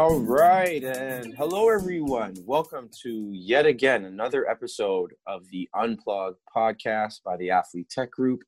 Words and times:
All 0.00 0.18
right, 0.18 0.82
and 0.82 1.34
hello 1.34 1.68
everyone. 1.68 2.34
Welcome 2.46 2.88
to 3.02 3.32
yet 3.34 3.66
again 3.66 4.06
another 4.06 4.48
episode 4.48 5.12
of 5.26 5.46
the 5.50 5.68
Unplug 5.76 6.36
podcast 6.56 7.22
by 7.22 7.36
the 7.36 7.50
Athlete 7.50 7.90
Tech 7.90 8.10
Group. 8.10 8.40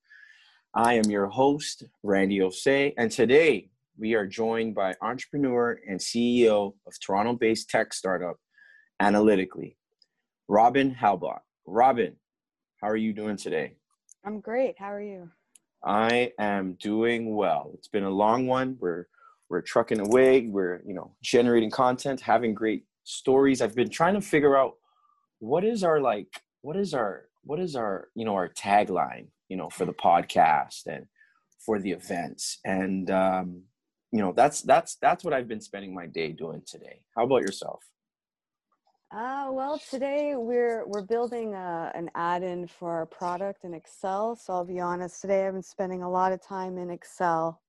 I 0.72 0.94
am 0.94 1.10
your 1.10 1.26
host, 1.26 1.84
Randy 2.02 2.38
Osei, 2.38 2.94
and 2.96 3.10
today 3.10 3.68
we 3.98 4.14
are 4.14 4.26
joined 4.26 4.74
by 4.74 4.94
entrepreneur 5.02 5.78
and 5.86 6.00
CEO 6.00 6.72
of 6.86 6.94
Toronto 7.04 7.34
based 7.34 7.68
tech 7.68 7.92
startup 7.92 8.38
Analytically, 8.98 9.76
Robin 10.48 10.94
Halbot. 10.94 11.40
Robin, 11.66 12.16
how 12.80 12.88
are 12.88 12.96
you 12.96 13.12
doing 13.12 13.36
today? 13.36 13.76
I'm 14.24 14.40
great. 14.40 14.76
How 14.78 14.90
are 14.90 15.02
you? 15.02 15.28
I 15.84 16.32
am 16.38 16.78
doing 16.80 17.36
well. 17.36 17.72
It's 17.74 17.88
been 17.88 18.04
a 18.04 18.10
long 18.10 18.46
one. 18.46 18.78
We're 18.80 19.06
we're 19.52 19.60
trucking 19.60 20.00
away 20.00 20.48
we're 20.48 20.82
you 20.84 20.94
know 20.94 21.14
generating 21.22 21.70
content 21.70 22.20
having 22.20 22.54
great 22.54 22.84
stories. 23.04 23.60
I've 23.60 23.74
been 23.74 23.90
trying 23.90 24.14
to 24.14 24.20
figure 24.20 24.56
out 24.56 24.74
what 25.38 25.64
is 25.64 25.84
our 25.84 26.00
like 26.00 26.28
what 26.62 26.76
is 26.76 26.94
our 26.94 27.24
what 27.44 27.60
is 27.60 27.74
our 27.76 28.08
you 28.14 28.24
know 28.24 28.34
our 28.34 28.48
tagline 28.48 29.26
you 29.48 29.56
know 29.56 29.68
for 29.70 29.84
the 29.84 29.92
podcast 29.92 30.86
and 30.86 31.06
for 31.64 31.78
the 31.78 31.90
events. 31.90 32.58
And 32.64 33.10
um 33.10 33.62
you 34.12 34.20
know 34.20 34.32
that's 34.36 34.60
that's 34.62 34.96
that's 34.96 35.24
what 35.24 35.32
i've 35.32 35.48
been 35.48 35.60
spending 35.60 35.94
my 35.94 36.06
day 36.06 36.32
doing 36.32 36.62
today. 36.66 37.00
How 37.16 37.24
about 37.24 37.42
yourself? 37.42 37.82
Uh, 39.14 39.48
well, 39.50 39.78
today 39.90 40.34
we're 40.36 40.86
we're 40.86 41.02
building 41.02 41.54
a, 41.54 41.92
an 41.94 42.10
add-in 42.14 42.66
for 42.66 42.90
our 42.92 43.04
product 43.06 43.64
in 43.64 43.74
Excel. 43.74 44.36
So 44.36 44.54
I'll 44.54 44.64
be 44.64 44.80
honest, 44.80 45.20
today 45.20 45.46
I've 45.46 45.52
been 45.52 45.62
spending 45.62 46.02
a 46.02 46.10
lot 46.10 46.32
of 46.32 46.42
time 46.42 46.78
in 46.78 46.90
Excel 46.90 47.61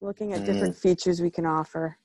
looking 0.00 0.32
at 0.32 0.44
different 0.44 0.74
mm. 0.74 0.80
features 0.80 1.20
we 1.20 1.30
can 1.30 1.46
offer. 1.46 1.96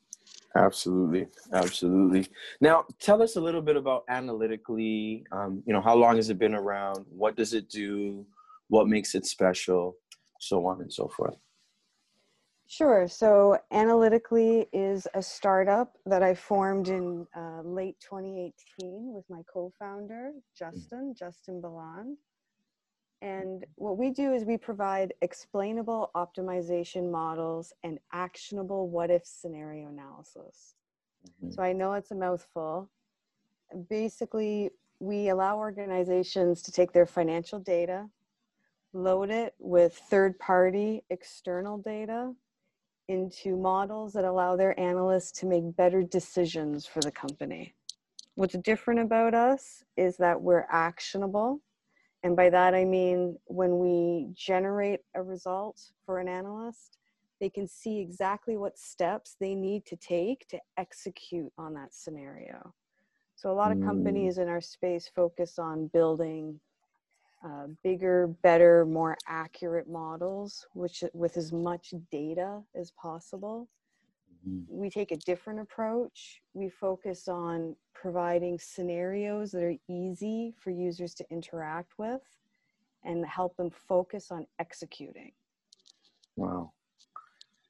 Absolutely, 0.56 1.28
absolutely. 1.54 2.28
Now, 2.60 2.86
tell 3.00 3.22
us 3.22 3.36
a 3.36 3.42
little 3.42 3.62
bit 3.62 3.76
about 3.76 4.04
analytically. 4.10 5.26
Um, 5.32 5.62
you 5.66 5.74
know, 5.74 5.82
how 5.82 5.96
long 5.96 6.16
has 6.16 6.30
it 6.30 6.40
been 6.40 6.56
around? 6.56 7.06
What 7.10 7.36
does 7.36 7.54
it 7.54 7.70
do? 7.70 8.26
What 8.68 8.88
makes 8.88 9.14
it 9.14 9.26
special? 9.26 9.96
So 10.40 10.66
on 10.66 10.82
and 10.82 10.92
so 10.92 11.08
forth. 11.08 11.36
Sure. 12.68 13.08
So, 13.08 13.58
analytically 13.72 14.68
is 14.72 15.08
a 15.16 15.24
startup 15.24 15.98
that 16.06 16.22
I 16.22 16.36
formed 16.36 16.88
in 16.88 17.26
uh, 17.36 17.62
late 17.64 17.96
2018 18.00 18.54
with 19.12 19.26
my 19.28 19.42
co-founder 19.52 20.34
Justin, 20.58 21.16
Justin 21.18 21.62
Baland. 21.62 22.16
And 23.22 23.66
what 23.76 23.98
we 23.98 24.12
do 24.12 24.34
is 24.34 24.46
we 24.46 24.58
provide 24.58 25.14
explainable 25.22 26.10
optimization 26.16 27.12
models 27.12 27.74
and 27.84 28.00
actionable 28.14 28.88
what 28.90 29.12
if 29.12 29.26
scenario 29.26 29.90
analysis. 29.90 30.76
Mm-hmm. 31.28 31.52
So 31.52 31.62
I 31.62 31.74
know 31.74 31.94
it's 31.94 32.12
a 32.12 32.16
mouthful. 32.16 32.90
Basically, 33.90 34.70
we 35.00 35.30
allow 35.30 35.58
organizations 35.58 36.62
to 36.64 36.72
take 36.72 36.94
their 36.94 37.06
financial 37.06 37.60
data, 37.60 38.08
load 38.94 39.30
it 39.30 39.54
with 39.60 39.96
third 40.10 40.40
party 40.40 41.04
external 41.10 41.78
data 41.78 42.34
into 43.10 43.58
models 43.58 44.14
that 44.14 44.24
allow 44.24 44.56
their 44.56 44.80
analysts 44.80 45.32
to 45.32 45.46
make 45.46 45.76
better 45.76 46.04
decisions 46.04 46.86
for 46.86 47.02
the 47.02 47.12
company. 47.12 47.74
What's 48.36 48.58
different 48.60 49.02
about 49.02 49.34
us 49.34 49.84
is 49.98 50.16
that 50.18 50.42
we're 50.42 50.68
actionable 50.70 51.60
and 52.24 52.36
by 52.36 52.50
that, 52.50 52.74
I 52.74 52.86
mean 52.86 53.38
when 53.46 53.80
we 53.80 54.30
generate 54.34 55.02
a 55.16 55.22
result 55.22 55.82
for 56.06 56.20
an 56.20 56.28
analyst, 56.28 56.98
they 57.40 57.50
can 57.50 57.68
see 57.68 58.00
exactly 58.00 58.58
what 58.58 58.78
steps 58.78 59.36
they 59.40 59.56
need 59.56 59.86
to 59.86 59.96
take 59.96 60.48
to 60.50 60.60
execute 60.78 61.52
on 61.58 61.74
that 61.76 61.94
scenario. 61.94 62.74
So, 63.36 63.52
a 63.52 63.54
lot 63.54 63.72
of 63.72 63.78
mm. 63.78 63.86
companies 63.86 64.38
in 64.38 64.50
our 64.50 64.60
space 64.60 65.10
focus 65.16 65.58
on 65.58 65.88
building 65.88 66.60
uh, 67.46 67.68
bigger, 67.84 68.28
better, 68.44 68.86
more 68.86 69.18
accurate 69.26 69.88
models, 69.88 70.68
which 70.74 71.06
with 71.14 71.38
as 71.38 71.54
much 71.54 71.94
data 72.12 72.62
as 72.76 72.92
possible. 72.92 73.70
Mm-hmm. 74.48 74.78
We 74.78 74.90
take 74.90 75.12
a 75.12 75.18
different 75.18 75.60
approach. 75.60 76.42
We 76.54 76.70
focus 76.70 77.28
on 77.28 77.76
providing 77.94 78.60
scenarios 78.60 79.52
that 79.52 79.64
are 79.64 79.76
easy 79.88 80.54
for 80.58 80.72
users 80.72 81.14
to 81.16 81.26
interact 81.30 81.94
with 81.98 82.22
and 83.04 83.26
help 83.26 83.56
them 83.58 83.70
focus 83.70 84.32
on 84.32 84.46
executing. 84.60 85.32
Wow. 86.36 86.72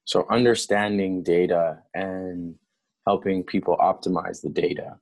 So, 0.06 0.25
understanding 0.30 1.24
data 1.24 1.80
and 1.94 2.56
helping 3.06 3.44
people 3.44 3.78
optimize 3.80 4.41
the 4.41 4.50
data 4.50 4.97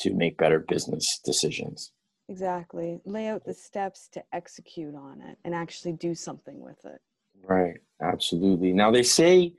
to 0.00 0.14
make 0.14 0.38
better 0.38 0.60
business 0.60 1.20
decisions. 1.24 1.92
Exactly. 2.28 3.00
Lay 3.04 3.28
out 3.28 3.44
the 3.44 3.54
steps 3.54 4.08
to 4.12 4.22
execute 4.32 4.94
on 4.94 5.20
it 5.22 5.38
and 5.44 5.54
actually 5.54 5.92
do 5.92 6.14
something 6.14 6.60
with 6.60 6.84
it. 6.84 7.00
Right. 7.42 7.76
Absolutely. 8.02 8.72
Now, 8.72 8.90
they 8.90 9.02
say 9.02 9.52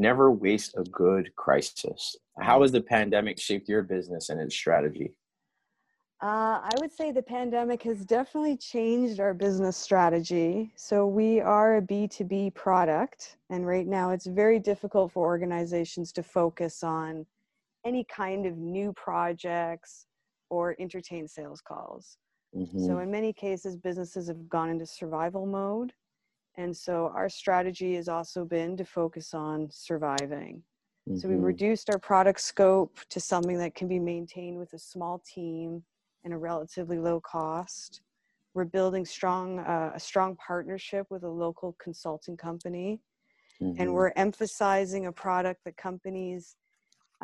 never 0.00 0.32
waste 0.32 0.74
a 0.76 0.82
good 0.84 1.34
crisis. 1.36 2.16
How 2.40 2.62
has 2.62 2.72
the 2.72 2.80
pandemic 2.80 3.38
shaped 3.38 3.68
your 3.68 3.82
business 3.82 4.30
and 4.30 4.40
its 4.40 4.56
strategy? 4.56 5.12
Uh, 6.22 6.60
I 6.62 6.70
would 6.78 6.92
say 6.92 7.12
the 7.12 7.22
pandemic 7.22 7.82
has 7.84 8.04
definitely 8.04 8.56
changed 8.58 9.20
our 9.20 9.32
business 9.32 9.76
strategy. 9.76 10.70
So, 10.76 11.06
we 11.06 11.40
are 11.40 11.78
a 11.78 11.82
B2B 11.82 12.54
product, 12.54 13.38
and 13.48 13.66
right 13.66 13.86
now 13.86 14.10
it's 14.10 14.26
very 14.26 14.58
difficult 14.58 15.12
for 15.12 15.24
organizations 15.24 16.12
to 16.12 16.22
focus 16.22 16.82
on 16.82 17.24
any 17.86 18.04
kind 18.04 18.44
of 18.44 18.58
new 18.58 18.92
projects 18.92 20.06
or 20.50 20.76
entertain 20.78 21.26
sales 21.26 21.62
calls. 21.62 22.18
Mm-hmm. 22.54 22.84
So, 22.84 22.98
in 22.98 23.10
many 23.10 23.32
cases, 23.32 23.78
businesses 23.78 24.28
have 24.28 24.46
gone 24.46 24.68
into 24.68 24.84
survival 24.84 25.46
mode 25.46 25.94
and 26.60 26.76
so 26.76 27.10
our 27.14 27.28
strategy 27.28 27.94
has 27.94 28.08
also 28.08 28.44
been 28.44 28.76
to 28.76 28.84
focus 28.84 29.32
on 29.32 29.68
surviving. 29.70 30.62
Mm-hmm. 31.08 31.16
So 31.16 31.28
we 31.28 31.36
reduced 31.36 31.88
our 31.88 31.98
product 31.98 32.40
scope 32.40 32.98
to 33.08 33.18
something 33.18 33.56
that 33.58 33.74
can 33.74 33.88
be 33.88 33.98
maintained 33.98 34.58
with 34.58 34.74
a 34.74 34.78
small 34.78 35.22
team 35.26 35.82
and 36.24 36.34
a 36.34 36.36
relatively 36.36 36.98
low 36.98 37.18
cost. 37.20 38.02
We're 38.52 38.66
building 38.66 39.06
strong 39.06 39.60
uh, 39.60 39.92
a 39.94 40.00
strong 40.00 40.36
partnership 40.36 41.06
with 41.08 41.22
a 41.22 41.28
local 41.28 41.76
consulting 41.82 42.36
company, 42.36 43.00
mm-hmm. 43.62 43.80
and 43.80 43.94
we're 43.94 44.12
emphasizing 44.16 45.06
a 45.06 45.12
product 45.12 45.64
that 45.64 45.76
companies 45.78 46.56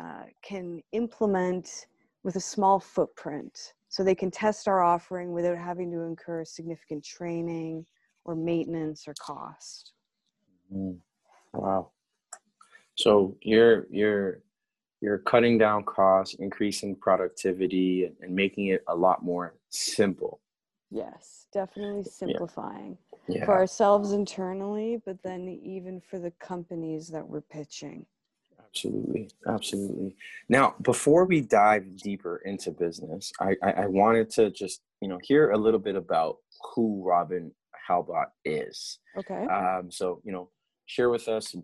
uh, 0.01 0.23
can 0.41 0.81
implement 0.93 1.87
with 2.23 2.37
a 2.37 2.39
small 2.39 2.79
footprint, 2.79 3.73
so 3.89 4.03
they 4.03 4.15
can 4.15 4.31
test 4.31 4.67
our 4.67 4.81
offering 4.81 5.31
without 5.31 5.57
having 5.57 5.91
to 5.91 6.01
incur 6.01 6.43
significant 6.43 7.03
training 7.03 7.85
or 8.27 8.35
maintenance 8.35 9.07
or 9.07 9.13
cost. 9.15 9.93
Mm. 10.71 10.97
Wow. 11.53 11.91
So 12.95 13.37
you're 13.41 13.87
you're 13.89 14.41
you're 15.01 15.19
cutting 15.19 15.57
down 15.57 15.83
costs, 15.83 16.35
increasing 16.35 16.95
productivity, 16.95 18.11
and 18.21 18.35
making 18.35 18.67
it 18.67 18.83
a 18.87 18.95
lot 18.95 19.23
more 19.23 19.55
simple. 19.69 20.41
Yes, 20.89 21.47
definitely 21.53 22.03
simplifying 22.03 22.97
yeah. 23.27 23.39
Yeah. 23.39 23.45
for 23.45 23.53
ourselves 23.53 24.13
internally, 24.13 25.01
but 25.05 25.21
then 25.23 25.59
even 25.63 26.01
for 26.01 26.17
the 26.17 26.31
companies 26.31 27.09
that 27.09 27.27
we're 27.27 27.41
pitching. 27.41 28.05
Absolutely, 28.67 29.29
absolutely. 29.47 30.15
Now, 30.49 30.75
before 30.81 31.25
we 31.25 31.41
dive 31.41 31.97
deeper 31.97 32.37
into 32.45 32.71
business, 32.71 33.31
I, 33.39 33.55
I, 33.63 33.71
I 33.71 33.85
wanted 33.87 34.29
to 34.31 34.49
just 34.51 34.81
you 35.01 35.07
know 35.07 35.19
hear 35.23 35.51
a 35.51 35.57
little 35.57 35.79
bit 35.79 35.95
about 35.95 36.37
who 36.73 37.03
Robin 37.05 37.51
Halbot 37.87 38.27
is. 38.45 38.99
Okay. 39.17 39.45
Um, 39.45 39.91
so, 39.91 40.21
you 40.23 40.31
know, 40.31 40.49
share 40.85 41.09
with 41.09 41.27
us 41.27 41.55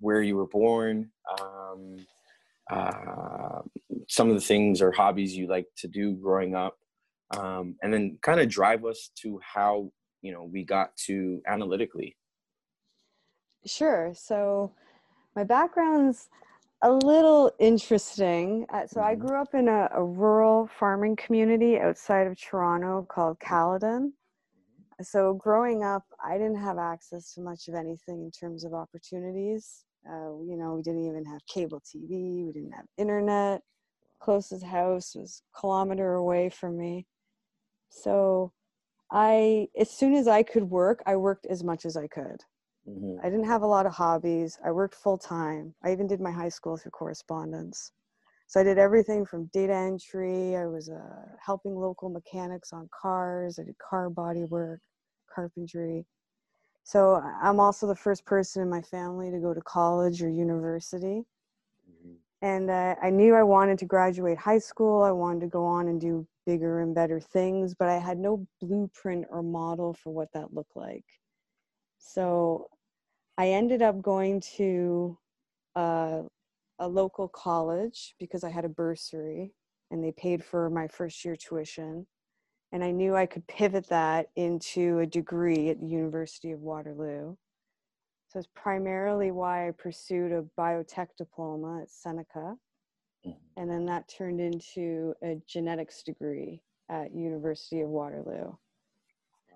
where 0.00 0.22
you 0.22 0.36
were 0.36 0.46
born, 0.46 1.10
um, 1.40 1.96
uh, 2.70 3.60
some 4.08 4.28
of 4.28 4.34
the 4.34 4.40
things 4.40 4.82
or 4.82 4.92
hobbies 4.92 5.36
you 5.36 5.46
like 5.46 5.66
to 5.78 5.88
do 5.88 6.14
growing 6.14 6.54
up, 6.54 6.76
um, 7.36 7.76
and 7.82 7.92
then 7.92 8.18
kind 8.22 8.40
of 8.40 8.48
drive 8.48 8.84
us 8.84 9.10
to 9.22 9.40
how, 9.42 9.90
you 10.22 10.32
know, 10.32 10.44
we 10.44 10.64
got 10.64 10.96
to 10.96 11.40
analytically. 11.46 12.16
Sure. 13.66 14.12
So, 14.14 14.72
my 15.34 15.44
background's 15.44 16.28
a 16.82 16.90
little 16.90 17.52
interesting. 17.58 18.66
Uh, 18.72 18.86
so, 18.86 19.00
I 19.00 19.14
mm-hmm. 19.14 19.26
grew 19.26 19.40
up 19.40 19.54
in 19.54 19.68
a, 19.68 19.88
a 19.94 20.02
rural 20.02 20.68
farming 20.78 21.16
community 21.16 21.78
outside 21.78 22.26
of 22.26 22.40
Toronto 22.40 23.06
called 23.08 23.40
Caledon 23.40 24.12
so 25.02 25.34
growing 25.34 25.84
up 25.84 26.04
i 26.24 26.36
didn't 26.36 26.56
have 26.56 26.78
access 26.78 27.32
to 27.34 27.40
much 27.40 27.68
of 27.68 27.74
anything 27.74 28.22
in 28.22 28.30
terms 28.30 28.64
of 28.64 28.74
opportunities. 28.74 29.84
Uh, 30.08 30.30
you 30.48 30.56
know 30.56 30.74
we 30.74 30.82
didn't 30.82 31.06
even 31.06 31.24
have 31.24 31.44
cable 31.46 31.80
tv 31.80 32.46
we 32.46 32.52
didn't 32.52 32.72
have 32.72 32.86
internet. 32.96 33.62
Closest 34.20 34.64
house 34.64 35.14
was 35.14 35.42
a 35.54 35.60
kilometer 35.60 36.14
away 36.14 36.48
from 36.48 36.76
me. 36.76 37.06
So 37.90 38.52
i 39.10 39.68
as 39.78 39.90
soon 39.90 40.14
as 40.14 40.28
i 40.28 40.42
could 40.42 40.64
work 40.64 41.02
i 41.06 41.16
worked 41.16 41.46
as 41.46 41.62
much 41.64 41.84
as 41.86 41.96
i 41.96 42.06
could. 42.06 42.40
Mm-hmm. 42.88 43.18
i 43.22 43.30
didn't 43.30 43.46
have 43.46 43.62
a 43.62 43.66
lot 43.66 43.86
of 43.86 43.92
hobbies. 43.92 44.58
I 44.64 44.70
worked 44.72 44.94
full 44.94 45.18
time 45.18 45.74
i 45.84 45.92
even 45.92 46.06
did 46.06 46.20
my 46.20 46.30
high 46.32 46.48
school 46.50 46.76
through 46.76 46.92
correspondence. 46.92 47.92
So 48.48 48.60
I 48.60 48.62
did 48.62 48.78
everything 48.78 49.26
from 49.26 49.50
data 49.52 49.74
entry. 49.74 50.56
I 50.56 50.64
was 50.66 50.88
uh, 50.88 51.26
helping 51.44 51.74
local 51.74 52.08
mechanics 52.08 52.72
on 52.72 52.88
cars. 52.98 53.58
I 53.58 53.64
did 53.64 53.76
car 53.76 54.08
body 54.08 54.44
work, 54.44 54.80
carpentry. 55.38 56.04
So 56.82 57.22
I'm 57.42 57.60
also 57.60 57.86
the 57.86 57.94
first 57.94 58.24
person 58.24 58.62
in 58.62 58.68
my 58.68 58.82
family 58.82 59.30
to 59.30 59.38
go 59.38 59.54
to 59.54 59.60
college 59.60 60.22
or 60.22 60.28
university. 60.28 61.22
Mm-hmm. 61.88 62.14
And 62.42 62.70
uh, 62.70 62.94
I 63.02 63.10
knew 63.10 63.34
I 63.34 63.42
wanted 63.42 63.78
to 63.78 63.84
graduate 63.84 64.38
high 64.38 64.58
school. 64.58 65.02
I 65.02 65.12
wanted 65.12 65.40
to 65.42 65.46
go 65.48 65.64
on 65.64 65.88
and 65.88 66.00
do 66.00 66.26
bigger 66.46 66.80
and 66.80 66.94
better 66.94 67.20
things, 67.20 67.74
but 67.74 67.88
I 67.88 67.98
had 67.98 68.18
no 68.18 68.46
blueprint 68.60 69.26
or 69.30 69.42
model 69.42 69.92
for 69.92 70.12
what 70.12 70.28
that 70.32 70.54
looked 70.54 70.76
like. 70.76 71.04
So 71.98 72.68
I 73.36 73.50
ended 73.50 73.82
up 73.82 74.00
going 74.02 74.40
to 74.56 75.18
uh, 75.76 76.22
a 76.78 76.88
local 76.88 77.28
college 77.28 78.14
because 78.18 78.44
I 78.44 78.50
had 78.50 78.64
a 78.64 78.68
bursary 78.68 79.52
and 79.90 80.02
they 80.02 80.12
paid 80.12 80.42
for 80.42 80.70
my 80.70 80.88
first 80.88 81.24
year 81.24 81.36
tuition. 81.36 82.06
And 82.72 82.84
I 82.84 82.90
knew 82.90 83.16
I 83.16 83.26
could 83.26 83.46
pivot 83.46 83.88
that 83.88 84.28
into 84.36 84.98
a 84.98 85.06
degree 85.06 85.70
at 85.70 85.80
the 85.80 85.86
University 85.86 86.52
of 86.52 86.60
Waterloo. 86.60 87.34
So 88.28 88.38
it's 88.38 88.48
primarily 88.54 89.30
why 89.30 89.68
I 89.68 89.70
pursued 89.70 90.32
a 90.32 90.44
biotech 90.58 91.08
diploma 91.16 91.80
at 91.82 91.90
Seneca. 91.90 92.56
Mm-hmm. 93.26 93.30
And 93.56 93.70
then 93.70 93.86
that 93.86 94.08
turned 94.08 94.40
into 94.40 95.14
a 95.22 95.40
genetics 95.46 96.02
degree 96.02 96.60
at 96.90 97.14
University 97.14 97.80
of 97.80 97.88
Waterloo. 97.88 98.52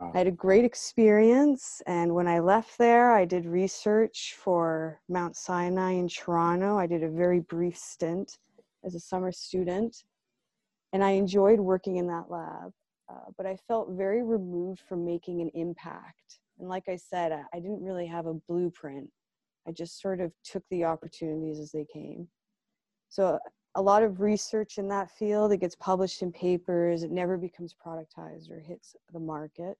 I 0.00 0.18
had 0.18 0.26
a 0.26 0.32
great 0.32 0.64
experience, 0.64 1.80
and 1.86 2.12
when 2.12 2.26
I 2.26 2.40
left 2.40 2.76
there, 2.76 3.12
I 3.12 3.24
did 3.24 3.46
research 3.46 4.36
for 4.36 5.00
Mount 5.08 5.36
Sinai 5.36 5.92
in 5.92 6.08
Toronto. 6.08 6.76
I 6.76 6.88
did 6.88 7.04
a 7.04 7.08
very 7.08 7.38
brief 7.38 7.76
stint 7.76 8.38
as 8.84 8.96
a 8.96 9.00
summer 9.00 9.30
student, 9.30 10.02
and 10.92 11.04
I 11.04 11.10
enjoyed 11.10 11.60
working 11.60 11.98
in 11.98 12.08
that 12.08 12.30
lab. 12.30 12.72
Uh, 13.12 13.30
but 13.36 13.46
I 13.46 13.56
felt 13.68 13.90
very 13.90 14.22
removed 14.22 14.80
from 14.80 15.04
making 15.04 15.40
an 15.40 15.50
impact. 15.54 16.40
And 16.58 16.68
like 16.68 16.88
I 16.88 16.96
said, 16.96 17.32
I, 17.32 17.42
I 17.52 17.60
didn't 17.60 17.82
really 17.82 18.06
have 18.06 18.26
a 18.26 18.34
blueprint. 18.34 19.10
I 19.66 19.72
just 19.72 20.00
sort 20.00 20.20
of 20.20 20.32
took 20.44 20.62
the 20.70 20.84
opportunities 20.84 21.58
as 21.58 21.72
they 21.72 21.86
came. 21.92 22.28
So 23.08 23.38
a 23.74 23.82
lot 23.82 24.02
of 24.02 24.20
research 24.20 24.78
in 24.78 24.88
that 24.88 25.10
field. 25.10 25.52
It 25.52 25.58
gets 25.58 25.76
published 25.76 26.22
in 26.22 26.32
papers. 26.32 27.02
It 27.02 27.10
never 27.10 27.36
becomes 27.36 27.74
productized 27.74 28.50
or 28.50 28.60
hits 28.60 28.94
the 29.12 29.20
market. 29.20 29.78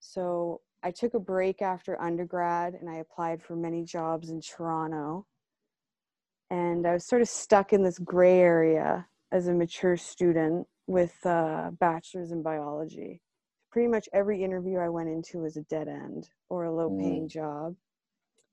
So 0.00 0.60
I 0.82 0.90
took 0.90 1.14
a 1.14 1.20
break 1.20 1.62
after 1.62 2.00
undergrad 2.00 2.74
and 2.74 2.88
I 2.88 2.96
applied 2.96 3.42
for 3.42 3.56
many 3.56 3.84
jobs 3.84 4.30
in 4.30 4.40
Toronto. 4.40 5.26
And 6.50 6.86
I 6.86 6.94
was 6.94 7.04
sort 7.04 7.22
of 7.22 7.28
stuck 7.28 7.72
in 7.72 7.82
this 7.82 7.98
gray 7.98 8.40
area 8.40 9.06
as 9.32 9.48
a 9.48 9.54
mature 9.54 9.96
student 9.96 10.66
with 10.86 11.14
a 11.24 11.70
bachelor's 11.78 12.32
in 12.32 12.42
biology. 12.42 13.20
Pretty 13.70 13.88
much 13.88 14.08
every 14.12 14.42
interview 14.42 14.78
I 14.78 14.88
went 14.88 15.08
into 15.08 15.38
was 15.38 15.56
a 15.56 15.62
dead 15.62 15.88
end 15.88 16.28
or 16.48 16.64
a 16.64 16.74
low 16.74 16.90
paying 16.98 17.26
mm. 17.26 17.30
job. 17.30 17.76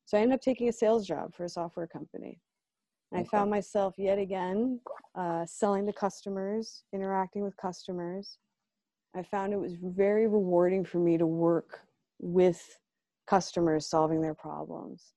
So 0.06 0.18
I 0.18 0.22
ended 0.22 0.36
up 0.36 0.42
taking 0.42 0.70
a 0.70 0.74
sales 0.74 1.08
job 1.08 1.34
for 1.34 1.44
a 1.44 1.50
software 1.50 1.88
company. 1.88 2.40
I 3.14 3.24
found 3.24 3.50
myself 3.50 3.96
yet 3.98 4.20
again 4.20 4.82
uh, 5.16 5.46
selling 5.46 5.86
to 5.86 5.94
customers, 5.94 6.84
interacting 6.94 7.42
with 7.42 7.56
customers. 7.56 8.38
I 9.16 9.24
found 9.24 9.54
it 9.54 9.60
was 9.60 9.76
very 9.82 10.28
rewarding 10.28 10.84
for 10.84 11.00
me 11.00 11.18
to 11.18 11.26
work 11.26 11.82
with 12.20 12.62
customers 13.26 13.88
solving 13.88 14.22
their 14.22 14.34
problems. 14.34 15.14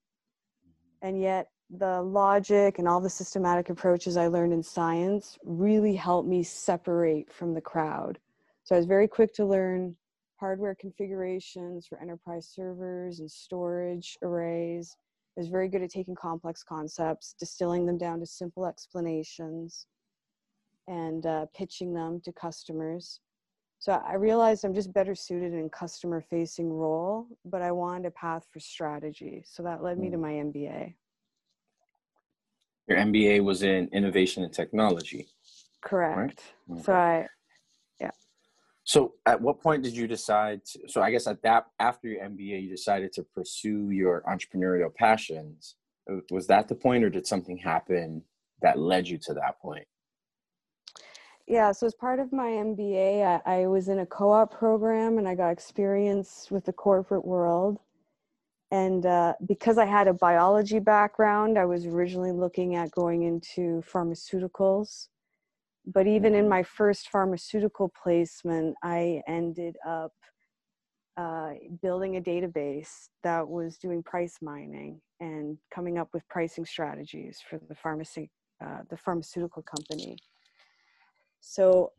And 1.02 1.20
yet, 1.20 1.48
the 1.78 2.02
logic 2.02 2.78
and 2.78 2.88
all 2.88 3.00
the 3.00 3.10
systematic 3.10 3.70
approaches 3.70 4.16
I 4.16 4.26
learned 4.26 4.52
in 4.52 4.62
science 4.62 5.38
really 5.44 5.94
helped 5.94 6.28
me 6.28 6.42
separate 6.42 7.32
from 7.32 7.54
the 7.54 7.60
crowd. 7.60 8.18
So 8.64 8.74
I 8.74 8.78
was 8.78 8.86
very 8.86 9.08
quick 9.08 9.32
to 9.34 9.44
learn 9.44 9.96
hardware 10.36 10.74
configurations 10.74 11.86
for 11.86 12.00
enterprise 12.00 12.48
servers 12.48 13.20
and 13.20 13.30
storage 13.30 14.16
arrays 14.22 14.96
I 15.36 15.40
was 15.40 15.48
very 15.48 15.68
good 15.68 15.82
at 15.82 15.90
taking 15.90 16.14
complex 16.14 16.62
concepts, 16.62 17.34
distilling 17.38 17.86
them 17.86 17.96
down 17.96 18.20
to 18.20 18.26
simple 18.26 18.66
explanations, 18.66 19.86
and 20.88 21.24
uh, 21.24 21.46
pitching 21.54 21.94
them 21.94 22.20
to 22.24 22.32
customers. 22.32 23.20
So 23.78 23.92
I 23.92 24.14
realized 24.14 24.64
I'm 24.64 24.74
just 24.74 24.92
better 24.92 25.14
suited 25.14 25.54
in 25.54 25.70
customer 25.70 26.20
facing 26.20 26.70
role, 26.70 27.26
but 27.44 27.62
I 27.62 27.70
wanted 27.70 28.06
a 28.06 28.10
path 28.10 28.46
for 28.52 28.60
strategy. 28.60 29.42
So 29.46 29.62
that 29.62 29.82
led 29.82 29.98
me 29.98 30.10
to 30.10 30.16
hmm. 30.16 30.22
my 30.22 30.32
MBA. 30.32 30.94
Your 32.90 32.98
MBA 32.98 33.44
was 33.44 33.62
in 33.62 33.88
innovation 33.92 34.42
and 34.42 34.52
technology. 34.52 35.28
Correct. 35.80 36.42
Right? 36.66 36.78
Okay. 36.78 36.82
So 36.82 36.92
I 36.92 37.26
yeah. 38.00 38.10
so, 38.82 39.14
at 39.26 39.40
what 39.40 39.60
point 39.60 39.84
did 39.84 39.96
you 39.96 40.08
decide? 40.08 40.64
To, 40.72 40.80
so, 40.88 41.00
I 41.00 41.12
guess 41.12 41.28
at 41.28 41.40
that 41.42 41.66
after 41.78 42.08
your 42.08 42.24
MBA, 42.24 42.64
you 42.64 42.68
decided 42.68 43.12
to 43.12 43.22
pursue 43.22 43.90
your 43.90 44.22
entrepreneurial 44.28 44.92
passions. 44.92 45.76
Was 46.32 46.48
that 46.48 46.66
the 46.66 46.74
point, 46.74 47.04
or 47.04 47.10
did 47.10 47.28
something 47.28 47.56
happen 47.56 48.22
that 48.60 48.76
led 48.76 49.06
you 49.06 49.18
to 49.18 49.34
that 49.34 49.60
point? 49.62 49.86
Yeah, 51.46 51.70
so 51.70 51.86
as 51.86 51.94
part 51.94 52.18
of 52.18 52.32
my 52.32 52.48
MBA, 52.48 53.40
I, 53.46 53.62
I 53.62 53.66
was 53.68 53.88
in 53.88 54.00
a 54.00 54.06
co-op 54.06 54.52
program, 54.52 55.18
and 55.18 55.28
I 55.28 55.36
got 55.36 55.50
experience 55.50 56.48
with 56.50 56.64
the 56.64 56.72
corporate 56.72 57.24
world. 57.24 57.78
And 58.70 59.04
uh, 59.04 59.34
because 59.46 59.78
I 59.78 59.84
had 59.84 60.06
a 60.06 60.14
biology 60.14 60.78
background, 60.78 61.58
I 61.58 61.64
was 61.64 61.86
originally 61.86 62.32
looking 62.32 62.76
at 62.76 62.90
going 62.92 63.24
into 63.24 63.82
pharmaceuticals 63.92 65.08
but 65.86 66.06
even 66.06 66.34
in 66.34 66.42
mm-hmm. 66.42 66.50
my 66.50 66.62
first 66.62 67.08
pharmaceutical 67.08 67.92
placement, 68.02 68.76
I 68.82 69.22
ended 69.26 69.76
up 69.86 70.12
uh, 71.16 71.50
building 71.82 72.16
a 72.16 72.20
database 72.20 73.08
that 73.22 73.46
was 73.46 73.76
doing 73.78 74.02
price 74.02 74.38
mining 74.40 75.00
and 75.20 75.58
coming 75.72 75.98
up 75.98 76.08
with 76.14 76.26
pricing 76.28 76.64
strategies 76.64 77.40
for 77.48 77.60
the 77.68 77.74
pharmacy, 77.74 78.30
uh, 78.64 78.78
the 78.88 78.96
pharmaceutical 78.96 79.62
company. 79.62 80.16
So 81.40 81.92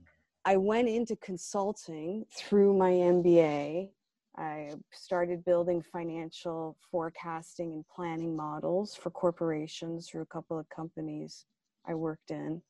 I 0.46 0.58
went 0.58 0.88
into 0.88 1.16
consulting 1.18 2.26
through 2.36 2.78
my 2.78 2.92
MBA. 2.92 3.90
I 4.38 4.72
started 4.92 5.44
building 5.44 5.82
financial 5.82 6.78
forecasting 6.90 7.74
and 7.74 7.86
planning 7.94 8.36
models 8.36 8.96
for 8.96 9.10
corporations 9.10 10.08
through 10.08 10.22
a 10.22 10.28
couple 10.28 10.58
of 10.58 10.70
companies 10.70 11.46
I 11.86 11.96
worked 11.96 12.32
in 12.32 12.62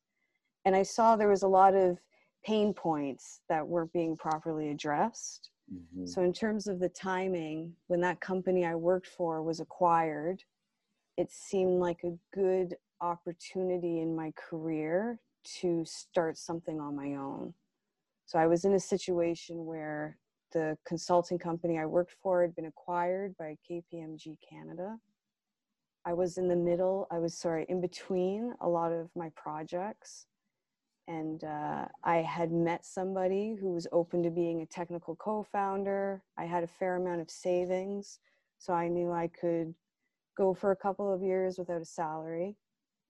and 0.65 0.75
I 0.75 0.84
saw 0.84 1.15
there 1.15 1.30
was 1.30 1.44
a 1.44 1.48
lot 1.48 1.75
of 1.75 1.98
pain 2.46 2.74
points 2.74 3.41
that 3.50 3.65
weren't 3.65 3.94
being 3.94 4.15
properly 4.15 4.70
addressed. 4.70 5.50
Mm-hmm. 5.74 6.06
So, 6.06 6.22
in 6.24 6.34
terms 6.34 6.68
of 6.68 6.80
the 6.80 6.89
timing, 6.89 7.74
when 7.88 8.01
that 8.01 8.20
company 8.20 8.65
I 8.65 8.75
worked 8.75 9.08
for 9.08 9.41
was 9.41 9.60
acquired, 9.60 10.44
it 11.18 11.32
seemed 11.32 11.80
like 11.80 12.03
a 12.03 12.18
good 12.36 12.75
opportunity 13.00 14.01
in 14.01 14.15
my 14.15 14.34
career 14.36 15.20
to 15.62 15.84
start 15.86 16.38
something 16.38 16.80
on 16.80 16.96
my 16.96 17.15
own. 17.15 17.53
So, 18.25 18.38
I 18.38 18.48
was 18.48 18.65
in 18.65 18.74
a 18.74 18.80
situation 18.80 19.65
where 19.65 20.18
the 20.51 20.77
consulting 20.86 21.38
company 21.38 21.79
I 21.79 21.86
worked 21.86 22.15
for 22.22 22.41
had 22.41 22.55
been 22.55 22.65
acquired 22.65 23.36
by 23.38 23.58
KPMG 23.70 24.38
Canada. 24.48 24.98
I 26.05 26.13
was 26.13 26.38
in 26.38 26.48
the 26.48 26.55
middle, 26.55 27.08
I 27.12 27.20
was 27.20 27.38
sorry, 27.38 27.65
in 27.70 27.79
between 27.79 28.53
a 28.60 28.67
lot 28.67 28.91
of 28.91 29.10
my 29.15 29.29
projects 29.36 30.25
and 31.08 31.43
uh, 31.43 31.86
I 32.03 32.17
had 32.17 32.51
met 32.51 32.86
somebody 32.86 33.55
who 33.60 33.74
was 33.74 33.88
open 33.91 34.24
to 34.24 34.29
being 34.29 34.62
a 34.62 34.65
technical 34.65 35.15
co-founder. 35.15 36.22
I 36.38 36.46
had 36.46 36.63
a 36.63 36.67
fair 36.67 36.96
amount 36.96 37.22
of 37.22 37.29
savings, 37.29 38.20
so 38.60 38.74
I 38.74 38.88
knew 38.88 39.12
I 39.12 39.27
could 39.27 39.74
go 40.38 40.53
for 40.53 40.72
a 40.72 40.75
couple 40.75 41.13
of 41.13 41.22
years 41.22 41.58
without 41.58 41.81
a 41.81 41.86
salary, 41.86 42.55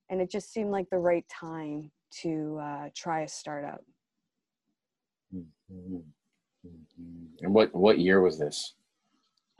and 0.09 0.21
it 0.21 0.31
just 0.31 0.51
seemed 0.51 0.71
like 0.71 0.89
the 0.89 0.97
right 0.97 1.25
time 1.29 1.91
to 2.21 2.59
uh, 2.61 2.89
try 2.95 3.21
a 3.21 3.27
startup. 3.27 3.81
Mm-hmm. 5.35 5.97
Mm-hmm. 6.65 7.45
And 7.45 7.53
what 7.53 7.73
what 7.75 7.99
year 7.99 8.21
was 8.21 8.37
this? 8.37 8.75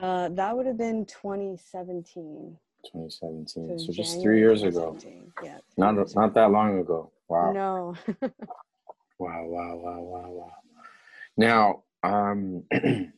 Uh, 0.00 0.28
that 0.30 0.56
would 0.56 0.66
have 0.66 0.78
been 0.78 1.06
2017. 1.06 2.56
2017. 2.84 3.78
So, 3.78 3.86
so 3.86 3.92
just 3.92 4.20
three 4.20 4.38
years 4.38 4.62
ago. 4.62 4.98
Yeah. 5.42 5.58
Not 5.76 5.96
not 6.14 6.34
that 6.34 6.50
long 6.50 6.80
ago. 6.80 7.12
Wow. 7.28 7.52
No. 7.52 7.94
wow, 9.18 9.44
wow, 9.44 9.76
wow, 9.76 10.00
wow, 10.00 10.30
wow. 10.30 10.52
Now, 11.36 11.84
um, 12.02 12.64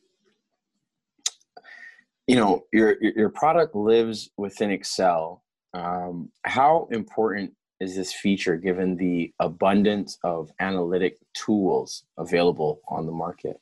you 2.27 2.37
know, 2.37 2.65
your 2.73 2.97
your 3.03 3.31
product 3.31 3.75
lives 3.75 4.31
within 4.37 4.71
Excel. 4.71 5.43
Um, 5.73 6.31
how 6.45 6.89
important 6.93 7.53
is 7.81 7.97
this 7.97 8.13
feature 8.13 8.57
given 8.57 8.97
the 8.97 9.33
abundance 9.41 10.19
of 10.23 10.53
analytic 10.61 11.17
tools 11.35 12.05
available 12.19 12.81
on 12.89 13.07
the 13.07 13.13
market? 13.13 13.61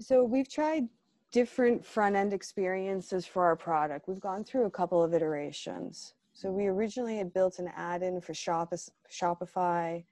So 0.00 0.24
we've 0.24 0.48
tried 0.48 0.88
different 1.32 1.84
front 1.84 2.16
end 2.16 2.32
experiences 2.32 3.26
for 3.26 3.44
our 3.44 3.56
product. 3.56 4.08
We've 4.08 4.20
gone 4.20 4.44
through 4.44 4.66
a 4.66 4.70
couple 4.70 5.02
of 5.02 5.14
iterations. 5.14 6.14
So 6.32 6.50
we 6.50 6.66
originally 6.66 7.16
had 7.16 7.32
built 7.32 7.58
an 7.58 7.70
add-in 7.74 8.20
for 8.20 8.34
Shop- 8.34 8.72
Shopify. 9.10 10.04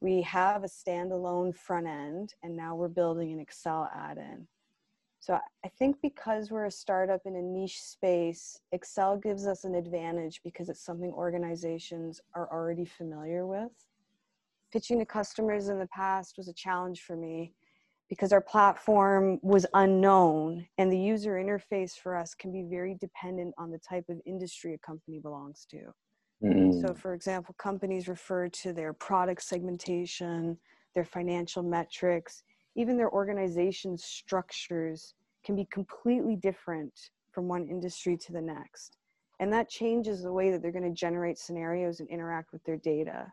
We 0.00 0.22
have 0.22 0.64
a 0.64 0.68
standalone 0.68 1.54
front 1.54 1.86
end, 1.86 2.34
and 2.42 2.56
now 2.56 2.74
we're 2.74 2.88
building 2.88 3.32
an 3.32 3.38
Excel 3.38 3.88
add-in. 3.94 4.46
So 5.20 5.38
I 5.64 5.68
think 5.68 6.02
because 6.02 6.50
we're 6.50 6.64
a 6.64 6.70
startup 6.70 7.20
in 7.26 7.36
a 7.36 7.42
niche 7.42 7.80
space, 7.80 8.60
Excel 8.72 9.16
gives 9.16 9.46
us 9.46 9.62
an 9.62 9.76
advantage 9.76 10.40
because 10.42 10.68
it's 10.68 10.84
something 10.84 11.12
organizations 11.12 12.20
are 12.34 12.52
already 12.52 12.84
familiar 12.84 13.46
with. 13.46 13.70
Pitching 14.72 14.98
to 14.98 15.06
customers 15.06 15.68
in 15.68 15.78
the 15.78 15.86
past 15.86 16.36
was 16.36 16.48
a 16.48 16.52
challenge 16.52 17.02
for 17.02 17.14
me 17.14 17.52
because 18.12 18.30
our 18.30 18.42
platform 18.42 19.38
was 19.40 19.64
unknown 19.72 20.66
and 20.76 20.92
the 20.92 20.98
user 20.98 21.42
interface 21.42 21.92
for 21.92 22.14
us 22.14 22.34
can 22.34 22.52
be 22.52 22.62
very 22.62 22.94
dependent 23.00 23.54
on 23.56 23.70
the 23.70 23.78
type 23.78 24.04
of 24.10 24.20
industry 24.26 24.74
a 24.74 24.78
company 24.86 25.18
belongs 25.18 25.66
to. 25.70 25.78
Mm-hmm. 26.44 26.86
So, 26.86 26.92
for 26.92 27.14
example, 27.14 27.54
companies 27.56 28.08
refer 28.08 28.50
to 28.50 28.74
their 28.74 28.92
product 28.92 29.42
segmentation, 29.42 30.58
their 30.94 31.06
financial 31.06 31.62
metrics, 31.62 32.42
even 32.76 32.98
their 32.98 33.10
organization 33.10 33.96
structures 33.96 35.14
can 35.42 35.56
be 35.56 35.66
completely 35.72 36.36
different 36.36 36.92
from 37.30 37.48
one 37.48 37.66
industry 37.66 38.18
to 38.18 38.32
the 38.32 38.42
next. 38.42 38.98
And 39.40 39.50
that 39.54 39.70
changes 39.70 40.22
the 40.22 40.34
way 40.34 40.50
that 40.50 40.60
they're 40.60 40.70
going 40.70 40.84
to 40.84 40.90
generate 40.90 41.38
scenarios 41.38 42.00
and 42.00 42.10
interact 42.10 42.52
with 42.52 42.62
their 42.64 42.76
data. 42.76 43.32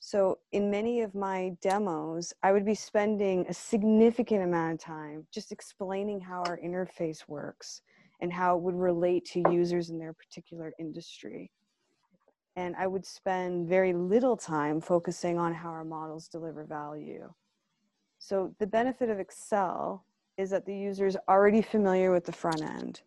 So, 0.00 0.38
in 0.52 0.70
many 0.70 1.00
of 1.00 1.14
my 1.14 1.56
demos, 1.60 2.32
I 2.42 2.52
would 2.52 2.64
be 2.64 2.74
spending 2.74 3.46
a 3.48 3.54
significant 3.54 4.44
amount 4.44 4.74
of 4.74 4.80
time 4.80 5.26
just 5.32 5.52
explaining 5.52 6.20
how 6.20 6.42
our 6.46 6.58
interface 6.58 7.26
works 7.28 7.82
and 8.20 8.32
how 8.32 8.56
it 8.56 8.62
would 8.62 8.74
relate 8.74 9.24
to 9.26 9.42
users 9.50 9.90
in 9.90 9.98
their 9.98 10.12
particular 10.12 10.72
industry. 10.78 11.50
And 12.56 12.74
I 12.76 12.86
would 12.86 13.04
spend 13.04 13.68
very 13.68 13.92
little 13.92 14.36
time 14.36 14.80
focusing 14.80 15.38
on 15.38 15.52
how 15.52 15.68
our 15.68 15.84
models 15.84 16.28
deliver 16.28 16.64
value. 16.64 17.32
So 18.18 18.54
the 18.58 18.66
benefit 18.66 19.10
of 19.10 19.20
Excel 19.20 20.04
is 20.38 20.50
that 20.50 20.66
the 20.66 20.76
user 20.76 21.06
is 21.06 21.18
already 21.28 21.62
familiar 21.62 22.12
with 22.12 22.24
the 22.24 22.32
front 22.32 22.62
end. 22.62 23.02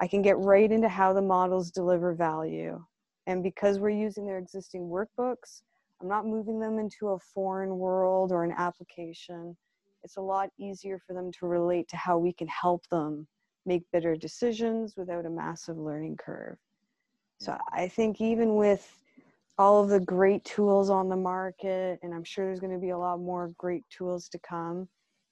I 0.00 0.06
can 0.06 0.22
get 0.22 0.38
right 0.38 0.70
into 0.70 0.88
how 0.88 1.12
the 1.12 1.22
models 1.22 1.70
deliver 1.70 2.14
value. 2.14 2.84
And 3.26 3.42
because 3.42 3.78
we're 3.78 3.90
using 3.90 4.26
their 4.26 4.38
existing 4.38 4.82
workbooks, 4.88 5.62
I'm 6.00 6.08
not 6.08 6.26
moving 6.26 6.58
them 6.58 6.78
into 6.78 7.08
a 7.08 7.18
foreign 7.18 7.78
world 7.78 8.32
or 8.32 8.44
an 8.44 8.54
application. 8.56 9.56
It's 10.02 10.16
a 10.16 10.22
lot 10.22 10.50
easier 10.58 10.98
for 10.98 11.12
them 11.12 11.30
to 11.32 11.46
relate 11.46 11.88
to 11.88 11.96
how 11.96 12.18
we 12.18 12.32
can 12.32 12.48
help 12.48 12.86
them 12.88 13.26
make 13.66 13.82
better 13.92 14.16
decisions 14.16 14.94
without 14.96 15.26
a 15.26 15.30
massive 15.30 15.76
learning 15.76 16.16
curve. 16.16 16.56
So 17.38 17.56
I 17.72 17.88
think 17.88 18.20
even 18.20 18.56
with 18.56 18.96
all 19.58 19.82
of 19.82 19.90
the 19.90 20.00
great 20.00 20.44
tools 20.44 20.88
on 20.88 21.08
the 21.10 21.16
market, 21.16 21.98
and 22.02 22.14
I'm 22.14 22.24
sure 22.24 22.46
there's 22.46 22.60
going 22.60 22.72
to 22.72 22.78
be 22.78 22.90
a 22.90 22.98
lot 22.98 23.20
more 23.20 23.52
great 23.58 23.84
tools 23.90 24.28
to 24.30 24.38
come. 24.38 24.88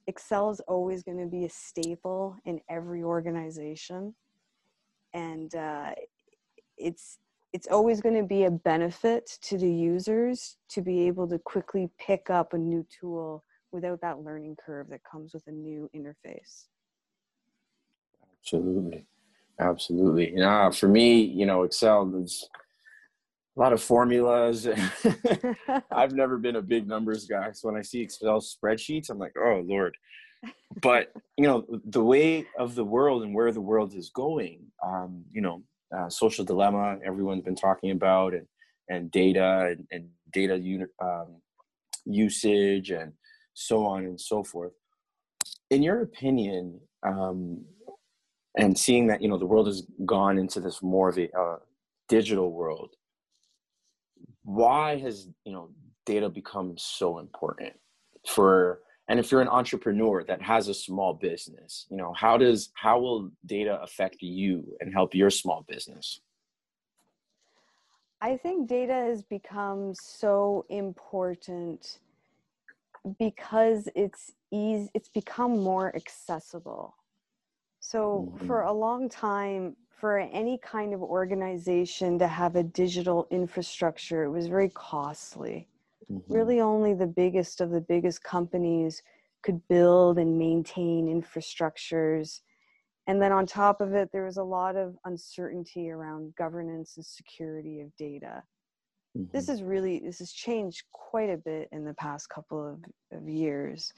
Excel 0.06 0.50
is 0.50 0.60
always 0.60 1.02
going 1.02 1.18
to 1.18 1.26
be 1.26 1.46
a 1.46 1.50
staple 1.50 2.36
in 2.44 2.60
every 2.68 3.02
organization, 3.02 4.14
and 5.14 5.54
uh, 5.54 5.92
it's 6.76 7.18
it's 7.52 7.68
always 7.68 8.00
going 8.00 8.14
to 8.14 8.22
be 8.22 8.44
a 8.44 8.50
benefit 8.50 9.38
to 9.42 9.56
the 9.56 9.70
users 9.70 10.56
to 10.70 10.82
be 10.82 11.06
able 11.06 11.26
to 11.28 11.38
quickly 11.38 11.88
pick 11.98 12.30
up 12.30 12.52
a 12.52 12.58
new 12.58 12.86
tool 13.00 13.44
without 13.72 14.00
that 14.00 14.20
learning 14.20 14.56
curve 14.64 14.88
that 14.90 15.00
comes 15.10 15.32
with 15.32 15.46
a 15.46 15.52
new 15.52 15.88
interface. 15.94 16.64
Absolutely, 18.40 19.04
absolutely. 19.58 20.32
Yeah, 20.36 20.70
for 20.70 20.88
me, 20.88 21.20
you 21.20 21.46
know, 21.46 21.62
Excel 21.62 22.14
is 22.22 22.48
a 23.56 23.60
lot 23.60 23.72
of 23.72 23.82
formulas. 23.82 24.68
I've 25.90 26.12
never 26.12 26.38
been 26.38 26.56
a 26.56 26.62
big 26.62 26.86
numbers 26.86 27.26
guy. 27.26 27.52
So 27.52 27.68
when 27.68 27.78
I 27.78 27.82
see 27.82 28.00
Excel 28.00 28.40
spreadsheets, 28.40 29.10
I'm 29.10 29.18
like, 29.18 29.34
oh, 29.38 29.62
Lord. 29.66 29.96
But, 30.80 31.12
you 31.36 31.46
know, 31.46 31.66
the 31.84 32.04
way 32.04 32.46
of 32.58 32.74
the 32.74 32.84
world 32.84 33.22
and 33.22 33.34
where 33.34 33.52
the 33.52 33.60
world 33.60 33.94
is 33.94 34.10
going, 34.10 34.66
um, 34.86 35.24
you 35.32 35.40
know, 35.40 35.62
uh, 35.96 36.08
social 36.08 36.44
dilemma, 36.44 36.98
everyone's 37.04 37.44
been 37.44 37.56
talking 37.56 37.90
about, 37.90 38.34
and, 38.34 38.46
and 38.88 39.10
data 39.10 39.68
and, 39.70 39.86
and 39.90 40.08
data 40.32 40.56
unit, 40.56 40.90
um, 41.02 41.40
usage 42.04 42.90
and 42.90 43.12
so 43.54 43.84
on 43.84 44.04
and 44.04 44.20
so 44.20 44.42
forth. 44.42 44.72
In 45.70 45.82
your 45.82 46.02
opinion, 46.02 46.80
um, 47.02 47.64
and 48.56 48.76
seeing 48.76 49.06
that, 49.08 49.22
you 49.22 49.28
know, 49.28 49.38
the 49.38 49.46
world 49.46 49.66
has 49.66 49.86
gone 50.04 50.38
into 50.38 50.60
this 50.60 50.82
more 50.82 51.08
of 51.08 51.18
a 51.18 51.30
uh, 51.38 51.56
digital 52.08 52.52
world, 52.52 52.94
why 54.42 54.96
has 54.96 55.28
you 55.44 55.52
know 55.52 55.70
data 56.06 56.28
become 56.28 56.74
so 56.78 57.18
important 57.18 57.74
for 58.26 58.80
and 59.08 59.18
if 59.18 59.30
you're 59.30 59.40
an 59.40 59.48
entrepreneur 59.48 60.22
that 60.24 60.42
has 60.42 60.68
a 60.68 60.74
small 60.74 61.14
business 61.14 61.86
you 61.90 61.96
know 61.96 62.12
how 62.12 62.36
does 62.36 62.70
how 62.74 62.98
will 62.98 63.30
data 63.46 63.80
affect 63.82 64.16
you 64.20 64.76
and 64.80 64.92
help 64.92 65.14
your 65.14 65.30
small 65.30 65.64
business 65.68 66.20
i 68.20 68.36
think 68.36 68.68
data 68.68 68.92
has 68.92 69.22
become 69.22 69.94
so 69.94 70.64
important 70.68 71.98
because 73.18 73.88
it's 73.94 74.32
easy 74.50 74.88
it's 74.94 75.08
become 75.08 75.58
more 75.58 75.94
accessible 75.94 76.94
so 77.80 78.28
mm-hmm. 78.30 78.46
for 78.46 78.62
a 78.62 78.72
long 78.72 79.08
time 79.08 79.76
for 79.98 80.18
any 80.18 80.58
kind 80.58 80.94
of 80.94 81.02
organization 81.02 82.18
to 82.20 82.28
have 82.28 82.54
a 82.54 82.62
digital 82.62 83.26
infrastructure, 83.30 84.22
it 84.22 84.30
was 84.30 84.46
very 84.46 84.68
costly. 84.68 85.66
Mm-hmm. 86.10 86.32
Really, 86.32 86.60
only 86.60 86.94
the 86.94 87.06
biggest 87.06 87.60
of 87.60 87.70
the 87.70 87.80
biggest 87.80 88.22
companies 88.22 89.02
could 89.42 89.60
build 89.68 90.18
and 90.18 90.38
maintain 90.38 91.06
infrastructures. 91.06 92.40
And 93.06 93.20
then 93.22 93.32
on 93.32 93.46
top 93.46 93.80
of 93.80 93.94
it, 93.94 94.10
there 94.12 94.24
was 94.24 94.36
a 94.36 94.42
lot 94.42 94.76
of 94.76 94.96
uncertainty 95.04 95.90
around 95.90 96.34
governance 96.36 96.96
and 96.96 97.04
security 97.04 97.80
of 97.80 97.94
data. 97.96 98.42
Mm-hmm. 99.16 99.30
This 99.32 99.48
is 99.48 99.62
really, 99.62 100.00
this 100.00 100.18
has 100.18 100.32
changed 100.32 100.82
quite 100.92 101.30
a 101.30 101.36
bit 101.38 101.68
in 101.72 101.84
the 101.84 101.94
past 101.94 102.28
couple 102.28 102.66
of, 103.12 103.18
of 103.18 103.28
years. 103.28 103.92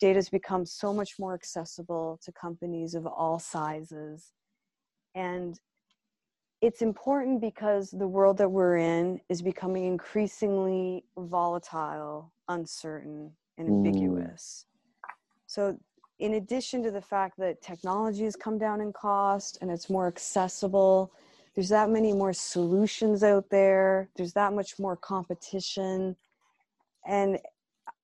Data 0.00 0.16
has 0.16 0.28
become 0.28 0.64
so 0.64 0.92
much 0.92 1.14
more 1.18 1.34
accessible 1.34 2.18
to 2.22 2.32
companies 2.32 2.94
of 2.94 3.06
all 3.06 3.38
sizes 3.38 4.32
and 5.14 5.58
it's 6.60 6.82
important 6.82 7.40
because 7.40 7.90
the 7.90 8.08
world 8.08 8.38
that 8.38 8.50
we're 8.50 8.78
in 8.78 9.20
is 9.28 9.42
becoming 9.42 9.84
increasingly 9.84 11.04
volatile, 11.16 12.32
uncertain, 12.48 13.30
and 13.58 13.68
ambiguous. 13.68 14.64
Mm. 14.64 15.10
So, 15.46 15.78
in 16.18 16.34
addition 16.34 16.82
to 16.82 16.90
the 16.90 17.00
fact 17.00 17.38
that 17.38 17.62
technology 17.62 18.24
has 18.24 18.34
come 18.34 18.58
down 18.58 18.80
in 18.80 18.92
cost 18.92 19.58
and 19.60 19.70
it's 19.70 19.88
more 19.88 20.08
accessible, 20.08 21.12
there's 21.54 21.68
that 21.68 21.90
many 21.90 22.12
more 22.12 22.32
solutions 22.32 23.22
out 23.22 23.48
there, 23.50 24.08
there's 24.16 24.32
that 24.32 24.52
much 24.52 24.80
more 24.80 24.96
competition. 24.96 26.16
And 27.06 27.38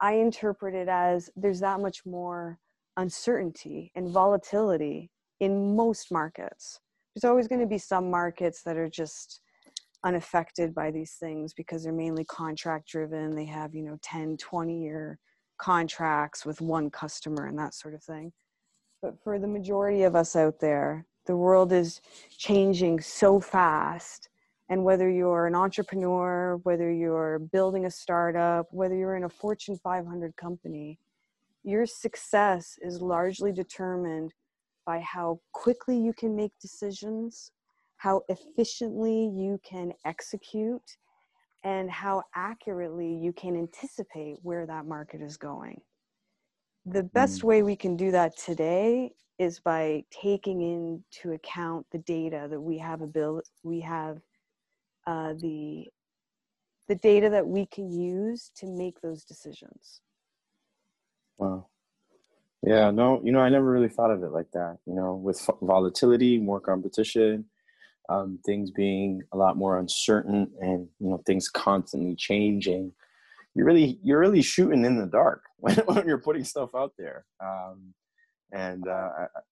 I 0.01 0.15
interpret 0.15 0.77
it 0.77 0.89
as 0.89 1.29
there's 1.35 1.61
that 1.61 1.81
much 1.81 2.07
more 2.07 2.61
uncertainty 2.97 3.91
and 3.97 4.09
volatility 4.09 5.11
in 5.41 5.75
most 5.75 6.13
markets 6.13 6.79
there's 7.15 7.29
always 7.29 7.49
going 7.49 7.61
to 7.61 7.67
be 7.67 7.79
some 7.79 8.11
markets 8.11 8.63
that 8.63 8.77
are 8.77 8.89
just 8.89 9.41
unaffected 10.05 10.75
by 10.75 10.91
these 10.91 11.13
things 11.13 11.55
because 11.55 11.83
they're 11.83 11.93
mainly 11.93 12.25
contract 12.25 12.89
driven. 12.89 13.35
They 13.35 13.47
have 13.47 13.75
you 13.75 13.83
know 13.83 13.99
10 14.03 14.37
20 14.37 14.83
year 14.83 15.19
contracts 15.59 16.45
with 16.45 16.61
one 16.61 16.91
customer 16.91 17.47
and 17.47 17.59
that 17.59 17.75
sort 17.75 17.95
of 17.95 18.03
thing. 18.03 18.33
But 19.01 19.23
for 19.23 19.39
the 19.39 19.47
majority 19.47 20.03
of 20.03 20.15
us 20.17 20.37
out 20.37 20.61
there 20.61 21.07
the 21.27 21.37
world 21.37 21.73
is 21.73 22.03
changing 22.37 23.01
so 23.01 23.41
fast. 23.41 24.29
And 24.69 24.85
whether 24.85 25.09
you're 25.11 25.47
an 25.47 25.55
entrepreneur 25.55 26.59
whether 26.65 26.93
you're 26.93 27.39
building 27.39 27.87
a 27.87 27.91
startup 27.91 28.67
whether 28.73 28.95
you're 28.95 29.17
in 29.17 29.25
a 29.25 29.29
fortune 29.29 29.79
500 29.79 30.37
company 30.37 30.99
your 31.63 31.87
success 31.87 32.79
is 32.83 33.01
largely 33.01 33.53
determined 33.53 34.35
by 34.87 35.01
how 35.01 35.41
quickly 35.53 35.99
you 35.99 36.13
can 36.13 36.35
make 36.35 36.53
decisions, 36.61 37.51
how 37.97 38.23
efficiently 38.29 39.31
you 39.35 39.61
can 39.65 39.93
execute, 40.05 40.97
and 41.65 41.91
how 41.91 42.23
accurately 42.35 43.13
you 43.15 43.33
can 43.33 43.57
anticipate 43.57 44.37
where 44.43 44.67
that 44.67 44.87
market 44.87 45.23
is 45.23 45.37
going. 45.37 45.81
The 46.87 47.03
best 47.03 47.41
mm. 47.41 47.45
way 47.45 47.63
we 47.63 47.77
can 47.77 47.97
do 47.97 48.11
that 48.11 48.37
today 48.37 49.13
is 49.39 49.59
by 49.59 50.05
taking 50.11 50.61
into 50.61 51.35
account 51.35 51.87
the 51.91 51.99
data 51.99 52.47
that 52.51 52.61
we 52.61 52.79
have 52.79 53.01
ability 53.01 53.49
we 53.63 53.81
have 53.81 54.19
uh, 55.07 55.35
the 55.41 55.87
the 56.89 56.95
data 56.97 57.31
that 57.31 57.47
we 57.47 57.67
can 57.67 57.91
use 57.91 58.51
to 58.57 58.67
make 58.67 59.01
those 59.01 59.25
decisions. 59.25 60.03
Wow. 61.39 61.67
Yeah, 62.67 62.91
no, 62.91 63.21
you 63.23 63.33
know, 63.33 63.41
I 63.41 63.51
never 63.51 63.71
really 63.71 63.89
thought 63.89 64.11
of 64.11 64.23
it 64.23 64.33
like 64.33 64.51
that. 64.53 64.79
You 64.87 64.95
know, 64.95 65.15
with 65.15 65.49
volatility, 65.61 66.39
more 66.39 66.61
competition, 66.61 67.45
um, 68.09 68.39
things 68.45 68.71
being 68.71 69.23
a 69.33 69.37
lot 69.37 69.57
more 69.57 69.79
uncertain 69.79 70.51
and 70.61 70.89
you 71.01 71.09
know 71.09 71.23
things 71.27 71.49
constantly 71.49 72.15
changing 72.15 72.93
you're 73.55 73.67
really 73.67 73.99
you're 74.03 74.19
really 74.21 74.43
shooting 74.43 74.85
in 74.85 74.99
the 74.99 75.07
dark 75.07 75.43
when, 75.59 75.77
when 75.87 76.07
you're 76.07 76.19
putting 76.19 76.45
stuff 76.45 76.71
out 76.75 76.93
there 76.99 77.25
um, 77.43 77.95
and 78.53 78.87
uh, 78.89 79.09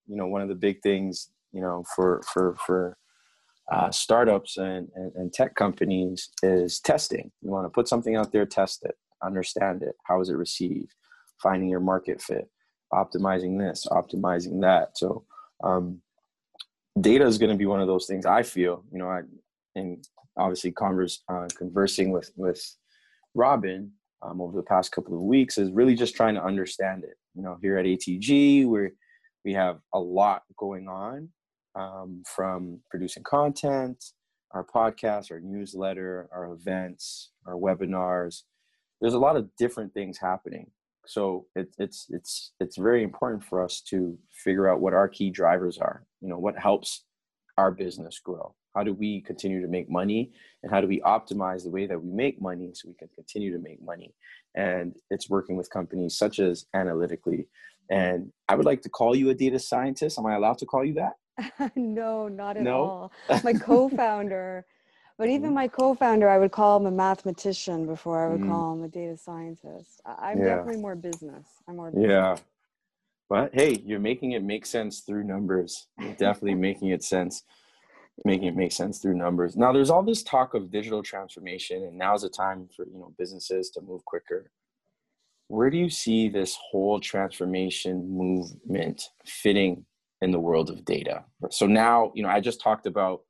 you 0.07 0.17
know 0.17 0.27
one 0.27 0.43
of 0.43 0.49
the 0.49 0.55
big 0.55 0.83
things 0.83 1.31
you 1.53 1.61
know 1.61 1.85
for 1.95 2.23
for 2.33 2.57
for 2.67 2.97
uh, 3.71 3.91
startups 3.91 4.59
and, 4.59 4.89
and, 4.97 5.13
and 5.15 5.33
tech 5.33 5.55
companies 5.55 6.31
is 6.43 6.81
testing 6.81 7.31
you 7.41 7.51
want 7.51 7.65
to 7.65 7.71
put 7.71 7.89
something 7.89 8.17
out 8.17 8.33
there 8.33 8.45
test 8.45 8.85
it 8.85 8.97
understand 9.25 9.83
it 9.83 9.95
how 10.05 10.21
is 10.21 10.29
it 10.29 10.35
received 10.37 10.95
finding 11.43 11.71
your 11.71 11.81
market 11.81 12.21
fit 12.21 12.49
optimizing 12.93 13.59
this 13.59 13.87
optimizing 13.91 14.61
that. 14.61 14.97
So 14.99 15.25
um, 15.65 16.01
data 17.01 17.25
is 17.25 17.39
going 17.39 17.51
to 17.51 17.57
be 17.57 17.67
one 17.67 17.81
of 17.81 17.87
those 17.87 18.07
things 18.07 18.27
i 18.27 18.43
feel 18.43 18.85
you 18.93 18.99
know 18.99 19.09
i 19.09 19.23
and 19.75 20.07
obviously 20.37 20.71
converse, 20.73 21.23
uh, 21.29 21.47
conversing 21.57 22.11
with 22.11 22.31
with 22.37 22.77
robin 23.35 23.91
um, 24.23 24.41
over 24.41 24.57
the 24.57 24.63
past 24.63 24.93
couple 24.93 25.15
of 25.15 25.21
weeks 25.21 25.59
is 25.59 25.71
really 25.71 25.95
just 25.95 26.15
trying 26.15 26.35
to 26.35 26.45
understand 26.45 27.03
it. 27.03 27.17
You 27.35 27.43
know 27.43 27.59
here 27.63 27.79
at 27.79 27.87
atg 27.87 28.67
we're 28.67 28.93
we 29.45 29.53
have 29.55 29.79
a 29.95 29.99
lot 29.99 30.43
going 30.57 30.87
on 30.89 31.29
um, 31.75 32.23
from 32.27 32.81
producing 32.91 33.23
content 33.23 34.05
our 34.53 34.65
podcast 34.65 35.31
our 35.31 35.41
newsletter 35.41 36.29
our 36.33 36.53
events 36.53 37.31
our 37.47 37.55
webinars. 37.55 38.43
There's 39.01 39.15
a 39.15 39.19
lot 39.19 39.37
of 39.37 39.49
different 39.59 39.95
things 39.95 40.19
happening 40.19 40.71
so 41.07 41.47
it, 41.57 41.75
it's 41.79 42.07
it's 42.11 42.53
it's 42.61 42.77
very 42.77 43.03
important 43.03 43.45
for 43.45 43.63
us 43.63 43.81
to 43.89 44.17
figure 44.31 44.69
out 44.69 44.81
what 44.81 44.95
our 44.95 45.09
key 45.09 45.31
drivers 45.31 45.79
are. 45.79 46.05
You 46.21 46.29
know 46.29 46.39
what 46.39 46.59
helps 46.59 47.05
our 47.59 47.71
business 47.71 48.19
grow? 48.19 48.55
How 48.75 48.83
do 48.83 48.95
we 48.95 49.21
continue 49.21 49.61
to 49.61 49.69
make 49.69 49.91
money? 49.91 50.33
And 50.63 50.73
how 50.73 50.81
do 50.81 50.87
we 50.87 51.01
optimize 51.01 51.65
the 51.65 51.71
way 51.71 51.87
that 51.87 52.03
we 52.03 52.11
make 52.11 52.41
money 52.41 52.71
so 52.73 52.89
we 52.89 52.95
can 52.95 53.09
continue 53.15 53.53
to 53.53 53.59
make 53.59 53.83
money? 53.83 54.15
And 54.55 54.95
it's 55.11 55.29
working 55.29 55.57
with 55.57 55.69
companies 55.71 56.17
such 56.17 56.39
as 56.39 56.67
analytically. 56.75 57.49
And 57.91 58.33
i 58.49 58.55
would 58.55 58.65
like 58.65 58.81
to 58.83 58.89
call 58.89 59.15
you 59.15 59.31
a 59.31 59.35
data 59.35 59.59
scientist. 59.59 60.19
Am 60.19 60.27
i 60.27 60.35
allowed 60.35 60.59
to 60.59 60.67
call 60.67 60.85
you 60.85 60.95
that? 60.95 61.73
No 61.77 62.29
not 62.29 62.57
at 62.57 62.63
no? 62.63 62.77
all. 62.77 63.13
My 63.45 63.53
co-founder 63.53 64.65
but 65.23 65.29
even 65.29 65.51
mm-hmm. 65.51 65.55
my 65.55 65.69
co-founder, 65.69 66.29
I 66.29 66.37
would 66.37 66.51
call 66.51 66.81
him 66.81 66.87
a 66.87 66.91
mathematician 66.91 67.87
before 67.87 68.27
I 68.27 68.29
would 68.29 68.41
mm. 68.41 68.49
call 68.49 68.73
him 68.73 68.83
a 68.83 68.89
data 68.89 69.17
scientist. 69.17 70.01
I'm 70.05 70.39
yeah. 70.39 70.57
definitely 70.57 70.81
more 70.81 70.97
business. 70.97 71.47
I'm 71.69 71.77
more 71.77 71.93
business. 71.93 72.11
Yeah. 72.11 72.37
But 73.31 73.55
hey, 73.55 73.81
you're 73.87 74.01
making 74.01 74.33
it 74.33 74.43
make 74.43 74.67
sense 74.67 75.03
through 75.03 75.23
numbers. 75.23 75.87
You're 76.01 76.15
definitely 76.15 76.57
making 76.57 76.89
it 76.89 77.05
sense, 77.05 77.45
making 78.25 78.49
it 78.49 78.57
make 78.57 78.73
sense 78.73 78.99
through 78.99 79.15
numbers. 79.15 79.57
Now 79.57 79.73
there's 79.73 79.91
all 79.91 80.03
this 80.03 80.25
talk 80.25 80.55
of 80.55 80.73
digital 80.73 81.05
transformation, 81.05 81.85
and 81.85 81.97
now's 81.97 82.23
the 82.23 82.29
time 82.29 82.69
for 82.75 82.85
you 82.85 82.99
know 82.99 83.15
businesses 83.17 83.71
to 83.75 83.81
move 83.81 84.05
quicker. 84.05 84.51
Where 85.47 85.71
do 85.71 85.77
you 85.77 85.89
see 85.89 86.31
this 86.31 86.59
whole 86.73 86.99
transformation 86.99 88.11
movement 88.11 89.05
fitting 89.25 89.87
in 90.21 90.33
the 90.33 90.41
world 90.41 90.69
of 90.69 90.85
data? 90.85 91.23
So 91.51 91.69
now, 91.69 92.11
you 92.13 92.25
know, 92.25 92.29
I 92.29 92.41
just 92.41 92.61
talked 92.61 92.87
about 92.87 93.21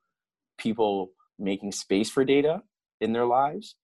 people 0.57 1.11
making 1.43 1.73
space 1.73 2.11
for 2.11 2.25
data 2.25 2.63
in 3.01 3.13
their 3.13 3.27
lives 3.27 3.77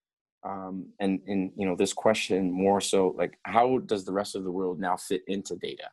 um, 0.44 0.86
and 1.00 1.20
and 1.26 1.50
you 1.56 1.66
know 1.66 1.74
this 1.74 1.92
question 1.92 2.50
more 2.50 2.80
so 2.80 3.14
like 3.18 3.38
how 3.44 3.78
does 3.78 4.04
the 4.04 4.12
rest 4.12 4.36
of 4.36 4.44
the 4.44 4.50
world 4.50 4.78
now 4.78 4.96
fit 4.96 5.22
into 5.26 5.56
data 5.56 5.90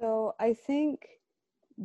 so 0.00 0.34
i 0.40 0.52
think 0.52 1.06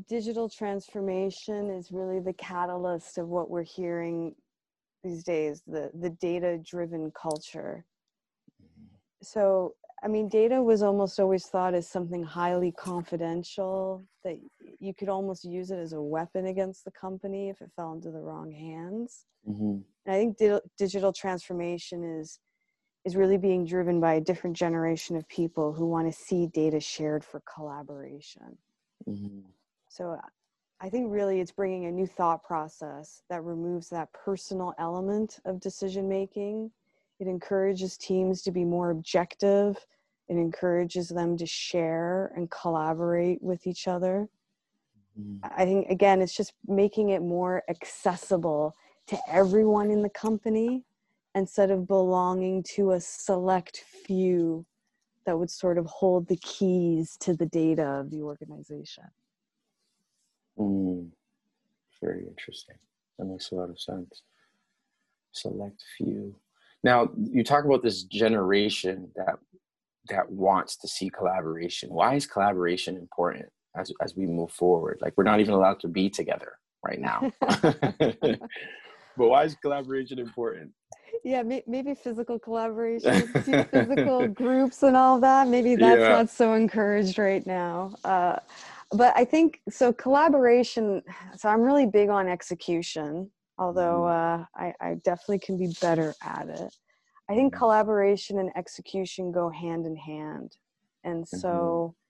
digital 0.07 0.49
transformation 0.49 1.69
is 1.69 1.91
really 1.91 2.19
the 2.19 2.33
catalyst 2.33 3.17
of 3.17 3.27
what 3.27 3.49
we're 3.49 3.63
hearing 3.63 4.33
these 5.03 5.23
days 5.23 5.61
the 5.67 5.91
the 5.99 6.09
data 6.09 6.57
driven 6.63 7.11
culture 7.11 7.85
mm-hmm. 8.61 8.85
so 9.21 9.75
I 10.03 10.07
mean, 10.07 10.29
data 10.29 10.61
was 10.61 10.83
almost 10.83 11.19
always 11.19 11.47
thought 11.47 11.73
as 11.73 11.87
something 11.87 12.23
highly 12.23 12.71
confidential 12.71 14.05
that 14.23 14.37
you 14.79 14.93
could 14.93 15.09
almost 15.09 15.43
use 15.43 15.71
it 15.71 15.77
as 15.77 15.93
a 15.93 16.01
weapon 16.01 16.47
against 16.47 16.85
the 16.85 16.91
company 16.91 17.49
if 17.49 17.61
it 17.61 17.71
fell 17.75 17.93
into 17.93 18.11
the 18.11 18.19
wrong 18.19 18.51
hands. 18.51 19.25
Mm-hmm. 19.47 19.79
And 20.05 20.15
I 20.15 20.17
think 20.17 20.37
di- 20.37 20.59
digital 20.77 21.13
transformation 21.13 22.03
is 22.19 22.39
is 23.05 23.15
really 23.15 23.37
being 23.37 23.65
driven 23.65 23.99
by 23.99 24.15
a 24.15 24.21
different 24.21 24.55
generation 24.55 25.15
of 25.15 25.27
people 25.29 25.71
who 25.71 25.85
want 25.85 26.11
to 26.11 26.19
see 26.19 26.47
data 26.47 26.79
shared 26.79 27.23
for 27.23 27.43
collaboration. 27.53 28.57
Mm-hmm. 29.07 29.41
So 29.89 30.17
I 30.81 30.89
think 30.89 31.11
really 31.11 31.39
it's 31.39 31.51
bringing 31.51 31.85
a 31.85 31.91
new 31.91 32.07
thought 32.07 32.43
process 32.43 33.21
that 33.29 33.43
removes 33.43 33.89
that 33.89 34.11
personal 34.11 34.73
element 34.79 35.39
of 35.45 35.59
decision 35.59 36.09
making 36.09 36.71
it 37.19 37.27
encourages 37.27 37.97
teams 37.97 38.41
to 38.43 38.51
be 38.51 38.65
more 38.65 38.89
objective. 38.89 39.77
It 40.27 40.37
encourages 40.37 41.09
them 41.09 41.37
to 41.37 41.45
share 41.45 42.31
and 42.35 42.49
collaborate 42.51 43.41
with 43.41 43.67
each 43.67 43.87
other. 43.87 44.27
Mm-hmm. 45.19 45.47
I 45.57 45.65
think, 45.65 45.89
again, 45.89 46.21
it's 46.21 46.35
just 46.35 46.53
making 46.67 47.09
it 47.09 47.21
more 47.21 47.63
accessible 47.69 48.75
to 49.07 49.17
everyone 49.29 49.91
in 49.91 50.01
the 50.01 50.09
company 50.09 50.83
instead 51.35 51.71
of 51.71 51.87
belonging 51.87 52.63
to 52.63 52.91
a 52.91 52.99
select 52.99 53.83
few 54.05 54.65
that 55.25 55.37
would 55.37 55.49
sort 55.49 55.77
of 55.77 55.85
hold 55.85 56.27
the 56.27 56.37
keys 56.37 57.17
to 57.19 57.35
the 57.35 57.45
data 57.45 57.83
of 57.83 58.09
the 58.11 58.21
organization. 58.21 59.03
Mm, 60.57 61.09
very 62.01 62.25
interesting. 62.27 62.75
That 63.17 63.25
makes 63.25 63.51
a 63.51 63.55
lot 63.55 63.69
of 63.69 63.79
sense. 63.79 64.23
Select 65.31 65.83
few. 65.97 66.35
Now 66.83 67.09
you 67.17 67.43
talk 67.43 67.65
about 67.65 67.83
this 67.83 68.03
generation 68.03 69.09
that 69.15 69.35
that 70.09 70.29
wants 70.29 70.77
to 70.77 70.87
see 70.87 71.09
collaboration. 71.09 71.89
Why 71.89 72.13
is 72.13 72.27
collaboration 72.27 72.95
important 72.95 73.47
as 73.77 73.91
as 74.01 74.15
we 74.15 74.25
move 74.25 74.51
forward? 74.51 74.99
Like 75.01 75.13
we're 75.17 75.23
not 75.23 75.39
even 75.39 75.53
allowed 75.53 75.79
to 75.81 75.87
be 75.87 76.09
together 76.09 76.53
right 76.83 76.99
now. 76.99 77.31
but 77.41 78.47
why 79.17 79.43
is 79.43 79.55
collaboration 79.55 80.19
important? 80.19 80.71
Yeah, 81.23 81.41
maybe 81.43 81.95
physical 81.95 82.37
collaboration, 82.37 83.27
physical 83.71 84.27
groups, 84.27 84.83
and 84.83 84.95
all 84.95 85.19
that. 85.21 85.47
Maybe 85.47 85.75
that's 85.75 85.99
yeah. 85.99 86.09
not 86.09 86.29
so 86.29 86.53
encouraged 86.53 87.17
right 87.17 87.45
now. 87.47 87.95
Uh, 88.03 88.37
but 88.91 89.11
I 89.15 89.25
think 89.25 89.61
so. 89.69 89.91
Collaboration. 89.91 91.01
So 91.35 91.49
I'm 91.49 91.61
really 91.61 91.87
big 91.87 92.09
on 92.09 92.27
execution 92.27 93.31
although 93.57 94.01
mm-hmm. 94.01 94.41
uh, 94.41 94.45
I, 94.55 94.73
I 94.81 94.93
definitely 95.03 95.39
can 95.39 95.57
be 95.57 95.73
better 95.81 96.13
at 96.21 96.49
it. 96.49 96.75
I 97.29 97.35
think 97.35 97.53
mm-hmm. 97.53 97.59
collaboration 97.59 98.39
and 98.39 98.51
execution 98.55 99.31
go 99.31 99.49
hand 99.49 99.85
in 99.85 99.95
hand. 99.95 100.57
And 101.03 101.27
so 101.27 101.47
mm-hmm. 101.47 102.04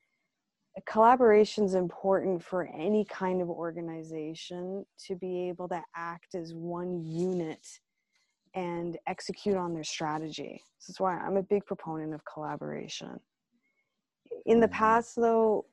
Collaboration 0.85 1.63
is 1.63 1.75
important 1.75 2.43
for 2.43 2.67
any 2.67 3.05
kind 3.05 3.41
of 3.41 3.49
organization 3.49 4.85
to 5.07 5.15
be 5.15 5.47
able 5.47 5.69
to 5.69 5.81
act 5.95 6.35
as 6.35 6.53
one 6.53 7.01
unit 7.01 7.65
and 8.53 8.97
execute 9.07 9.55
on 9.55 9.73
their 9.73 9.83
strategy. 9.83 10.61
This 10.79 10.89
is 10.89 10.99
why 10.99 11.17
I'm 11.17 11.37
a 11.37 11.43
big 11.43 11.65
proponent 11.65 12.13
of 12.13 12.21
collaboration. 12.25 13.19
In 14.45 14.59
the 14.59 14.67
mm-hmm. 14.67 14.75
past, 14.75 15.15
though, 15.15 15.65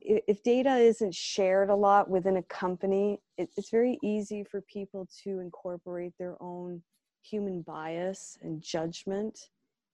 if 0.00 0.42
data 0.44 0.76
isn't 0.76 1.14
shared 1.14 1.68
a 1.68 1.74
lot 1.74 2.08
within 2.08 2.36
a 2.36 2.42
company, 2.44 3.18
it's 3.38 3.70
very 3.70 3.98
easy 4.04 4.44
for 4.44 4.60
people 4.62 5.08
to 5.24 5.40
incorporate 5.40 6.12
their 6.18 6.40
own 6.40 6.82
human 7.22 7.62
bias 7.62 8.38
and 8.42 8.62
judgment 8.62 9.36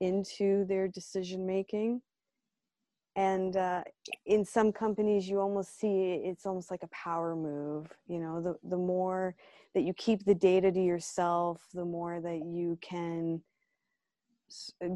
into 0.00 0.66
their 0.66 0.88
decision 0.88 1.46
making. 1.46 2.02
And 3.14 3.56
uh, 3.56 3.82
in 4.24 4.44
some 4.44 4.72
companies, 4.72 5.28
you 5.28 5.38
almost 5.38 5.78
see 5.78 6.22
it's 6.24 6.46
almost 6.46 6.70
like 6.70 6.82
a 6.82 6.88
power 6.88 7.36
move. 7.36 7.92
You 8.06 8.20
know, 8.20 8.40
the, 8.40 8.54
the 8.68 8.76
more 8.78 9.34
that 9.74 9.82
you 9.82 9.92
keep 9.94 10.24
the 10.24 10.34
data 10.34 10.72
to 10.72 10.80
yourself, 10.80 11.62
the 11.74 11.84
more 11.84 12.20
that 12.20 12.42
you 12.44 12.78
can 12.88 13.42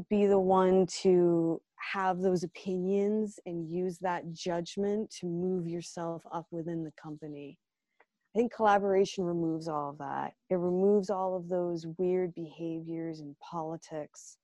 be 0.09 0.25
the 0.25 0.39
one 0.39 0.85
to 1.01 1.61
have 1.93 2.19
those 2.19 2.43
opinions 2.43 3.39
and 3.45 3.71
use 3.71 3.97
that 3.99 4.31
judgment 4.33 5.09
to 5.19 5.25
move 5.27 5.67
yourself 5.67 6.23
up 6.31 6.47
within 6.51 6.83
the 6.83 6.91
company. 7.01 7.57
I 8.35 8.39
think 8.39 8.53
collaboration 8.53 9.23
removes 9.23 9.67
all 9.67 9.91
of 9.91 9.97
that. 9.99 10.33
It 10.49 10.55
removes 10.55 11.09
all 11.09 11.35
of 11.35 11.49
those 11.49 11.87
weird 11.97 12.35
behaviors 12.35 13.19
and 13.19 13.35
politics 13.39 14.37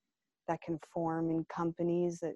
that 0.48 0.62
can 0.62 0.80
form 0.92 1.30
in 1.30 1.46
companies 1.56 2.20
that, 2.20 2.36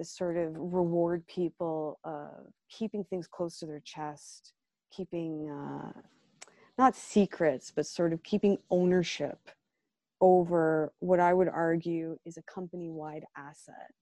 that 0.00 0.06
sort 0.06 0.38
of 0.38 0.54
reward 0.56 1.22
people 1.26 2.00
uh, 2.04 2.40
keeping 2.70 3.04
things 3.04 3.26
close 3.26 3.58
to 3.58 3.66
their 3.66 3.82
chest, 3.84 4.54
keeping 4.90 5.50
uh, 5.50 5.92
not 6.78 6.96
secrets, 6.96 7.70
but 7.70 7.84
sort 7.84 8.14
of 8.14 8.22
keeping 8.22 8.56
ownership 8.70 9.38
over 10.22 10.94
what 11.00 11.20
I 11.20 11.34
would 11.34 11.48
argue 11.48 12.18
is 12.24 12.38
a 12.38 12.42
company 12.42 12.88
wide 12.88 13.26
asset. 13.36 13.92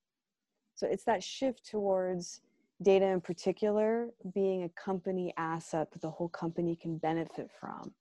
So 0.75 0.87
it's 0.87 1.03
that 1.03 1.21
shift 1.21 1.69
towards 1.69 2.39
data 2.81 3.07
in 3.07 3.19
particular 3.19 4.07
being 4.33 4.63
a 4.63 4.69
company 4.81 5.33
asset 5.35 5.91
that 5.91 6.01
the 6.01 6.11
whole 6.11 6.29
company 6.29 6.77
can 6.77 6.97
benefit 6.97 7.49
from, 7.59 7.93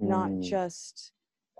mm. 0.00 0.08
not 0.08 0.30
just 0.40 1.12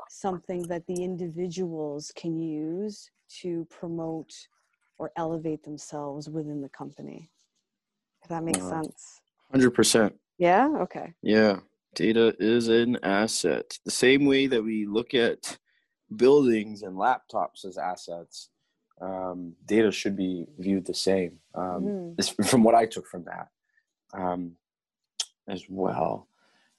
something 0.08 0.62
that 0.68 0.86
the 0.86 1.04
individuals 1.04 2.10
can 2.16 2.38
use 2.38 3.10
to 3.42 3.66
promote 3.68 4.32
or 4.98 5.12
elevate 5.16 5.62
themselves 5.64 6.28
within 6.28 6.60
the 6.60 6.68
company. 6.68 7.30
If 8.22 8.28
that 8.28 8.44
makes 8.44 8.60
uh, 8.60 8.82
sense. 8.82 9.20
100%. 9.54 10.12
Yeah? 10.38 10.68
Okay. 10.80 11.12
Yeah. 11.22 11.60
Data 11.94 12.34
is 12.38 12.68
an 12.68 12.98
asset. 13.02 13.78
The 13.84 13.90
same 13.90 14.26
way 14.26 14.46
that 14.46 14.62
we 14.62 14.86
look 14.86 15.14
at 15.14 15.58
buildings 16.16 16.82
and 16.82 16.96
laptops 16.96 17.64
as 17.64 17.78
assets, 17.78 18.50
um, 19.00 19.54
data 19.66 19.92
should 19.92 20.16
be 20.16 20.46
viewed 20.58 20.86
the 20.86 20.94
same. 20.94 21.38
Um, 21.54 22.16
mm. 22.16 22.46
From 22.48 22.62
what 22.62 22.74
I 22.74 22.86
took 22.86 23.06
from 23.06 23.24
that, 23.24 23.48
um, 24.12 24.52
as 25.48 25.64
well. 25.68 26.28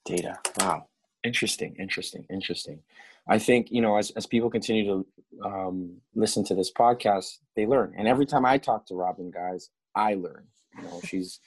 Data. 0.05 0.37
Wow. 0.59 0.87
Interesting. 1.25 1.75
Interesting. 1.79 2.25
Interesting. 2.29 2.79
I 3.27 3.39
think 3.39 3.71
you 3.71 3.81
know 3.81 3.97
as 3.97 4.11
as 4.11 4.25
people 4.25 4.49
continue 4.49 4.85
to 4.85 5.05
um, 5.43 5.97
listen 6.13 6.43
to 6.45 6.55
this 6.55 6.71
podcast, 6.71 7.39
they 7.55 7.65
learn. 7.65 7.93
And 7.97 8.07
every 8.07 8.25
time 8.25 8.45
I 8.45 8.57
talk 8.57 8.85
to 8.87 8.95
Robin, 8.95 9.31
guys, 9.31 9.69
I 9.95 10.13
learn. 10.13 10.45
You 10.77 10.83
know, 10.83 11.01
she's 11.05 11.39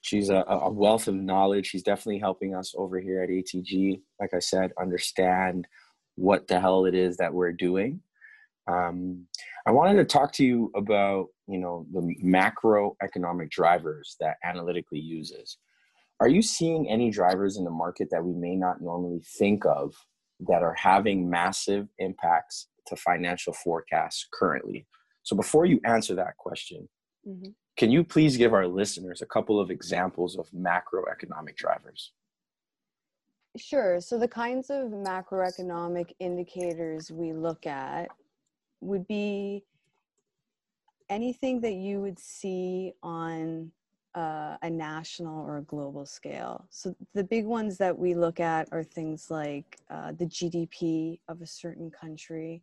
she's 0.00 0.30
a, 0.30 0.44
a 0.48 0.70
wealth 0.70 1.08
of 1.08 1.14
knowledge. 1.14 1.66
She's 1.66 1.82
definitely 1.82 2.20
helping 2.20 2.54
us 2.54 2.74
over 2.78 3.00
here 3.00 3.22
at 3.22 3.28
ATG. 3.28 4.00
Like 4.20 4.32
I 4.34 4.38
said, 4.38 4.72
understand 4.80 5.66
what 6.14 6.46
the 6.46 6.60
hell 6.60 6.86
it 6.86 6.94
is 6.94 7.16
that 7.16 7.34
we're 7.34 7.52
doing 7.52 8.00
um, 8.66 9.26
I 9.66 9.70
wanted 9.70 9.96
to 9.96 10.04
talk 10.04 10.32
to 10.34 10.44
you 10.44 10.70
about, 10.74 11.28
you 11.46 11.58
know, 11.58 11.86
the 11.92 12.00
macroeconomic 12.22 13.50
drivers 13.50 14.16
that 14.20 14.36
analytically 14.44 14.98
uses. 14.98 15.58
Are 16.20 16.28
you 16.28 16.42
seeing 16.42 16.88
any 16.88 17.10
drivers 17.10 17.56
in 17.56 17.64
the 17.64 17.70
market 17.70 18.08
that 18.10 18.24
we 18.24 18.32
may 18.34 18.56
not 18.56 18.80
normally 18.80 19.20
think 19.38 19.64
of 19.66 19.94
that 20.48 20.62
are 20.62 20.74
having 20.74 21.28
massive 21.28 21.88
impacts 21.98 22.68
to 22.86 22.96
financial 22.96 23.52
forecasts 23.52 24.26
currently? 24.32 24.86
So 25.22 25.34
before 25.34 25.66
you 25.66 25.80
answer 25.84 26.14
that 26.14 26.36
question, 26.36 26.88
mm-hmm. 27.26 27.50
can 27.76 27.90
you 27.90 28.04
please 28.04 28.36
give 28.36 28.52
our 28.52 28.66
listeners 28.66 29.22
a 29.22 29.26
couple 29.26 29.58
of 29.58 29.70
examples 29.70 30.36
of 30.36 30.48
macroeconomic 30.50 31.56
drivers? 31.56 32.12
Sure. 33.56 34.00
So 34.00 34.18
the 34.18 34.28
kinds 34.28 34.70
of 34.70 34.88
macroeconomic 34.88 36.10
indicators 36.18 37.10
we 37.10 37.32
look 37.32 37.66
at 37.66 38.08
would 38.80 39.06
be 39.06 39.64
anything 41.08 41.60
that 41.60 41.74
you 41.74 42.00
would 42.00 42.18
see 42.18 42.92
on 43.02 43.70
uh, 44.14 44.56
a 44.62 44.70
national 44.70 45.44
or 45.44 45.58
a 45.58 45.62
global 45.62 46.06
scale. 46.06 46.66
So 46.70 46.94
the 47.14 47.24
big 47.24 47.44
ones 47.46 47.78
that 47.78 47.98
we 47.98 48.14
look 48.14 48.40
at 48.40 48.68
are 48.72 48.84
things 48.84 49.30
like 49.30 49.78
uh, 49.90 50.12
the 50.12 50.26
GDP 50.26 51.18
of 51.28 51.42
a 51.42 51.46
certain 51.46 51.90
country, 51.90 52.62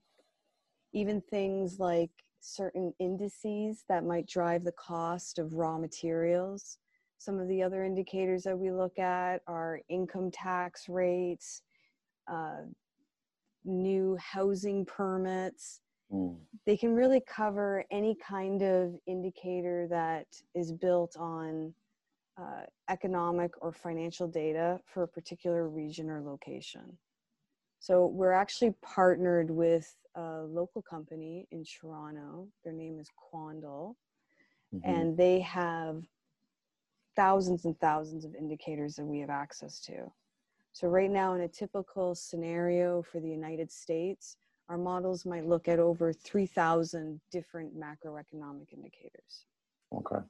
even 0.94 1.22
things 1.22 1.80
like 1.80 2.12
certain 2.40 2.94
indices 3.00 3.84
that 3.90 4.06
might 4.06 4.28
drive 4.28 4.64
the 4.64 4.72
cost 4.74 5.40
of 5.40 5.54
raw 5.54 5.78
materials. 5.78 6.78
Some 7.18 7.40
of 7.40 7.48
the 7.48 7.62
other 7.62 7.84
indicators 7.84 8.44
that 8.44 8.58
we 8.58 8.72
look 8.72 8.98
at 8.98 9.42
are 9.48 9.82
income 9.90 10.32
tax 10.32 10.90
rates, 10.90 11.62
uh, 12.32 12.62
new 13.64 14.18
housing 14.20 14.86
permits, 14.86 15.82
Mm. 16.12 16.38
They 16.66 16.78
can 16.78 16.94
really 16.94 17.22
cover 17.28 17.86
any 17.92 18.16
kind 18.16 18.62
of 18.62 18.96
indicator 19.08 19.88
that 19.90 20.28
is 20.54 20.72
built 20.72 21.16
on 21.18 21.74
uh, 22.38 22.64
economic 22.90 23.52
or 23.62 23.72
financial 23.72 24.28
data 24.28 24.80
for 24.86 25.04
a 25.04 25.08
particular 25.08 25.70
region 25.70 26.10
or 26.10 26.22
location. 26.22 26.98
So 27.80 28.06
we're 28.08 28.32
actually 28.32 28.74
partnered 28.82 29.50
with 29.50 29.96
a 30.16 30.44
local 30.44 30.82
company 30.82 31.48
in 31.52 31.64
Toronto. 31.64 32.48
Their 32.64 32.74
name 32.74 33.00
is 33.00 33.08
Quandl, 33.18 33.96
mm-hmm. 34.74 34.90
and 34.90 35.18
they 35.18 35.40
have 35.40 36.04
thousands 37.16 37.66
and 37.66 37.78
thousands 37.80 38.26
of 38.26 38.36
indicators 38.36 38.96
that 38.96 39.06
we 39.06 39.20
have 39.20 39.30
access 39.30 39.80
to. 39.82 40.12
So 40.74 40.88
right 40.88 41.10
now, 41.10 41.34
in 41.34 41.42
a 41.42 41.48
typical 41.48 42.16
scenario 42.16 43.02
for 43.02 43.20
the 43.20 43.30
United 43.30 43.72
States, 43.72 44.38
our 44.72 44.78
models 44.78 45.26
might 45.26 45.46
look 45.46 45.68
at 45.68 45.80
over 45.80 46.14
3,000 46.14 47.20
different 47.30 47.78
macroeconomic 47.78 48.72
indicators. 48.72 49.46
Okay. 49.94 50.24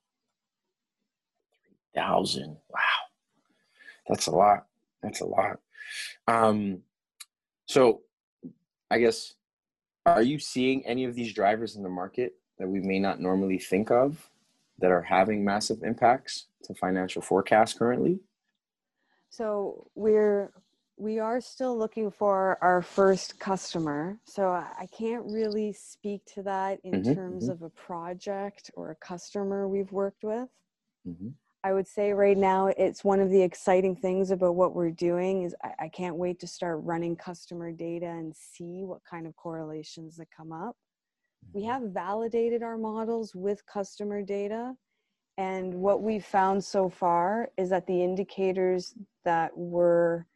3,000. 1.93 2.57
Wow. 2.67 2.79
That's 4.09 4.25
a 4.25 4.31
lot. 4.31 4.65
That's 5.03 5.21
a 5.21 5.25
lot. 5.25 5.59
Um, 6.27 6.79
so 7.67 8.01
I 8.89 8.97
guess, 8.97 9.35
are 10.07 10.23
you 10.23 10.39
seeing 10.39 10.83
any 10.87 11.05
of 11.05 11.13
these 11.13 11.35
drivers 11.35 11.75
in 11.75 11.83
the 11.83 11.89
market 11.89 12.33
that 12.57 12.67
we 12.67 12.79
may 12.79 12.97
not 12.97 13.19
normally 13.19 13.59
think 13.59 13.91
of 13.91 14.27
that 14.79 14.89
are 14.89 15.03
having 15.03 15.45
massive 15.45 15.83
impacts 15.83 16.47
to 16.63 16.73
financial 16.73 17.21
forecasts 17.21 17.77
currently? 17.77 18.19
So 19.29 19.85
we're 19.93 20.51
we 21.01 21.17
are 21.17 21.41
still 21.41 21.75
looking 21.75 22.11
for 22.11 22.59
our 22.61 22.83
first 22.83 23.39
customer. 23.39 24.19
So 24.23 24.49
I 24.49 24.87
can't 24.95 25.25
really 25.25 25.73
speak 25.73 26.23
to 26.35 26.43
that 26.43 26.79
in 26.83 27.01
mm-hmm, 27.01 27.13
terms 27.15 27.45
mm-hmm. 27.45 27.53
of 27.53 27.63
a 27.63 27.69
project 27.69 28.69
or 28.75 28.91
a 28.91 28.95
customer 28.95 29.67
we've 29.67 29.91
worked 29.91 30.23
with. 30.23 30.47
Mm-hmm. 31.07 31.29
I 31.63 31.73
would 31.73 31.87
say 31.87 32.13
right 32.13 32.37
now 32.37 32.67
it's 32.67 33.03
one 33.03 33.19
of 33.19 33.31
the 33.31 33.41
exciting 33.41 33.95
things 33.95 34.29
about 34.29 34.55
what 34.55 34.75
we're 34.75 34.91
doing 34.91 35.41
is 35.41 35.55
I, 35.63 35.85
I, 35.85 35.89
can't 35.89 36.15
wait 36.15 36.39
to 36.39 36.47
start 36.47 36.79
running 36.83 37.15
customer 37.15 37.71
data 37.71 38.07
and 38.07 38.35
see 38.35 38.83
what 38.83 39.01
kind 39.03 39.25
of 39.25 39.35
correlations 39.35 40.17
that 40.17 40.27
come 40.35 40.51
up. 40.51 40.75
We 41.53 41.61
mm-hmm. 41.61 41.71
have 41.71 41.81
validated 41.91 42.61
our 42.61 42.77
models 42.77 43.33
with 43.33 43.65
customer 43.65 44.21
data. 44.21 44.73
And 45.37 45.73
what 45.73 46.03
we've 46.03 46.25
found 46.25 46.63
so 46.63 46.89
far 46.89 47.49
is 47.57 47.71
that 47.71 47.87
the 47.87 48.03
indicators 48.03 48.93
that 49.25 49.51
were 49.55 50.27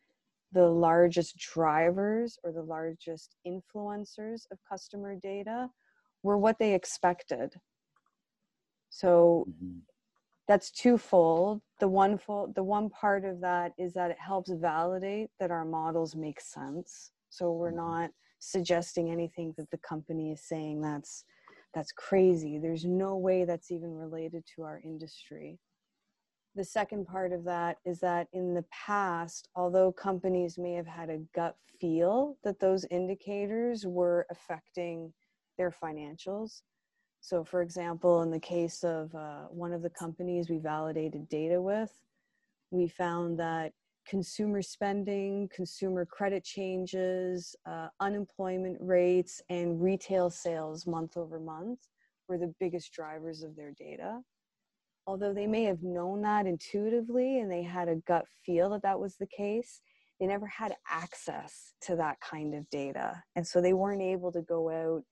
the 0.56 0.68
largest 0.68 1.38
drivers 1.38 2.39
or 2.44 2.54
the 2.54 2.63
largest 2.63 3.36
influencers 3.46 4.44
of 4.52 4.58
customer 4.68 5.15
data 5.22 5.70
were 6.24 6.38
what 6.38 6.58
they 6.58 6.74
expected. 6.74 7.54
So 8.89 9.46
mm-hmm. 9.50 9.80
that's 10.48 10.72
twofold. 10.72 11.62
The 11.82 11.89
one 11.89 12.18
fold, 12.18 12.56
the 12.56 12.63
one 12.63 12.89
part 12.89 13.26
of 13.26 13.41
that 13.41 13.74
is 13.78 13.94
that 13.94 14.12
it 14.12 14.18
helps 14.18 14.50
validate 14.50 15.30
that 15.41 15.52
our 15.52 15.65
models 15.65 16.15
make 16.15 16.39
sense. 16.39 17.12
So 17.30 17.52
we're 17.52 17.68
mm-hmm. 17.68 18.02
not 18.02 18.12
suggesting 18.39 19.12
anything 19.12 19.54
that 19.58 19.70
the 19.72 19.80
company 19.80 20.32
is 20.32 20.48
saying 20.48 20.82
that's 20.82 21.26
that's 21.74 21.91
crazy. 21.91 22.58
There's 22.58 22.86
no 22.86 23.18
way 23.18 23.44
that's 23.44 23.72
even 23.72 23.94
related 23.94 24.46
to 24.56 24.63
our 24.63 24.80
industry 24.86 25.60
the 26.56 26.63
second 26.63 27.06
part 27.06 27.34
of 27.34 27.44
that 27.44 27.78
is 27.86 28.00
that 28.00 28.28
in 28.32 28.54
the 28.54 28.65
past, 28.72 29.50
although 29.56 29.91
companies 29.91 30.58
may 30.58 30.74
have 30.74 30.88
had 30.88 31.10
a 31.10 31.20
gut 31.36 31.58
feel 31.80 32.38
that 32.44 32.60
those 32.60 32.86
indicators 32.86 33.86
were 33.86 34.26
affecting 34.32 35.13
their 35.58 35.72
financials. 35.72 36.62
So, 37.20 37.44
for 37.44 37.62
example, 37.62 38.22
in 38.22 38.32
the 38.32 38.39
case 38.39 38.84
of 38.84 39.13
uh, 39.13 39.44
one 39.50 39.74
of 39.74 39.82
the 39.82 39.89
companies 39.89 40.50
we 40.50 40.60
validated 40.60 41.28
data 41.28 41.62
with, 41.62 41.91
we 42.72 42.88
found 42.88 43.38
that 43.39 43.74
consumer 44.08 44.62
spending, 44.62 45.50
consumer 45.54 46.06
credit 46.06 46.44
changes, 46.44 47.56
uh, 47.65 47.88
unemployment 48.00 48.78
rates, 48.80 49.41
and 49.50 49.82
retail 49.82 50.30
sales 50.30 50.86
month 50.88 51.18
over 51.18 51.39
month 51.39 51.80
were 52.30 52.38
the 52.38 52.54
biggest 52.60 52.94
drivers 52.94 53.44
of 53.44 53.56
their 53.56 53.72
data 53.72 54.22
although 55.08 55.34
they 55.34 55.48
may 55.48 55.63
have 55.63 55.84
known 55.84 56.22
that 56.22 56.48
intuitively 56.48 57.39
and 57.39 57.52
they 57.52 57.63
had 57.63 57.88
a 57.88 57.96
gut 58.08 58.26
feel 58.46 58.70
that 58.72 58.82
that 58.82 59.00
was 59.00 59.15
the 59.18 59.28
case, 59.28 59.82
they 60.20 60.28
never 60.28 60.48
had 60.48 60.76
access 60.89 61.74
to 61.82 61.96
that 61.96 62.20
kind 62.22 62.54
of 62.56 62.70
data. 62.70 63.22
And 63.36 63.46
so 63.46 63.62
they 63.62 63.74
weren't 63.74 64.02
able 64.02 64.32
to 64.32 64.41
go 64.41 64.70
out 64.70 65.04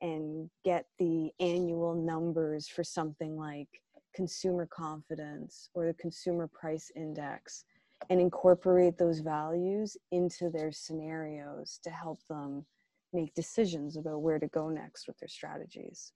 and 0.00 0.50
get 0.64 0.86
the 0.98 1.30
annual 1.40 1.94
numbers 1.94 2.68
for 2.68 2.84
something 2.84 3.36
like 3.36 3.68
consumer 4.14 4.66
confidence 4.66 5.68
or 5.74 5.86
the 5.86 5.94
consumer 5.94 6.48
price 6.48 6.90
index 6.96 7.64
and 8.10 8.20
incorporate 8.20 8.98
those 8.98 9.20
values 9.20 9.96
into 10.10 10.50
their 10.50 10.72
scenarios 10.72 11.78
to 11.82 11.90
help 11.90 12.18
them 12.28 12.64
make 13.12 13.34
decisions 13.34 13.96
about 13.96 14.20
where 14.20 14.38
to 14.38 14.48
go 14.48 14.68
next 14.68 15.06
with 15.06 15.18
their 15.18 15.28
strategies. 15.28 16.12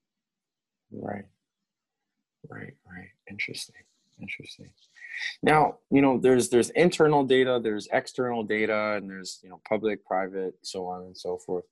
Right. 0.90 1.25
Right, 2.48 2.74
right. 2.87 3.09
Interesting. 3.29 3.83
Interesting. 4.20 4.70
Now, 5.42 5.79
you 5.90 6.03
know, 6.03 6.18
there's 6.18 6.48
there's 6.48 6.70
internal 6.70 7.24
data, 7.24 7.61
there's 7.62 7.88
external 7.92 8.42
data, 8.42 8.94
and 8.96 9.09
there's 9.09 9.40
you 9.42 9.50
know 9.50 9.61
public, 9.68 10.05
private, 10.05 10.55
so 10.62 10.87
on 10.87 11.03
and 11.03 11.16
so 11.16 11.38
forth. 11.38 11.64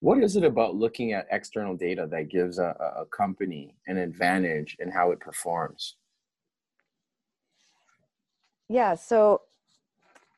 What 0.00 0.22
is 0.22 0.36
it 0.36 0.44
about 0.44 0.76
looking 0.76 1.12
at 1.12 1.26
external 1.30 1.76
data 1.76 2.06
that 2.10 2.28
gives 2.28 2.58
a, 2.58 2.76
a 2.96 3.04
company 3.06 3.74
an 3.88 3.98
advantage 3.98 4.76
in 4.78 4.90
how 4.90 5.10
it 5.10 5.18
performs? 5.18 5.96
Yeah, 8.68 8.94
so 8.94 9.42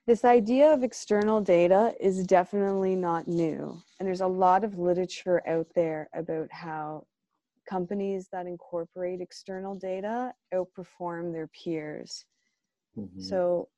this 0.06 0.24
idea 0.24 0.72
of 0.72 0.82
external 0.82 1.40
data 1.40 1.94
is 2.00 2.24
definitely 2.24 2.96
not 2.96 3.28
new. 3.28 3.80
And 3.98 4.06
there's 4.06 4.22
a 4.22 4.26
lot 4.26 4.64
of 4.64 4.78
literature 4.78 5.46
out 5.46 5.66
there 5.74 6.08
about 6.14 6.50
how 6.50 7.06
companies 7.70 8.28
that 8.32 8.46
incorporate 8.46 9.20
external 9.20 9.74
data 9.74 10.32
outperform 10.52 11.32
their 11.32 11.48
peers. 11.48 12.24
Mm-hmm. 12.98 13.20
So, 13.20 13.68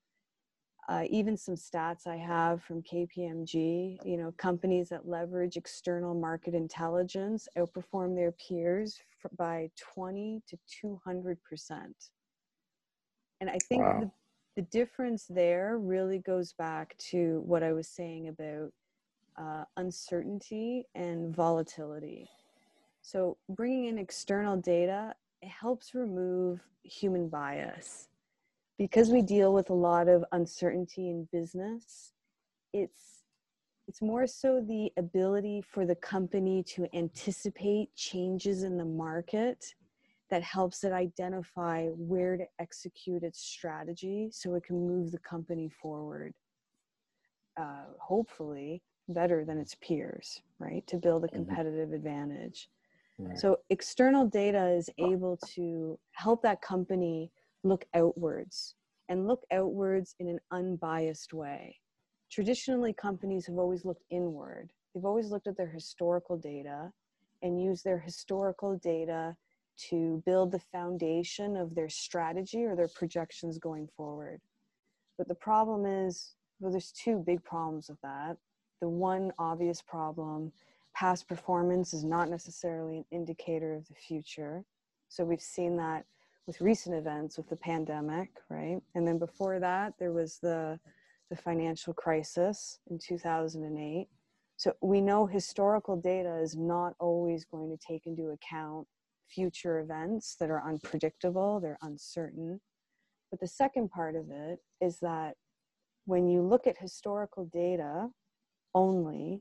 uh, 0.88 1.04
even 1.10 1.36
some 1.36 1.54
stats 1.54 2.08
I 2.08 2.16
have 2.16 2.60
from 2.64 2.82
KPMG, 2.82 3.98
you 4.04 4.16
know, 4.16 4.34
companies 4.36 4.88
that 4.88 5.06
leverage 5.06 5.56
external 5.56 6.12
market 6.12 6.54
intelligence 6.54 7.46
outperform 7.56 8.16
their 8.16 8.32
peers 8.32 8.98
by 9.38 9.70
20 9.94 10.42
to 10.48 10.58
200 10.80 11.38
percent. 11.44 11.94
And 13.40 13.48
I 13.48 13.58
think 13.68 13.82
wow. 13.82 14.00
the, 14.00 14.10
the 14.56 14.68
difference 14.70 15.26
there 15.28 15.78
really 15.78 16.18
goes 16.18 16.52
back 16.52 16.96
to 17.10 17.42
what 17.46 17.62
I 17.62 17.72
was 17.72 17.88
saying 17.88 18.28
about 18.28 18.72
uh, 19.36 19.64
uncertainty 19.76 20.86
and 20.94 21.34
volatility. 21.34 22.28
So, 23.02 23.36
bringing 23.48 23.86
in 23.86 23.98
external 23.98 24.56
data 24.56 25.14
it 25.42 25.48
helps 25.48 25.94
remove 25.94 26.60
human 26.84 27.28
bias. 27.28 28.08
Because 28.78 29.10
we 29.10 29.22
deal 29.22 29.52
with 29.52 29.70
a 29.70 29.74
lot 29.74 30.08
of 30.08 30.24
uncertainty 30.32 31.10
in 31.10 31.28
business, 31.32 32.12
it's 32.72 33.18
it's 33.88 34.00
more 34.00 34.26
so 34.28 34.60
the 34.60 34.90
ability 34.96 35.60
for 35.60 35.84
the 35.84 35.96
company 35.96 36.62
to 36.62 36.86
anticipate 36.94 37.94
changes 37.96 38.62
in 38.62 38.76
the 38.78 38.84
market 38.84 39.74
that 40.30 40.42
helps 40.42 40.84
it 40.84 40.92
identify 40.92 41.88
where 41.88 42.36
to 42.36 42.44
execute 42.60 43.24
its 43.24 43.40
strategy 43.40 44.30
so 44.32 44.54
it 44.54 44.64
can 44.64 44.76
move 44.76 45.10
the 45.10 45.18
company 45.18 45.68
forward 45.68 46.32
uh, 47.60 47.84
hopefully 48.00 48.80
better 49.08 49.44
than 49.44 49.58
its 49.58 49.74
peers 49.82 50.40
right 50.60 50.86
to 50.86 50.96
build 50.96 51.24
a 51.24 51.26
mm-hmm. 51.26 51.36
competitive 51.36 51.88
mm-hmm. 51.88 51.96
advantage 51.96 52.68
so 53.34 53.58
external 53.70 54.26
data 54.26 54.68
is 54.68 54.90
able 54.98 55.36
to 55.54 55.98
help 56.12 56.42
that 56.42 56.60
company 56.62 57.30
look 57.64 57.84
outwards 57.94 58.74
and 59.08 59.26
look 59.26 59.42
outwards 59.52 60.14
in 60.18 60.28
an 60.28 60.38
unbiased 60.50 61.32
way 61.32 61.76
traditionally 62.30 62.92
companies 62.92 63.46
have 63.46 63.58
always 63.58 63.84
looked 63.84 64.04
inward 64.10 64.70
they've 64.94 65.04
always 65.04 65.30
looked 65.30 65.46
at 65.46 65.56
their 65.56 65.68
historical 65.68 66.36
data 66.36 66.90
and 67.42 67.60
used 67.60 67.84
their 67.84 67.98
historical 67.98 68.76
data 68.78 69.36
to 69.76 70.22
build 70.26 70.52
the 70.52 70.58
foundation 70.58 71.56
of 71.56 71.74
their 71.74 71.88
strategy 71.88 72.64
or 72.64 72.76
their 72.76 72.88
projections 72.88 73.58
going 73.58 73.88
forward. 73.96 74.40
But 75.18 75.28
the 75.28 75.34
problem 75.34 75.86
is, 75.86 76.34
well, 76.60 76.70
there's 76.70 76.92
two 76.92 77.22
big 77.26 77.42
problems 77.44 77.88
with 77.88 78.00
that. 78.02 78.36
The 78.80 78.88
one 78.88 79.32
obvious 79.38 79.82
problem 79.82 80.52
past 80.94 81.28
performance 81.28 81.94
is 81.94 82.04
not 82.04 82.28
necessarily 82.28 82.98
an 82.98 83.04
indicator 83.10 83.74
of 83.74 83.86
the 83.88 83.94
future. 83.94 84.64
So 85.08 85.24
we've 85.24 85.40
seen 85.40 85.76
that 85.76 86.04
with 86.46 86.60
recent 86.60 86.96
events 86.96 87.36
with 87.36 87.48
the 87.48 87.56
pandemic, 87.56 88.30
right? 88.48 88.80
And 88.94 89.06
then 89.06 89.18
before 89.18 89.60
that, 89.60 89.94
there 89.98 90.12
was 90.12 90.38
the 90.42 90.78
the 91.32 91.36
financial 91.36 91.94
crisis 91.94 92.78
in 92.90 92.98
2008. 92.98 94.06
So 94.58 94.74
we 94.82 95.00
know 95.00 95.24
historical 95.24 95.96
data 95.96 96.36
is 96.42 96.54
not 96.54 96.92
always 97.00 97.46
going 97.46 97.70
to 97.70 97.78
take 97.78 98.06
into 98.06 98.28
account 98.30 98.86
future 99.28 99.80
events 99.80 100.36
that 100.38 100.50
are 100.50 100.62
unpredictable, 100.62 101.58
they're 101.58 101.78
uncertain. 101.80 102.60
But 103.30 103.40
the 103.40 103.46
second 103.46 103.90
part 103.90 104.14
of 104.14 104.26
it 104.30 104.58
is 104.82 104.98
that 105.00 105.36
when 106.04 106.28
you 106.28 106.42
look 106.42 106.66
at 106.66 106.76
historical 106.76 107.46
data 107.46 108.08
only, 108.74 109.40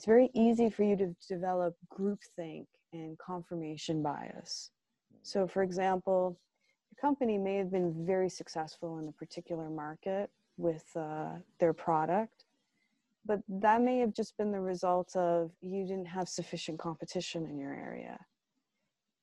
it's 0.00 0.06
very 0.06 0.30
easy 0.32 0.70
for 0.70 0.82
you 0.82 0.96
to 0.96 1.14
develop 1.28 1.76
groupthink 1.92 2.64
and 2.94 3.18
confirmation 3.18 4.02
bias. 4.02 4.70
So, 5.22 5.46
for 5.46 5.62
example, 5.62 6.38
the 6.88 6.98
company 6.98 7.36
may 7.36 7.56
have 7.56 7.70
been 7.70 8.06
very 8.06 8.30
successful 8.30 8.98
in 8.98 9.08
a 9.08 9.12
particular 9.12 9.68
market 9.68 10.30
with 10.56 10.86
uh, 10.96 11.32
their 11.58 11.74
product, 11.74 12.46
but 13.26 13.40
that 13.46 13.82
may 13.82 13.98
have 13.98 14.14
just 14.14 14.38
been 14.38 14.50
the 14.50 14.60
result 14.60 15.14
of 15.16 15.50
you 15.60 15.86
didn't 15.86 16.08
have 16.08 16.30
sufficient 16.30 16.78
competition 16.78 17.44
in 17.44 17.58
your 17.58 17.74
area 17.74 18.18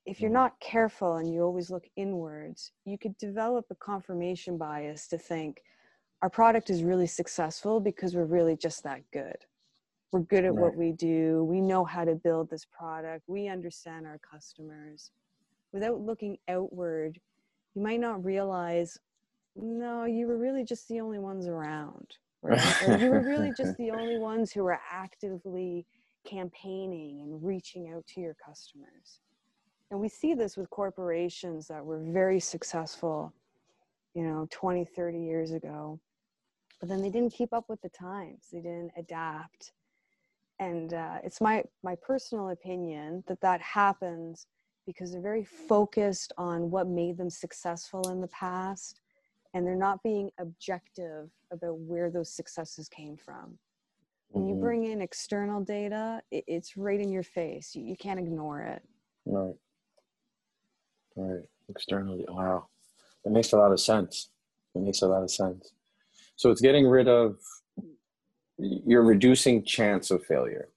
if 0.05 0.21
you're 0.21 0.29
mm. 0.29 0.35
not 0.35 0.59
careful 0.59 1.17
and 1.17 1.33
you 1.33 1.41
always 1.41 1.69
look 1.71 1.85
inwards, 1.97 2.71
you 2.85 2.97
could 2.97 3.17
develop 3.17 3.65
a 3.71 3.75
confirmation 3.75 4.57
bias 4.57 5.07
to 5.09 5.17
think 5.17 5.61
our 6.21 6.29
product 6.29 6.69
is 6.69 6.81
really 6.81 7.07
successful 7.07 7.81
because 7.81 8.15
we're 8.15 8.25
really 8.25 8.55
just 8.55 8.83
that 8.83 9.01
good. 9.11 9.35
We're 10.11 10.21
good 10.21 10.45
at 10.45 10.53
right. 10.53 10.61
what 10.61 10.75
we 10.75 10.93
do. 10.93 11.43
We 11.43 11.61
know 11.61 11.83
how 11.83 12.05
to 12.05 12.15
build 12.15 12.49
this 12.49 12.65
product. 12.65 13.23
We 13.27 13.47
understand 13.47 14.05
our 14.05 14.19
customers. 14.19 15.11
Without 15.73 15.99
looking 15.99 16.37
outward, 16.47 17.19
you 17.75 17.81
might 17.81 17.99
not 17.99 18.23
realize, 18.23 18.97
no, 19.55 20.05
you 20.05 20.27
were 20.27 20.37
really 20.37 20.63
just 20.63 20.87
the 20.87 21.01
only 21.01 21.19
ones 21.19 21.47
around. 21.47 22.07
Right? 22.43 22.87
or 22.87 22.97
you 22.97 23.09
were 23.09 23.21
really 23.21 23.51
just 23.57 23.75
the 23.77 23.91
only 23.91 24.19
ones 24.19 24.51
who 24.51 24.63
were 24.63 24.79
actively 24.91 25.85
campaigning 26.25 27.21
and 27.21 27.43
reaching 27.43 27.91
out 27.93 28.05
to 28.07 28.21
your 28.21 28.35
customers 28.35 29.21
and 29.91 29.99
we 29.99 30.09
see 30.09 30.33
this 30.33 30.57
with 30.57 30.69
corporations 30.69 31.67
that 31.67 31.83
were 31.83 31.99
very 31.99 32.39
successful 32.39 33.33
you 34.13 34.23
know 34.23 34.47
20 34.51 34.85
30 34.85 35.19
years 35.19 35.51
ago 35.51 35.99
but 36.79 36.89
then 36.89 37.01
they 37.01 37.09
didn't 37.09 37.33
keep 37.33 37.53
up 37.53 37.65
with 37.69 37.81
the 37.81 37.89
times 37.89 38.47
they 38.51 38.59
didn't 38.59 38.91
adapt 38.97 39.71
and 40.59 40.93
uh, 40.93 41.17
it's 41.23 41.41
my 41.41 41.63
my 41.83 41.95
personal 41.95 42.49
opinion 42.49 43.23
that 43.27 43.41
that 43.41 43.61
happens 43.61 44.47
because 44.85 45.11
they're 45.11 45.21
very 45.21 45.43
focused 45.43 46.31
on 46.37 46.71
what 46.71 46.87
made 46.87 47.17
them 47.17 47.29
successful 47.29 48.09
in 48.09 48.21
the 48.21 48.27
past 48.27 49.01
and 49.53 49.65
they're 49.65 49.75
not 49.75 50.01
being 50.03 50.29
objective 50.39 51.29
about 51.51 51.77
where 51.79 52.09
those 52.09 52.31
successes 52.31 52.87
came 52.89 53.17
from 53.17 53.57
when 54.29 54.43
mm-hmm. 54.43 54.55
you 54.55 54.61
bring 54.61 54.83
in 54.85 55.01
external 55.01 55.61
data 55.61 56.21
it, 56.31 56.43
it's 56.47 56.77
right 56.77 56.99
in 56.99 57.11
your 57.11 57.23
face 57.23 57.75
you, 57.75 57.83
you 57.83 57.95
can't 57.95 58.19
ignore 58.19 58.61
it 58.61 58.81
right 59.25 59.55
Right. 61.17 61.43
Externally. 61.69 62.25
Wow. 62.29 62.67
That 63.23 63.31
makes 63.31 63.51
a 63.51 63.57
lot 63.57 63.71
of 63.71 63.79
sense. 63.79 64.29
It 64.75 64.81
makes 64.83 65.01
a 65.01 65.07
lot 65.07 65.23
of 65.23 65.31
sense. 65.31 65.73
So 66.35 66.51
it's 66.51 66.61
getting 66.61 66.87
rid 66.87 67.07
of 67.07 67.37
you're 68.57 69.03
reducing 69.03 69.63
chance 69.63 70.11
of 70.11 70.25
failure 70.25 70.69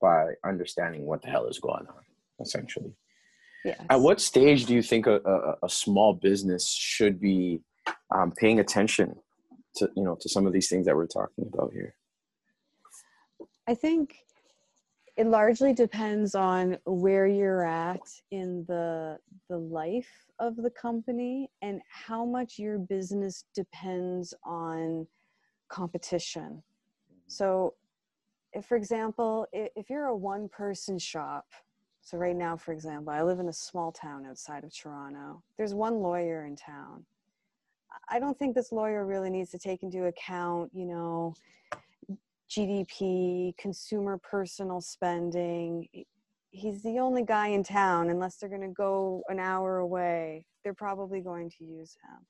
by 0.00 0.34
understanding 0.44 1.06
what 1.06 1.22
the 1.22 1.28
hell 1.28 1.46
is 1.46 1.58
going 1.58 1.86
on, 1.88 2.02
essentially. 2.40 2.92
Yes. 3.64 3.80
At 3.90 4.00
what 4.00 4.20
stage 4.20 4.66
do 4.66 4.74
you 4.74 4.82
think 4.82 5.06
a, 5.06 5.20
a, 5.24 5.66
a 5.66 5.68
small 5.68 6.14
business 6.14 6.68
should 6.68 7.20
be 7.20 7.60
um, 8.12 8.32
paying 8.32 8.58
attention 8.60 9.14
to 9.76 9.88
you 9.96 10.02
know 10.02 10.16
to 10.20 10.28
some 10.28 10.46
of 10.46 10.52
these 10.52 10.68
things 10.68 10.86
that 10.86 10.96
we're 10.96 11.06
talking 11.06 11.48
about 11.52 11.72
here? 11.72 11.94
I 13.68 13.74
think 13.74 14.16
it 15.16 15.26
largely 15.26 15.72
depends 15.72 16.34
on 16.34 16.76
where 16.84 17.26
you're 17.26 17.64
at 17.64 18.00
in 18.32 18.64
the 18.66 19.18
the 19.48 19.58
life 19.58 20.10
of 20.40 20.56
the 20.56 20.70
company 20.70 21.48
and 21.62 21.80
how 21.88 22.24
much 22.24 22.58
your 22.58 22.78
business 22.78 23.44
depends 23.54 24.34
on 24.44 25.06
competition 25.68 26.62
Mm-hmm. 27.22 27.30
so 27.30 27.74
if 28.52 28.64
for 28.66 28.76
example 28.76 29.46
if 29.52 29.88
you're 29.88 30.06
a 30.06 30.16
one 30.16 30.48
person 30.48 30.98
shop 30.98 31.46
so 32.02 32.18
right 32.18 32.36
now 32.36 32.56
for 32.56 32.72
example 32.72 33.12
i 33.12 33.22
live 33.22 33.38
in 33.38 33.48
a 33.48 33.52
small 33.52 33.92
town 33.92 34.26
outside 34.26 34.64
of 34.64 34.76
toronto 34.76 35.42
there's 35.56 35.74
one 35.74 35.96
lawyer 36.00 36.44
in 36.46 36.56
town 36.56 37.04
i 38.08 38.18
don't 38.18 38.38
think 38.38 38.54
this 38.54 38.72
lawyer 38.72 39.06
really 39.06 39.30
needs 39.30 39.50
to 39.50 39.58
take 39.58 39.82
into 39.82 40.06
account 40.06 40.70
you 40.74 40.84
know 40.84 41.34
GDP, 42.52 43.56
consumer 43.56 44.18
personal 44.18 44.82
spending. 44.82 45.88
He's 46.50 46.82
the 46.82 46.98
only 46.98 47.24
guy 47.24 47.48
in 47.48 47.62
town, 47.62 48.10
unless 48.10 48.36
they're 48.36 48.50
going 48.50 48.60
to 48.60 48.68
go 48.68 49.22
an 49.28 49.38
hour 49.38 49.78
away, 49.78 50.44
they're 50.62 50.74
probably 50.74 51.20
going 51.20 51.48
to 51.58 51.64
use 51.64 51.96
him. 52.04 52.26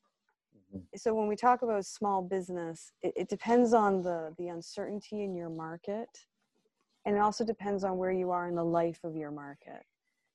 Mm-hmm. 0.74 0.96
So 0.96 1.14
when 1.14 1.28
we 1.28 1.36
talk 1.36 1.62
about 1.62 1.84
small 1.84 2.22
business, 2.22 2.92
it, 3.02 3.12
it 3.16 3.28
depends 3.28 3.74
on 3.74 4.02
the, 4.02 4.34
the 4.38 4.48
uncertainty 4.48 5.22
in 5.22 5.34
your 5.34 5.50
market. 5.50 6.08
And 7.04 7.16
it 7.16 7.20
also 7.20 7.44
depends 7.44 7.84
on 7.84 7.98
where 7.98 8.12
you 8.12 8.30
are 8.30 8.48
in 8.48 8.54
the 8.54 8.64
life 8.64 9.00
of 9.04 9.16
your 9.16 9.30
market. 9.30 9.84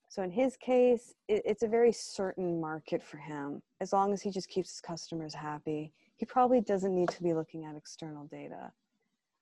So 0.09 0.23
in 0.23 0.31
his 0.31 0.57
case, 0.57 1.13
it, 1.27 1.41
it's 1.45 1.63
a 1.63 1.67
very 1.67 1.91
certain 1.91 2.59
market 2.59 3.03
for 3.03 3.17
him. 3.17 3.61
As 3.81 3.93
long 3.93 4.13
as 4.13 4.21
he 4.21 4.31
just 4.31 4.49
keeps 4.49 4.71
his 4.71 4.81
customers 4.81 5.33
happy, 5.33 5.93
he 6.17 6.25
probably 6.25 6.61
doesn't 6.61 6.95
need 6.95 7.09
to 7.09 7.23
be 7.23 7.33
looking 7.33 7.65
at 7.65 7.75
external 7.75 8.25
data 8.25 8.71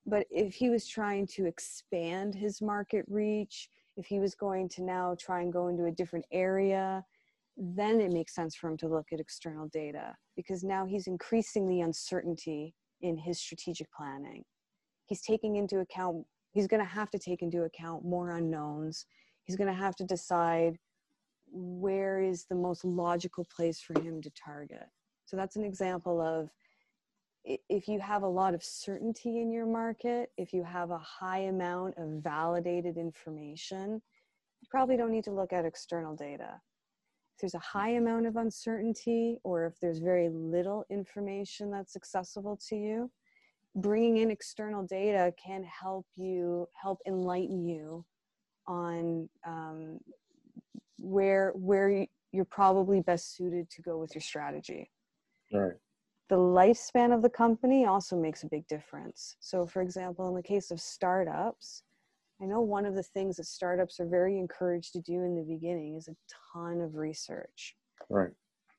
but 0.05 0.27
if 0.29 0.53
he 0.53 0.69
was 0.69 0.87
trying 0.87 1.25
to 1.25 1.45
expand 1.45 2.35
his 2.35 2.61
market 2.61 3.05
reach 3.07 3.69
if 3.97 4.05
he 4.05 4.19
was 4.19 4.35
going 4.35 4.67
to 4.69 4.83
now 4.83 5.15
try 5.19 5.41
and 5.41 5.53
go 5.53 5.67
into 5.67 5.85
a 5.85 5.91
different 5.91 6.25
area 6.31 7.03
then 7.57 8.01
it 8.01 8.11
makes 8.11 8.35
sense 8.35 8.55
for 8.55 8.69
him 8.69 8.77
to 8.77 8.87
look 8.87 9.07
at 9.13 9.19
external 9.19 9.67
data 9.69 10.13
because 10.35 10.63
now 10.63 10.85
he's 10.85 11.07
increasing 11.07 11.67
the 11.67 11.81
uncertainty 11.81 12.73
in 13.01 13.17
his 13.17 13.39
strategic 13.39 13.87
planning. 13.93 14.43
He's 15.05 15.21
taking 15.21 15.55
into 15.55 15.79
account, 15.79 16.25
he's 16.51 16.67
going 16.67 16.83
to 16.83 16.89
have 16.89 17.09
to 17.11 17.19
take 17.19 17.41
into 17.41 17.63
account 17.63 18.03
more 18.03 18.31
unknowns. 18.31 19.05
He's 19.43 19.55
going 19.55 19.67
to 19.67 19.79
have 19.79 19.95
to 19.97 20.03
decide 20.03 20.77
where 21.51 22.21
is 22.21 22.45
the 22.49 22.55
most 22.55 22.83
logical 22.83 23.45
place 23.55 23.79
for 23.79 23.99
him 24.01 24.21
to 24.21 24.31
target. 24.31 24.85
So 25.25 25.37
that's 25.37 25.55
an 25.55 25.63
example 25.63 26.19
of 26.19 26.49
if 27.45 27.87
you 27.87 27.99
have 27.99 28.23
a 28.23 28.27
lot 28.27 28.55
of 28.55 28.63
certainty 28.63 29.39
in 29.39 29.51
your 29.51 29.67
market, 29.67 30.31
if 30.37 30.51
you 30.51 30.63
have 30.63 30.89
a 30.89 30.97
high 30.97 31.41
amount 31.41 31.93
of 31.97 32.23
validated 32.23 32.97
information, 32.97 34.01
you 34.61 34.67
probably 34.69 34.97
don't 34.97 35.11
need 35.11 35.23
to 35.25 35.31
look 35.31 35.53
at 35.53 35.63
external 35.63 36.15
data. 36.15 36.59
If 37.35 37.41
there's 37.41 37.53
a 37.55 37.59
high 37.59 37.91
amount 37.91 38.27
of 38.27 38.37
uncertainty 38.37 39.37
or 39.43 39.65
if 39.65 39.77
there's 39.81 39.99
very 39.99 40.29
little 40.29 40.85
information 40.89 41.69
that's 41.69 41.97
accessible 41.97 42.57
to 42.69 42.75
you, 42.75 43.11
bringing 43.75 44.17
in 44.17 44.31
external 44.31 44.83
data 44.83 45.33
can 45.43 45.63
help 45.63 46.05
you, 46.15 46.67
help 46.81 46.99
enlighten 47.05 47.65
you 47.65 48.05
on 48.67 49.27
um, 49.45 49.99
where, 50.97 51.51
where 51.55 52.07
you're 52.31 52.45
probably 52.45 53.01
best 53.01 53.35
suited 53.35 53.69
to 53.69 53.81
go 53.81 53.97
with 53.97 54.15
your 54.15 54.21
strategy. 54.21 54.89
Right 55.51 55.73
the 56.29 56.35
lifespan 56.35 57.13
of 57.13 57.21
the 57.21 57.29
company 57.29 57.85
also 57.85 58.15
makes 58.19 58.43
a 58.43 58.47
big 58.47 58.67
difference. 58.67 59.35
So, 59.39 59.65
for 59.65 59.81
example, 59.81 60.27
in 60.27 60.35
the 60.35 60.41
case 60.41 60.71
of 60.71 60.81
startups, 60.81 61.83
I 62.41 62.45
know 62.45 62.61
one 62.61 62.85
of 62.85 62.95
the 62.95 63.03
things 63.03 63.37
that 63.37 63.45
startups 63.45 63.99
are 63.99 64.07
very 64.07 64.37
encouraged 64.37 64.93
to 64.93 65.01
do 65.01 65.13
in 65.13 65.35
the 65.35 65.43
beginning 65.43 65.95
is 65.95 66.07
a 66.07 66.15
ton 66.53 66.81
of 66.81 66.95
research. 66.95 67.75
Right. 68.09 68.31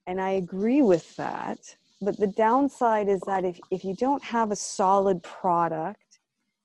And 0.06 0.20
I 0.20 0.30
agree 0.30 0.82
with 0.82 1.16
that. 1.16 1.58
But 2.02 2.18
the 2.18 2.26
downside 2.26 3.08
is 3.08 3.20
that 3.22 3.44
if, 3.44 3.58
if 3.70 3.84
you 3.84 3.94
don't 3.94 4.22
have 4.22 4.50
a 4.50 4.56
solid 4.56 5.22
product, 5.22 6.20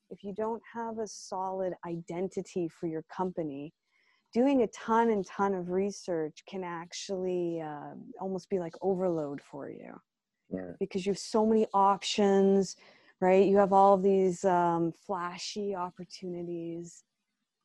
if 0.10 0.24
you 0.24 0.34
don't 0.34 0.62
have 0.74 1.00
a 1.00 1.08
solid 1.08 1.74
identity 1.88 2.68
for 2.68 2.88
your 2.88 3.04
company, 3.16 3.74
doing 4.34 4.64
a 4.64 4.68
ton 4.68 5.10
and 5.10 5.26
ton 5.26 5.54
of 5.54 5.70
research 5.70 6.44
can 6.48 6.64
actually 6.64 7.62
uh, 7.62 7.94
almost 8.20 8.50
be 8.50 8.60
like 8.60 8.74
overload 8.82 9.42
for 9.42 9.70
you 9.70 9.94
right. 10.52 10.76
because 10.80 11.06
you 11.06 11.12
have 11.12 11.20
so 11.20 11.46
many 11.46 11.66
options 11.74 12.76
right? 13.22 13.48
You 13.48 13.58
have 13.58 13.72
all 13.72 13.94
of 13.94 14.04
these 14.04 14.44
um, 14.44 14.92
flashy 15.06 15.76
opportunities. 15.76 17.04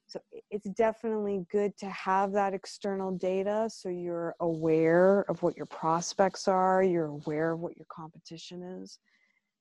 So 0.07 0.21
it's 0.51 0.69
definitely 0.71 1.45
good 1.51 1.77
to 1.79 1.87
have 1.87 2.31
that 2.33 2.55
external 2.55 3.11
data 3.11 3.69
so 3.69 3.88
you're 3.88 4.37
aware 4.38 5.25
of 5.29 5.42
what 5.42 5.57
your 5.57 5.66
prospects 5.66 6.47
are 6.47 6.81
you're 6.85 7.07
aware 7.07 7.51
of 7.53 7.59
what 7.59 7.77
your 7.77 7.87
competition 7.90 8.62
is. 8.62 9.01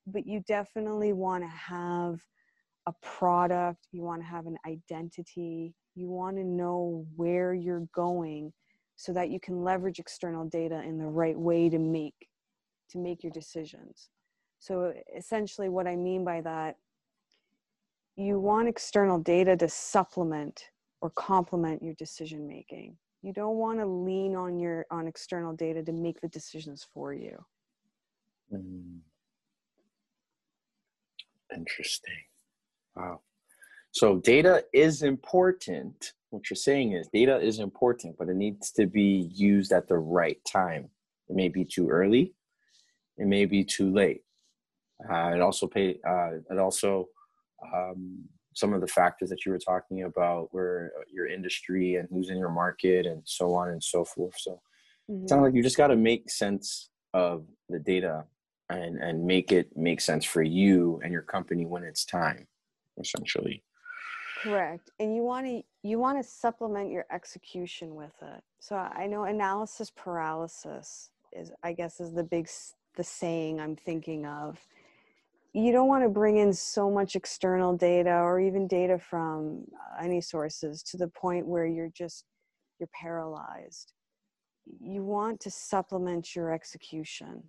But 0.05 0.27
you 0.27 0.41
definitely 0.47 1.13
want 1.13 1.43
to 1.43 1.49
have 1.49 2.19
a 2.85 2.93
product 3.01 3.87
you 3.91 4.03
want 4.03 4.21
to 4.21 4.27
have 4.27 4.45
an 4.45 4.57
identity 4.67 5.73
you 5.95 6.09
want 6.09 6.35
to 6.35 6.43
know 6.43 7.05
where 7.15 7.53
you're 7.53 7.87
going 7.95 8.53
so 8.97 9.13
that 9.13 9.29
you 9.29 9.39
can 9.39 9.63
leverage 9.63 9.99
external 9.99 10.45
data 10.45 10.81
in 10.83 10.97
the 10.97 11.07
right 11.07 11.37
way 11.37 11.69
to 11.69 11.79
make 11.79 12.27
to 12.89 12.99
make 12.99 13.23
your 13.23 13.31
decisions. 13.31 14.09
So 14.65 14.93
essentially, 15.15 15.69
what 15.69 15.85
I 15.85 15.95
mean 15.95 16.23
by 16.25 16.41
that, 16.41 16.77
you 18.15 18.39
want 18.39 18.67
external 18.67 19.19
data 19.19 19.55
to 19.57 19.69
supplement 19.69 20.71
or 21.01 21.11
complement 21.11 21.83
your 21.83 21.93
decision 21.93 22.47
making. 22.47 22.97
You 23.21 23.31
don't 23.31 23.57
want 23.57 23.77
to 23.77 23.85
lean 23.85 24.35
on 24.35 24.57
your 24.57 24.87
on 24.89 25.05
external 25.05 25.53
data 25.53 25.83
to 25.83 25.91
make 25.91 26.19
the 26.19 26.29
decisions 26.29 26.87
for 26.91 27.13
you. 27.13 27.37
Mm. 28.51 29.01
Interesting. 31.55 32.23
Wow. 32.95 33.21
So 33.91 34.17
data 34.17 34.63
is 34.73 35.03
important. 35.03 36.13
What 36.31 36.49
you're 36.49 36.57
saying 36.57 36.93
is 36.93 37.07
data 37.13 37.37
is 37.39 37.59
important, 37.59 38.17
but 38.17 38.29
it 38.29 38.35
needs 38.35 38.71
to 38.71 38.87
be 38.87 39.29
used 39.31 39.71
at 39.71 39.87
the 39.87 39.99
right 39.99 40.39
time. 40.51 40.89
It 41.29 41.35
may 41.35 41.49
be 41.49 41.65
too 41.65 41.87
early 41.87 42.33
it 43.17 43.27
may 43.27 43.45
be 43.45 43.63
too 43.63 43.91
late. 43.91 44.21
Uh, 45.09 45.31
it 45.35 45.41
also 45.41 45.67
pay. 45.67 45.99
Uh, 46.07 46.37
it 46.49 46.57
also 46.59 47.07
um, 47.73 48.23
some 48.53 48.73
of 48.73 48.81
the 48.81 48.87
factors 48.87 49.29
that 49.29 49.45
you 49.45 49.51
were 49.51 49.59
talking 49.59 50.03
about 50.03 50.53
were 50.53 50.93
uh, 50.97 51.03
your 51.11 51.27
industry 51.27 51.95
and 51.95 52.07
who's 52.09 52.29
in 52.29 52.37
your 52.37 52.49
market 52.49 53.05
and 53.05 53.21
so 53.25 53.53
on 53.53 53.69
and 53.69 53.83
so 53.83 54.05
forth. 54.05 54.35
So 54.37 54.61
mm-hmm. 55.09 55.23
it 55.23 55.29
sounds 55.29 55.43
like 55.43 55.53
you 55.53 55.61
just 55.61 55.77
got 55.77 55.87
to 55.87 55.95
make 55.95 56.29
sense 56.29 56.89
of 57.13 57.45
the 57.69 57.79
data 57.79 58.25
and 58.69 58.97
and 58.97 59.25
make 59.25 59.51
it 59.51 59.69
make 59.75 60.01
sense 60.01 60.25
for 60.25 60.41
you 60.41 60.99
and 61.03 61.11
your 61.11 61.21
company 61.21 61.65
when 61.65 61.83
it's 61.83 62.05
time, 62.05 62.47
essentially. 62.99 63.63
Correct, 64.41 64.89
and 64.99 65.15
you 65.15 65.23
want 65.23 65.45
to 65.47 65.63
you 65.83 65.99
want 65.99 66.21
to 66.21 66.27
supplement 66.27 66.91
your 66.91 67.05
execution 67.11 67.95
with 67.95 68.13
it. 68.21 68.41
So 68.59 68.75
I 68.75 69.07
know 69.07 69.25
analysis 69.25 69.91
paralysis 69.91 71.11
is 71.31 71.51
I 71.63 71.73
guess 71.73 71.99
is 71.99 72.13
the 72.13 72.23
big 72.23 72.49
the 72.95 73.03
saying 73.03 73.59
I'm 73.59 73.75
thinking 73.75 74.25
of. 74.25 74.57
You 75.55 75.71
don't 75.71 75.87
want 75.87 76.03
to 76.03 76.09
bring 76.09 76.35
in 76.35 76.51
so 76.51 76.91
much 76.91 77.15
external 77.15 77.77
data 77.77 78.11
or 78.11 78.41
even 78.41 78.67
data 78.67 78.99
from 78.99 79.63
uh, 79.73 80.03
any 80.03 80.19
sources 80.19 80.83
to 80.83 80.97
the 80.97 81.07
point 81.07 81.47
where 81.47 81.65
you're 81.65 81.93
just 81.95 82.25
you're 82.77 82.89
paralyzed. 82.93 83.93
You 84.81 85.05
want 85.05 85.39
to 85.39 85.49
supplement 85.49 86.35
your 86.35 86.51
execution. 86.51 87.41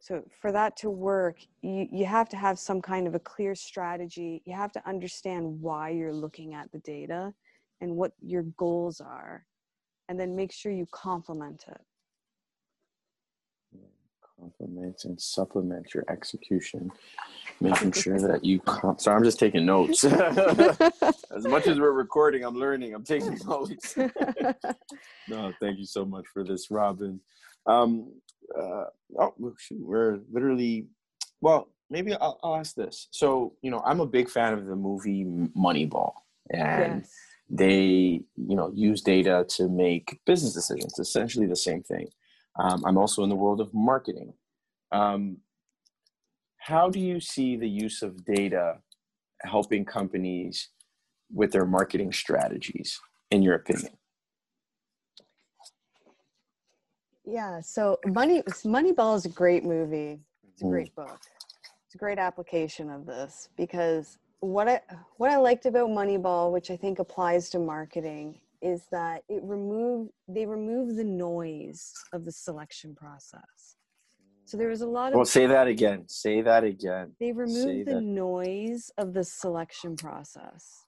So 0.00 0.22
for 0.38 0.52
that 0.52 0.76
to 0.78 0.90
work, 0.90 1.38
you, 1.62 1.88
you 1.90 2.04
have 2.04 2.28
to 2.28 2.36
have 2.36 2.58
some 2.58 2.82
kind 2.82 3.06
of 3.06 3.14
a 3.14 3.20
clear 3.20 3.54
strategy. 3.54 4.42
You 4.44 4.54
have 4.54 4.72
to 4.72 4.86
understand 4.86 5.62
why 5.62 5.88
you're 5.88 6.12
looking 6.12 6.52
at 6.52 6.70
the 6.72 6.78
data 6.80 7.32
and 7.80 7.96
what 7.96 8.12
your 8.20 8.42
goals 8.58 9.00
are, 9.00 9.46
and 10.10 10.20
then 10.20 10.36
make 10.36 10.52
sure 10.52 10.72
you 10.72 10.86
complement 10.92 11.64
it 11.68 11.80
complement 14.38 15.04
and 15.04 15.20
supplement 15.20 15.94
your 15.94 16.04
execution, 16.08 16.90
making 17.60 17.92
sure 18.02 18.18
that 18.20 18.44
you. 18.44 18.60
Com- 18.60 18.98
so 18.98 19.12
I'm 19.12 19.24
just 19.24 19.38
taking 19.38 19.66
notes. 19.66 20.04
as 20.04 21.44
much 21.44 21.66
as 21.66 21.78
we're 21.78 21.92
recording, 21.92 22.44
I'm 22.44 22.56
learning. 22.56 22.94
I'm 22.94 23.04
taking 23.04 23.38
notes. 23.46 23.96
no, 23.96 25.52
thank 25.60 25.78
you 25.78 25.86
so 25.86 26.04
much 26.04 26.26
for 26.32 26.44
this, 26.44 26.70
Robin. 26.70 27.20
Um, 27.66 28.12
uh, 28.56 28.84
oh, 29.18 29.54
shoot, 29.58 29.80
we're 29.80 30.20
literally. 30.30 30.86
Well, 31.40 31.68
maybe 31.90 32.14
I'll, 32.14 32.38
I'll 32.42 32.56
ask 32.56 32.74
this. 32.74 33.08
So, 33.10 33.54
you 33.62 33.70
know, 33.70 33.82
I'm 33.84 34.00
a 34.00 34.06
big 34.06 34.28
fan 34.28 34.54
of 34.54 34.66
the 34.66 34.76
movie 34.76 35.24
Moneyball, 35.24 36.12
and. 36.50 37.00
Yes. 37.02 37.14
They, 37.50 38.20
you 38.36 38.56
know, 38.56 38.70
use 38.74 39.00
data 39.00 39.46
to 39.56 39.70
make 39.70 40.20
business 40.26 40.52
decisions. 40.52 40.98
Essentially, 40.98 41.46
the 41.46 41.56
same 41.56 41.82
thing. 41.82 42.08
Um, 42.58 42.82
I'm 42.84 42.98
also 42.98 43.22
in 43.22 43.28
the 43.28 43.36
world 43.36 43.60
of 43.60 43.72
marketing. 43.72 44.34
Um, 44.90 45.38
how 46.58 46.90
do 46.90 46.98
you 46.98 47.20
see 47.20 47.56
the 47.56 47.68
use 47.68 48.02
of 48.02 48.24
data 48.24 48.78
helping 49.42 49.84
companies 49.84 50.70
with 51.32 51.52
their 51.52 51.66
marketing 51.66 52.12
strategies, 52.12 53.00
in 53.30 53.42
your 53.42 53.54
opinion? 53.54 53.92
Yeah, 57.24 57.60
so 57.60 57.98
Money 58.06 58.42
Moneyball 58.64 59.16
is 59.16 59.26
a 59.26 59.28
great 59.28 59.64
movie. 59.64 60.18
It's 60.50 60.62
a 60.62 60.64
mm. 60.64 60.70
great 60.70 60.94
book. 60.94 61.20
It's 61.86 61.94
a 61.94 61.98
great 61.98 62.18
application 62.18 62.90
of 62.90 63.06
this 63.06 63.50
because 63.56 64.18
what 64.40 64.68
I 64.68 64.80
what 65.16 65.30
I 65.30 65.36
liked 65.36 65.66
about 65.66 65.90
Moneyball, 65.90 66.52
which 66.52 66.70
I 66.70 66.76
think 66.76 66.98
applies 66.98 67.50
to 67.50 67.58
marketing, 67.58 68.40
is 68.62 68.82
that 68.90 69.22
it 69.28 69.42
remove 69.42 70.08
they 70.26 70.46
remove 70.46 70.96
the 70.96 71.04
noise 71.04 71.92
of 72.12 72.24
the 72.24 72.32
selection 72.32 72.94
process. 72.94 73.76
So 74.44 74.56
there 74.56 74.68
was 74.68 74.80
a 74.80 74.86
lot 74.86 75.12
of. 75.12 75.16
Well, 75.16 75.26
say 75.26 75.46
that 75.46 75.66
again. 75.66 76.04
Say 76.08 76.40
that 76.40 76.64
again. 76.64 77.12
They 77.20 77.32
removed 77.32 77.86
the 77.86 77.94
that. 77.94 78.02
noise 78.02 78.90
of 78.96 79.12
the 79.12 79.22
selection 79.24 79.94
process. 79.94 80.86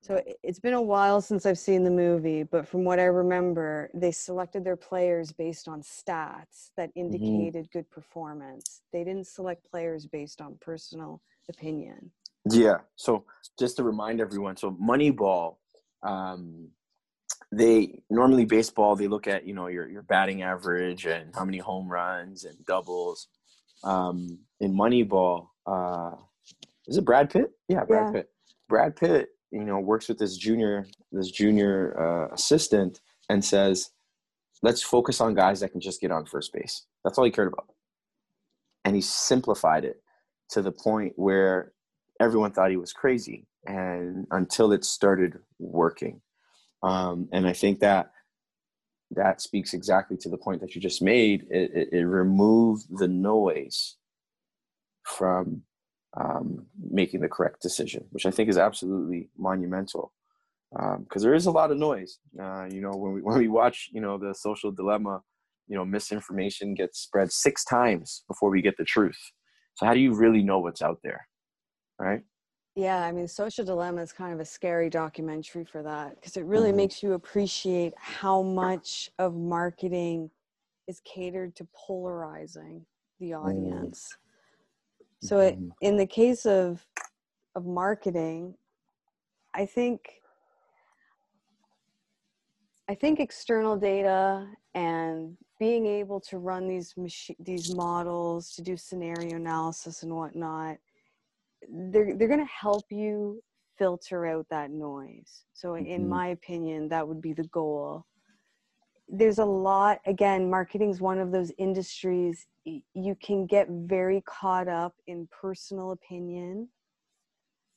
So 0.00 0.20
it's 0.42 0.58
been 0.58 0.74
a 0.74 0.82
while 0.82 1.20
since 1.20 1.46
I've 1.46 1.60
seen 1.60 1.84
the 1.84 1.90
movie, 1.90 2.42
but 2.42 2.66
from 2.66 2.82
what 2.82 2.98
I 2.98 3.04
remember, 3.04 3.88
they 3.94 4.10
selected 4.10 4.64
their 4.64 4.74
players 4.74 5.30
based 5.30 5.68
on 5.68 5.80
stats 5.80 6.70
that 6.76 6.88
mm-hmm. 6.88 7.14
indicated 7.14 7.66
mm-hmm. 7.66 7.78
good 7.78 7.88
performance. 7.88 8.82
They 8.92 9.04
didn't 9.04 9.28
select 9.28 9.64
players 9.70 10.06
based 10.06 10.40
on 10.40 10.58
personal 10.60 11.22
opinion. 11.48 12.10
Yeah. 12.50 12.78
So 12.96 13.24
just 13.60 13.76
to 13.76 13.84
remind 13.84 14.20
everyone, 14.20 14.56
so 14.56 14.72
Moneyball 14.72 15.54
um, 16.02 16.68
they 17.52 18.02
normally 18.08 18.46
baseball 18.46 18.96
they 18.96 19.08
look 19.08 19.28
at 19.28 19.46
you 19.46 19.54
know 19.54 19.66
your 19.66 19.88
your 19.88 20.02
batting 20.02 20.42
average 20.42 21.04
and 21.06 21.34
how 21.34 21.44
many 21.44 21.58
home 21.58 21.88
runs 21.88 22.44
and 22.44 22.56
doubles. 22.64 23.28
Um, 23.84 24.38
in 24.60 24.72
Moneyball, 24.72 25.48
uh, 25.66 26.12
is 26.86 26.96
it 26.96 27.04
Brad 27.04 27.30
Pitt? 27.30 27.50
Yeah, 27.68 27.84
Brad 27.84 28.06
yeah. 28.06 28.12
Pitt. 28.12 28.28
Brad 28.68 28.96
Pitt, 28.96 29.28
you 29.50 29.64
know, 29.64 29.78
works 29.80 30.08
with 30.08 30.18
this 30.18 30.36
junior 30.36 30.86
this 31.10 31.30
junior 31.30 32.00
uh, 32.00 32.34
assistant 32.34 33.00
and 33.28 33.44
says, 33.44 33.90
let's 34.62 34.82
focus 34.82 35.20
on 35.20 35.34
guys 35.34 35.60
that 35.60 35.72
can 35.72 35.80
just 35.80 36.00
get 36.00 36.10
on 36.10 36.26
first 36.26 36.52
base. 36.52 36.86
That's 37.04 37.18
all 37.18 37.24
he 37.24 37.30
cared 37.30 37.52
about. 37.52 37.68
And 38.84 38.96
he 38.96 39.02
simplified 39.02 39.84
it 39.84 40.02
to 40.50 40.62
the 40.62 40.72
point 40.72 41.12
where 41.16 41.72
everyone 42.20 42.52
thought 42.52 42.70
he 42.70 42.76
was 42.76 42.92
crazy 42.92 43.46
and 43.66 44.26
until 44.30 44.72
it 44.72 44.84
started 44.84 45.38
working. 45.58 46.20
Um, 46.82 47.28
and 47.32 47.46
I 47.46 47.52
think 47.52 47.80
that 47.80 48.10
that 49.12 49.40
speaks 49.40 49.74
exactly 49.74 50.16
to 50.18 50.28
the 50.28 50.38
point 50.38 50.60
that 50.60 50.74
you 50.74 50.80
just 50.80 51.02
made. 51.02 51.46
It, 51.50 51.70
it, 51.74 51.88
it 51.92 52.04
removed 52.04 52.86
the 52.98 53.08
noise 53.08 53.96
from 55.04 55.62
um, 56.18 56.66
making 56.90 57.20
the 57.20 57.28
correct 57.28 57.62
decision, 57.62 58.06
which 58.10 58.26
I 58.26 58.30
think 58.30 58.48
is 58.48 58.58
absolutely 58.58 59.28
monumental. 59.36 60.12
Because 60.70 60.96
um, 60.96 61.22
there 61.22 61.34
is 61.34 61.46
a 61.46 61.50
lot 61.50 61.70
of 61.70 61.78
noise. 61.78 62.18
Uh, 62.40 62.66
you 62.70 62.80
know, 62.80 62.92
when 62.92 63.12
we 63.12 63.20
when 63.22 63.38
we 63.38 63.48
watch, 63.48 63.90
you 63.92 64.00
know, 64.00 64.18
the 64.18 64.34
social 64.34 64.72
dilemma, 64.72 65.20
you 65.68 65.76
know, 65.76 65.84
misinformation 65.84 66.74
gets 66.74 67.00
spread 67.00 67.30
six 67.30 67.64
times 67.64 68.24
before 68.28 68.50
we 68.50 68.62
get 68.62 68.76
the 68.76 68.84
truth. 68.84 69.18
So 69.74 69.86
how 69.86 69.94
do 69.94 70.00
you 70.00 70.14
really 70.14 70.42
know 70.42 70.58
what's 70.58 70.82
out 70.82 70.98
there, 71.02 71.26
right? 71.98 72.22
Yeah, 72.74 73.04
I 73.04 73.12
mean, 73.12 73.28
Social 73.28 73.64
Dilemma 73.64 74.00
is 74.00 74.12
kind 74.12 74.32
of 74.32 74.40
a 74.40 74.44
scary 74.44 74.88
documentary 74.88 75.64
for 75.64 75.82
that 75.82 76.14
because 76.14 76.36
it 76.38 76.44
really 76.46 76.68
mm-hmm. 76.68 76.78
makes 76.78 77.02
you 77.02 77.12
appreciate 77.12 77.92
how 77.98 78.42
much 78.42 79.10
of 79.18 79.34
marketing 79.34 80.30
is 80.88 81.00
catered 81.04 81.54
to 81.56 81.68
polarizing 81.74 82.84
the 83.20 83.32
mm. 83.32 83.44
audience. 83.44 84.16
Mm-hmm. 84.96 85.26
So, 85.26 85.40
it, 85.40 85.58
in 85.82 85.96
the 85.96 86.06
case 86.06 86.46
of 86.46 86.84
of 87.54 87.66
marketing, 87.66 88.54
I 89.52 89.66
think 89.66 90.22
I 92.88 92.94
think 92.94 93.20
external 93.20 93.76
data 93.76 94.46
and 94.74 95.36
being 95.58 95.86
able 95.86 96.20
to 96.20 96.38
run 96.38 96.66
these 96.66 96.94
machi- 96.96 97.36
these 97.38 97.74
models 97.74 98.52
to 98.54 98.62
do 98.62 98.78
scenario 98.78 99.36
analysis 99.36 100.02
and 100.02 100.16
whatnot 100.16 100.78
they're 101.68 102.16
they're 102.16 102.28
going 102.28 102.40
to 102.40 102.46
help 102.46 102.84
you 102.90 103.42
filter 103.78 104.26
out 104.26 104.46
that 104.50 104.70
noise 104.70 105.44
so 105.52 105.74
in 105.74 105.84
mm-hmm. 105.84 106.08
my 106.08 106.28
opinion 106.28 106.88
that 106.88 107.06
would 107.06 107.20
be 107.20 107.32
the 107.32 107.44
goal 107.44 108.04
there's 109.08 109.38
a 109.38 109.44
lot 109.44 109.98
again 110.06 110.48
marketing 110.48 110.90
is 110.90 111.00
one 111.00 111.18
of 111.18 111.32
those 111.32 111.52
industries 111.58 112.46
you 112.64 113.16
can 113.22 113.46
get 113.46 113.66
very 113.70 114.22
caught 114.26 114.68
up 114.68 114.94
in 115.06 115.28
personal 115.28 115.92
opinion 115.92 116.68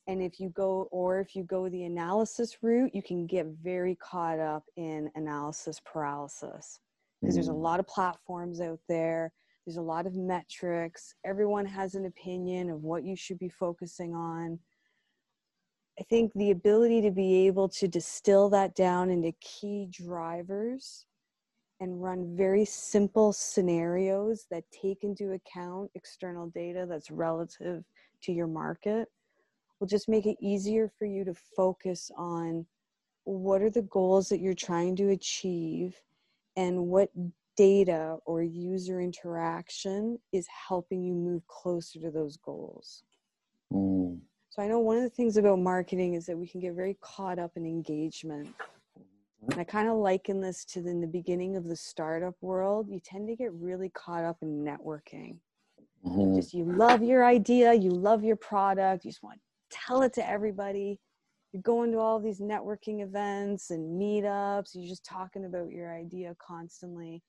and 0.06 0.22
if 0.22 0.38
you 0.38 0.48
go 0.50 0.88
or 0.92 1.18
if 1.18 1.34
you 1.34 1.42
go 1.42 1.68
the 1.68 1.84
analysis 1.84 2.56
route 2.62 2.94
you 2.94 3.02
can 3.02 3.26
get 3.26 3.46
very 3.62 3.96
caught 3.96 4.38
up 4.38 4.64
in 4.76 5.10
analysis 5.14 5.80
paralysis 5.84 6.80
because 7.20 7.34
mm. 7.34 7.36
there's 7.36 7.48
a 7.48 7.52
mm. 7.52 7.62
lot 7.62 7.80
of 7.80 7.86
platforms 7.86 8.60
out 8.60 8.80
there 8.88 9.32
there's 9.66 9.76
a 9.78 9.82
lot 9.82 10.06
of 10.06 10.14
metrics. 10.14 11.14
Everyone 11.24 11.66
has 11.66 11.96
an 11.96 12.06
opinion 12.06 12.70
of 12.70 12.84
what 12.84 13.02
you 13.02 13.16
should 13.16 13.38
be 13.38 13.48
focusing 13.48 14.14
on. 14.14 14.60
I 15.98 16.04
think 16.04 16.32
the 16.34 16.52
ability 16.52 17.02
to 17.02 17.10
be 17.10 17.46
able 17.46 17.68
to 17.70 17.88
distill 17.88 18.48
that 18.50 18.76
down 18.76 19.10
into 19.10 19.32
key 19.40 19.88
drivers 19.90 21.06
and 21.80 22.02
run 22.02 22.36
very 22.36 22.64
simple 22.64 23.32
scenarios 23.32 24.46
that 24.50 24.64
take 24.70 25.02
into 25.02 25.32
account 25.32 25.90
external 25.94 26.48
data 26.48 26.86
that's 26.88 27.10
relative 27.10 27.82
to 28.22 28.32
your 28.32 28.46
market 28.46 29.08
will 29.80 29.86
just 29.86 30.08
make 30.08 30.26
it 30.26 30.36
easier 30.40 30.90
for 30.98 31.06
you 31.06 31.24
to 31.24 31.34
focus 31.34 32.10
on 32.16 32.64
what 33.24 33.60
are 33.60 33.70
the 33.70 33.82
goals 33.82 34.28
that 34.28 34.40
you're 34.40 34.54
trying 34.54 34.94
to 34.96 35.10
achieve 35.10 36.00
and 36.56 36.78
what 36.78 37.10
data 37.56 38.16
or 38.26 38.42
user 38.42 39.00
interaction 39.00 40.18
is 40.32 40.46
helping 40.68 41.02
you 41.02 41.14
move 41.14 41.46
closer 41.46 42.00
to 42.00 42.10
those 42.10 42.36
goals. 42.36 43.02
Mm. 43.72 44.18
So 44.50 44.62
I 44.62 44.68
know 44.68 44.80
one 44.80 44.96
of 44.96 45.02
the 45.02 45.10
things 45.10 45.36
about 45.36 45.58
marketing 45.58 46.14
is 46.14 46.26
that 46.26 46.38
we 46.38 46.46
can 46.48 46.60
get 46.60 46.74
very 46.74 46.96
caught 47.00 47.38
up 47.38 47.52
in 47.56 47.66
engagement. 47.66 48.48
And 49.50 49.60
I 49.60 49.64
kind 49.64 49.88
of 49.88 49.96
liken 49.96 50.40
this 50.40 50.64
to 50.66 50.80
the, 50.80 50.90
in 50.90 51.00
the 51.00 51.06
beginning 51.06 51.56
of 51.56 51.64
the 51.64 51.76
startup 51.76 52.34
world, 52.40 52.88
you 52.88 53.00
tend 53.00 53.28
to 53.28 53.36
get 53.36 53.52
really 53.52 53.90
caught 53.90 54.24
up 54.24 54.38
in 54.42 54.64
networking. 54.64 55.36
Mm-hmm. 56.04 56.36
Just 56.36 56.54
you 56.54 56.64
love 56.64 57.02
your 57.02 57.24
idea, 57.24 57.74
you 57.74 57.90
love 57.90 58.24
your 58.24 58.36
product, 58.36 59.04
you 59.04 59.10
just 59.10 59.22
want 59.22 59.36
to 59.36 59.76
tell 59.76 60.02
it 60.02 60.12
to 60.14 60.28
everybody. 60.28 60.98
You're 61.52 61.62
going 61.62 61.92
to 61.92 61.98
all 61.98 62.18
these 62.18 62.40
networking 62.40 63.02
events 63.02 63.70
and 63.70 64.00
meetups, 64.00 64.70
you're 64.74 64.88
just 64.88 65.04
talking 65.04 65.44
about 65.44 65.70
your 65.70 65.94
idea 65.94 66.34
constantly 66.38 67.22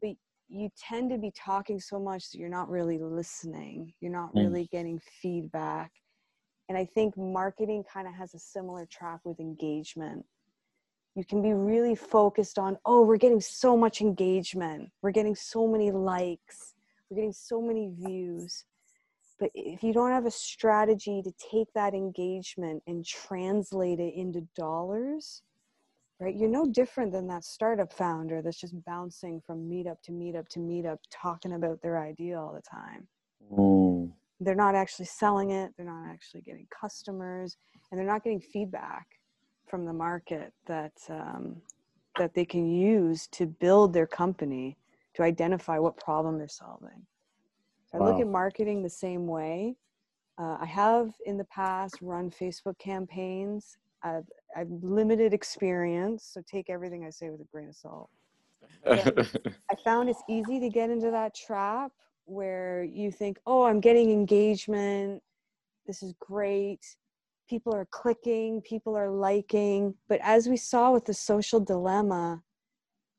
but 0.00 0.10
you 0.48 0.68
tend 0.76 1.10
to 1.10 1.18
be 1.18 1.30
talking 1.30 1.80
so 1.80 1.98
much 1.98 2.30
that 2.30 2.38
you're 2.38 2.48
not 2.48 2.68
really 2.68 2.98
listening. 2.98 3.92
You're 4.00 4.12
not 4.12 4.34
mm. 4.34 4.44
really 4.44 4.68
getting 4.72 5.00
feedback. 5.22 5.92
And 6.68 6.78
i 6.78 6.84
think 6.84 7.16
marketing 7.16 7.84
kind 7.92 8.06
of 8.06 8.14
has 8.14 8.34
a 8.34 8.38
similar 8.38 8.86
track 8.86 9.20
with 9.24 9.40
engagement. 9.40 10.24
You 11.16 11.24
can 11.24 11.42
be 11.42 11.52
really 11.52 11.94
focused 11.94 12.58
on 12.58 12.78
oh 12.84 13.02
we're 13.02 13.16
getting 13.16 13.40
so 13.40 13.76
much 13.76 14.00
engagement. 14.00 14.90
We're 15.02 15.10
getting 15.10 15.34
so 15.34 15.66
many 15.66 15.90
likes. 15.90 16.74
We're 17.08 17.16
getting 17.16 17.32
so 17.32 17.60
many 17.60 17.92
views. 17.96 18.64
But 19.40 19.50
if 19.54 19.82
you 19.82 19.92
don't 19.92 20.10
have 20.10 20.26
a 20.26 20.30
strategy 20.30 21.22
to 21.22 21.32
take 21.50 21.72
that 21.74 21.94
engagement 21.94 22.82
and 22.86 23.04
translate 23.04 23.98
it 23.98 24.14
into 24.14 24.46
dollars 24.54 25.42
right? 26.20 26.36
You're 26.36 26.50
no 26.50 26.66
different 26.66 27.12
than 27.12 27.26
that 27.28 27.44
startup 27.44 27.92
founder 27.92 28.42
that's 28.42 28.60
just 28.60 28.74
bouncing 28.84 29.40
from 29.44 29.68
meetup 29.68 30.02
to 30.02 30.12
meetup 30.12 30.48
to 30.48 30.60
meetup, 30.60 30.98
talking 31.10 31.54
about 31.54 31.80
their 31.82 31.98
idea 31.98 32.38
all 32.38 32.52
the 32.52 32.62
time. 32.62 33.08
Mm. 33.52 34.12
They're 34.38 34.54
not 34.54 34.74
actually 34.74 35.06
selling 35.06 35.50
it, 35.50 35.72
they're 35.76 35.86
not 35.86 36.08
actually 36.08 36.42
getting 36.42 36.66
customers, 36.78 37.56
and 37.90 37.98
they're 37.98 38.06
not 38.06 38.22
getting 38.22 38.40
feedback 38.40 39.06
from 39.66 39.86
the 39.86 39.92
market 39.92 40.52
that 40.66 40.92
um, 41.08 41.56
that 42.18 42.34
they 42.34 42.44
can 42.44 42.70
use 42.70 43.26
to 43.28 43.46
build 43.46 43.92
their 43.92 44.06
company 44.06 44.76
to 45.14 45.22
identify 45.22 45.78
what 45.78 45.96
problem 45.96 46.38
they're 46.38 46.48
solving. 46.48 47.06
So 47.90 47.98
wow. 47.98 48.06
I 48.06 48.10
look 48.10 48.20
at 48.20 48.26
marketing 48.26 48.82
the 48.82 48.90
same 48.90 49.26
way. 49.26 49.76
Uh, 50.38 50.58
I 50.60 50.66
have 50.66 51.12
in 51.26 51.36
the 51.36 51.44
past 51.44 51.96
run 52.00 52.30
Facebook 52.30 52.78
campaigns. 52.78 53.78
I've 54.02 54.28
I've 54.56 54.70
limited 54.82 55.32
experience, 55.32 56.30
so 56.32 56.42
take 56.50 56.70
everything 56.70 57.04
I 57.04 57.10
say 57.10 57.30
with 57.30 57.40
a 57.40 57.48
grain 57.52 57.68
of 57.68 57.76
salt. 57.76 58.10
I 58.86 59.76
found 59.84 60.08
it's 60.08 60.22
easy 60.28 60.58
to 60.60 60.68
get 60.68 60.90
into 60.90 61.10
that 61.10 61.34
trap 61.34 61.92
where 62.24 62.84
you 62.84 63.10
think, 63.10 63.38
oh, 63.46 63.64
I'm 63.64 63.80
getting 63.80 64.10
engagement. 64.10 65.22
This 65.86 66.02
is 66.02 66.14
great. 66.20 66.80
People 67.48 67.74
are 67.74 67.86
clicking, 67.90 68.62
people 68.62 68.96
are 68.96 69.10
liking. 69.10 69.94
But 70.08 70.20
as 70.22 70.48
we 70.48 70.56
saw 70.56 70.92
with 70.92 71.04
the 71.04 71.14
social 71.14 71.60
dilemma, 71.60 72.42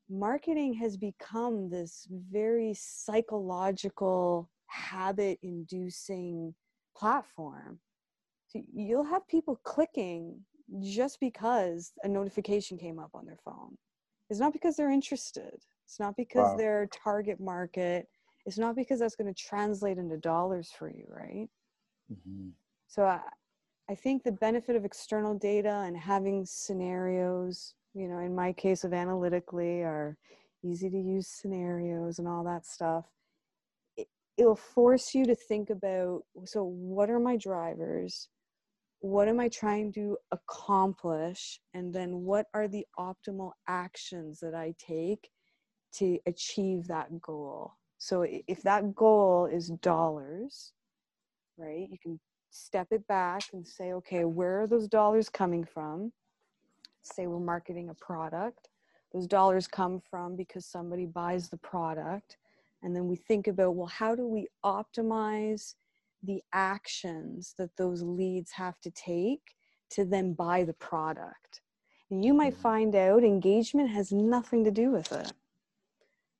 marketing 0.10 0.74
has 0.76 0.98
become 0.98 1.70
this 1.70 2.08
very 2.32 2.74
psychological, 2.78 4.50
habit 4.68 5.40
inducing 5.44 6.54
platform. 6.96 7.80
So 8.48 8.62
you'll 8.74 9.06
have 9.06 9.28
people 9.28 9.60
clicking 9.64 10.40
just 10.80 11.20
because 11.20 11.92
a 12.04 12.08
notification 12.08 12.78
came 12.78 13.00
up 13.00 13.12
on 13.14 13.26
their 13.26 13.40
phone. 13.44 13.78
It's 14.30 14.40
not 14.40 14.54
because 14.54 14.76
they're 14.76 14.92
interested. 14.92 15.58
It's 15.86 16.00
not 16.00 16.16
because 16.16 16.52
wow. 16.52 16.56
they're 16.58 16.88
target 16.88 17.40
market. 17.40 18.08
It's 18.46 18.58
not 18.58 18.76
because 18.76 19.00
that's 19.00 19.16
going 19.16 19.34
to 19.34 19.40
translate 19.40 19.98
into 19.98 20.18
dollars 20.18 20.72
for 20.78 20.90
you, 20.90 21.04
right? 21.10 21.50
Mm-hmm. 22.12 22.50
So 22.88 23.04
I, 23.04 23.20
I 23.90 23.96
think 23.96 24.24
the 24.24 24.32
benefit 24.32 24.76
of 24.76 24.86
external 24.86 25.38
data 25.38 25.84
and 25.86 25.98
having 25.98 26.46
scenarios, 26.46 27.74
you 27.94 28.08
know, 28.08 28.20
in 28.20 28.34
my 28.34 28.54
case 28.54 28.84
of 28.84 28.94
analytically, 28.94 29.82
are 29.82 30.18
easy 30.64 30.90
to 30.90 30.98
use 30.98 31.28
scenarios 31.28 32.20
and 32.20 32.28
all 32.28 32.44
that 32.46 32.66
stuff. 32.66 33.06
It, 33.98 34.08
it'll 34.38 34.56
force 34.56 35.14
you 35.14 35.26
to 35.26 35.36
think 35.36 35.70
about 35.70 36.22
so, 36.46 36.64
what 36.64 37.10
are 37.10 37.20
my 37.20 37.36
drivers? 37.36 38.30
What 39.02 39.28
am 39.28 39.40
I 39.40 39.50
trying 39.50 39.92
to 39.94 40.18
accomplish? 40.32 41.60
And 41.74 41.94
then 41.94 42.22
what 42.22 42.46
are 42.54 42.68
the 42.68 42.86
optimal 43.00 43.52
actions 43.68 44.40
that 44.40 44.54
I 44.54 44.74
take 44.78 45.30
to 45.96 46.20
achieve 46.28 46.88
that 46.88 47.20
goal? 47.20 47.74
So 47.98 48.26
if 48.48 48.62
that 48.64 48.96
goal 48.96 49.48
is 49.52 49.70
dollars, 49.82 50.74
right, 51.58 51.88
you 51.90 51.98
can 52.02 52.20
step 52.52 52.88
it 52.92 53.06
back 53.08 53.44
and 53.54 53.66
say, 53.66 53.94
okay, 53.94 54.24
where 54.26 54.62
are 54.62 54.68
those 54.68 54.88
dollars 54.88 55.30
coming 55.30 55.66
from? 55.66 56.12
Say 57.02 57.26
we're 57.26 57.40
marketing 57.40 57.90
a 57.90 57.96
product. 57.96 58.70
Those 59.14 59.28
dollars 59.28 59.68
come 59.68 60.00
from 60.10 60.36
because 60.36 60.66
somebody 60.66 61.06
buys 61.06 61.50
the 61.50 61.58
product. 61.58 62.38
And 62.84 62.96
then 62.96 63.08
we 63.08 63.16
think 63.16 63.48
about, 63.48 63.76
well, 63.76 63.88
how 63.88 64.16
do 64.16 64.28
we 64.28 64.48
optimize 64.64 65.76
the 66.24 66.42
actions 66.54 67.56
that 67.58 67.76
those 67.78 68.02
leads 68.02 68.52
have 68.52 68.80
to 68.82 68.92
take 68.92 69.56
to 69.92 70.06
then 70.06 70.34
buy 70.34 70.64
the 70.64 70.74
product. 70.74 71.62
And 72.10 72.24
you 72.24 72.34
might 72.34 72.54
mm-hmm. 72.54 72.62
find 72.62 72.96
out 72.96 73.24
engagement 73.24 73.90
has 73.90 74.12
nothing 74.12 74.64
to 74.66 74.72
do 74.72 74.92
with 74.92 75.12
it. 75.12 75.32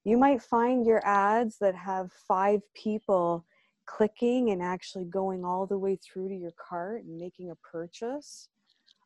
you 0.04 0.18
might 0.18 0.42
find 0.42 0.86
your 0.86 1.06
ads 1.06 1.58
that 1.60 1.76
have 1.76 2.12
five 2.12 2.62
people 2.74 3.46
clicking 3.86 4.52
and 4.52 4.62
actually 4.62 5.06
going 5.06 5.44
all 5.44 5.66
the 5.66 5.78
way 5.78 5.96
through 5.98 6.30
to 6.30 6.36
your 6.36 6.54
cart 6.58 7.04
and 7.04 7.18
making 7.18 7.52
a 7.52 7.56
purchase 7.56 8.48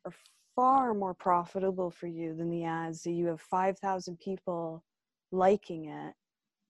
are 0.06 0.14
far 0.56 0.94
more 0.94 1.14
profitable 1.14 1.92
for 1.92 2.08
you 2.08 2.36
than 2.36 2.50
the 2.50 2.64
ads 2.64 3.04
that 3.04 3.12
you 3.12 3.28
have 3.28 3.42
5,000 3.42 4.18
people 4.20 4.84
liking 5.32 5.86
it, 5.86 6.14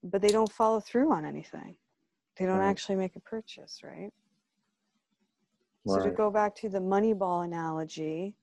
but 0.04 0.22
they 0.22 0.30
don't 0.30 0.52
follow 0.52 0.80
through 0.80 1.12
on 1.12 1.26
anything. 1.26 1.76
They 2.38 2.46
don't 2.46 2.60
right. 2.60 2.70
actually 2.70 2.96
make 2.96 3.16
a 3.16 3.20
purchase, 3.20 3.82
right? 3.84 4.12
right? 5.86 6.04
So 6.04 6.04
to 6.04 6.12
go 6.12 6.30
back 6.30 6.56
to 6.58 6.70
the 6.70 6.80
Moneyball 6.80 7.46
analogy, 7.46 8.36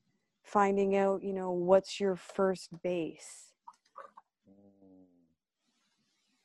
finding 0.45 0.97
out, 0.97 1.23
you 1.23 1.33
know, 1.33 1.53
what's 1.53 2.01
your 2.01 2.17
first 2.17 2.71
base? 2.83 3.53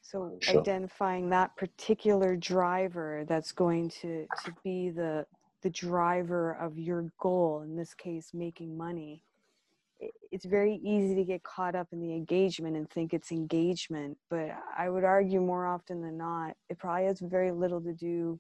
So 0.02 0.38
sure. 0.40 0.62
identifying 0.62 1.30
that 1.32 1.56
particular 1.58 2.38
driver 2.38 3.26
that's 3.28 3.52
going 3.52 3.90
to, 4.02 4.26
to 4.46 4.54
be 4.64 4.90
the 4.90 5.26
the 5.64 5.70
driver 5.72 6.54
of 6.54 6.78
your 6.78 7.12
goal, 7.20 7.64
in 7.64 7.76
this 7.76 7.94
case, 7.94 8.32
making 8.34 8.78
money, 8.78 9.24
it's 10.32 10.46
very 10.46 10.76
easy 10.84 11.16
to 11.16 11.24
get 11.24 11.44
caught 11.44 11.76
up 11.76 11.88
in 11.92 12.00
the 12.00 12.14
engagement 12.14 12.76
and 12.76 12.90
think 12.90 13.14
it's 13.14 13.32
engagement. 13.32 14.18
But 14.30 14.50
I 14.78 14.90
would 14.90 15.04
argue 15.04 15.42
more 15.42 15.66
often 15.66 16.02
than 16.02 16.18
not, 16.18 16.56
it 16.70 16.78
probably 16.78 17.06
has 17.06 17.20
very 17.20 17.52
little 17.52 17.82
to 17.82 17.94
do 17.94 18.40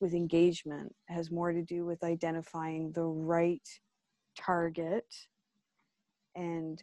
with 0.00 0.14
engagement. 0.14 0.94
It 1.08 1.14
has 1.14 1.30
more 1.30 1.52
to 1.52 1.62
do 1.62 1.84
with 1.84 2.04
identifying 2.04 2.92
the 2.92 3.04
right 3.04 3.66
target 4.36 5.06
and 6.34 6.82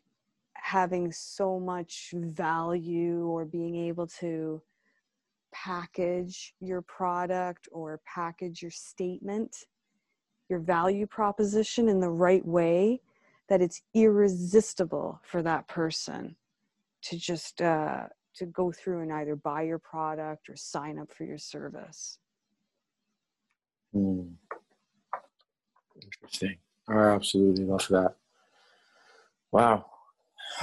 having 0.53 1.11
so 1.11 1.59
much 1.59 2.13
value 2.13 3.25
or 3.25 3.45
being 3.45 3.75
able 3.75 4.07
to 4.07 4.61
package 5.51 6.53
your 6.59 6.81
product 6.81 7.67
or 7.71 8.01
package 8.05 8.61
your 8.61 8.71
statement, 8.71 9.65
your 10.49 10.59
value 10.59 11.07
proposition 11.07 11.89
in 11.89 11.99
the 11.99 12.09
right 12.09 12.45
way 12.45 13.01
that 13.49 13.61
it's 13.61 13.81
irresistible 13.93 15.19
for 15.23 15.41
that 15.41 15.67
person 15.67 16.35
to 17.03 17.17
just 17.17 17.61
uh, 17.61 18.03
to 18.35 18.45
go 18.45 18.71
through 18.71 19.01
and 19.01 19.11
either 19.11 19.35
buy 19.35 19.63
your 19.63 19.79
product 19.79 20.49
or 20.49 20.55
sign 20.55 20.99
up 20.99 21.11
for 21.11 21.25
your 21.25 21.37
service. 21.37 22.19
Mm. 23.95 24.33
Interesting. 26.01 26.57
I 26.87 26.93
absolutely 27.09 27.65
love 27.65 27.87
that. 27.89 28.15
Wow, 29.51 29.85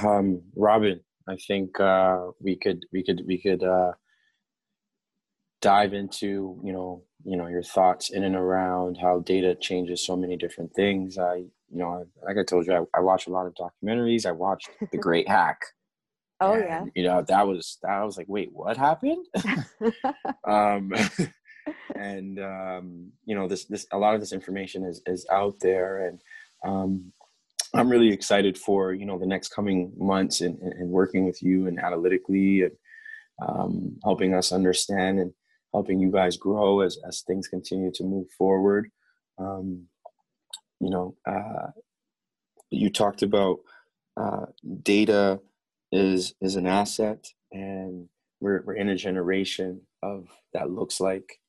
um, 0.05 0.41
Robin, 0.55 1.01
I 1.27 1.35
think 1.35 1.79
uh, 1.79 2.27
we 2.39 2.55
could 2.55 2.85
we 2.93 3.03
could 3.03 3.23
we 3.27 3.37
could 3.37 3.63
uh, 3.63 3.91
dive 5.61 5.93
into 5.93 6.59
you 6.63 6.71
know 6.71 7.03
you 7.25 7.35
know 7.35 7.47
your 7.47 7.63
thoughts 7.63 8.09
in 8.09 8.23
and 8.23 8.35
around 8.35 8.97
how 8.97 9.19
data 9.19 9.55
changes 9.55 10.05
so 10.05 10.15
many 10.15 10.37
different 10.37 10.73
things. 10.73 11.17
I 11.17 11.45
you 11.69 11.79
know 11.79 12.05
like 12.25 12.37
I 12.37 12.43
told 12.43 12.65
you 12.65 12.73
I, 12.73 12.97
I 12.97 13.01
watch 13.01 13.27
a 13.27 13.31
lot 13.31 13.47
of 13.47 13.55
documentaries. 13.55 14.25
I 14.25 14.31
watched 14.31 14.69
The 14.91 14.97
Great 15.07 15.27
Hack. 15.27 15.59
Oh 16.39 16.53
and, 16.53 16.63
yeah. 16.63 16.85
You 16.95 17.03
know 17.03 17.21
that 17.27 17.47
was 17.47 17.77
that 17.81 17.91
I 17.91 18.03
was 18.03 18.17
like, 18.17 18.27
wait, 18.29 18.49
what 18.51 18.77
happened? 18.77 19.25
um, 20.47 20.91
and 21.95 22.39
um, 22.39 23.11
you 23.25 23.35
know 23.35 23.47
this 23.47 23.65
this 23.65 23.87
a 23.91 23.97
lot 23.97 24.15
of 24.15 24.19
this 24.19 24.33
information 24.33 24.83
is 24.83 25.01
is 25.05 25.25
out 25.31 25.55
there 25.59 26.07
and 26.07 26.21
um, 26.65 27.11
I'm 27.73 27.89
really 27.89 28.09
excited 28.09 28.57
for 28.57 28.93
you 28.93 29.05
know 29.05 29.19
the 29.19 29.25
next 29.25 29.49
coming 29.49 29.91
months 29.97 30.41
and, 30.41 30.59
and 30.59 30.89
working 30.89 31.25
with 31.25 31.41
you 31.43 31.67
and 31.67 31.79
analytically 31.79 32.63
and 32.63 32.71
um, 33.45 33.97
helping 34.03 34.33
us 34.33 34.51
understand 34.51 35.19
and 35.19 35.33
helping 35.73 35.99
you 35.99 36.11
guys 36.11 36.37
grow 36.37 36.81
as 36.81 36.97
as 37.07 37.21
things 37.21 37.47
continue 37.47 37.91
to 37.93 38.03
move 38.03 38.27
forward. 38.37 38.89
Um, 39.37 39.87
you 40.79 40.89
know, 40.89 41.15
uh, 41.25 41.71
you 42.69 42.89
talked 42.89 43.23
about 43.23 43.59
uh, 44.15 44.45
data 44.83 45.39
is 45.91 46.33
is 46.41 46.55
an 46.55 46.67
asset, 46.67 47.25
and 47.51 48.07
we're 48.39 48.63
we're 48.65 48.75
in 48.75 48.89
a 48.89 48.95
generation 48.95 49.81
of 50.03 50.27
that 50.53 50.69
looks 50.69 50.99
like 50.99 51.39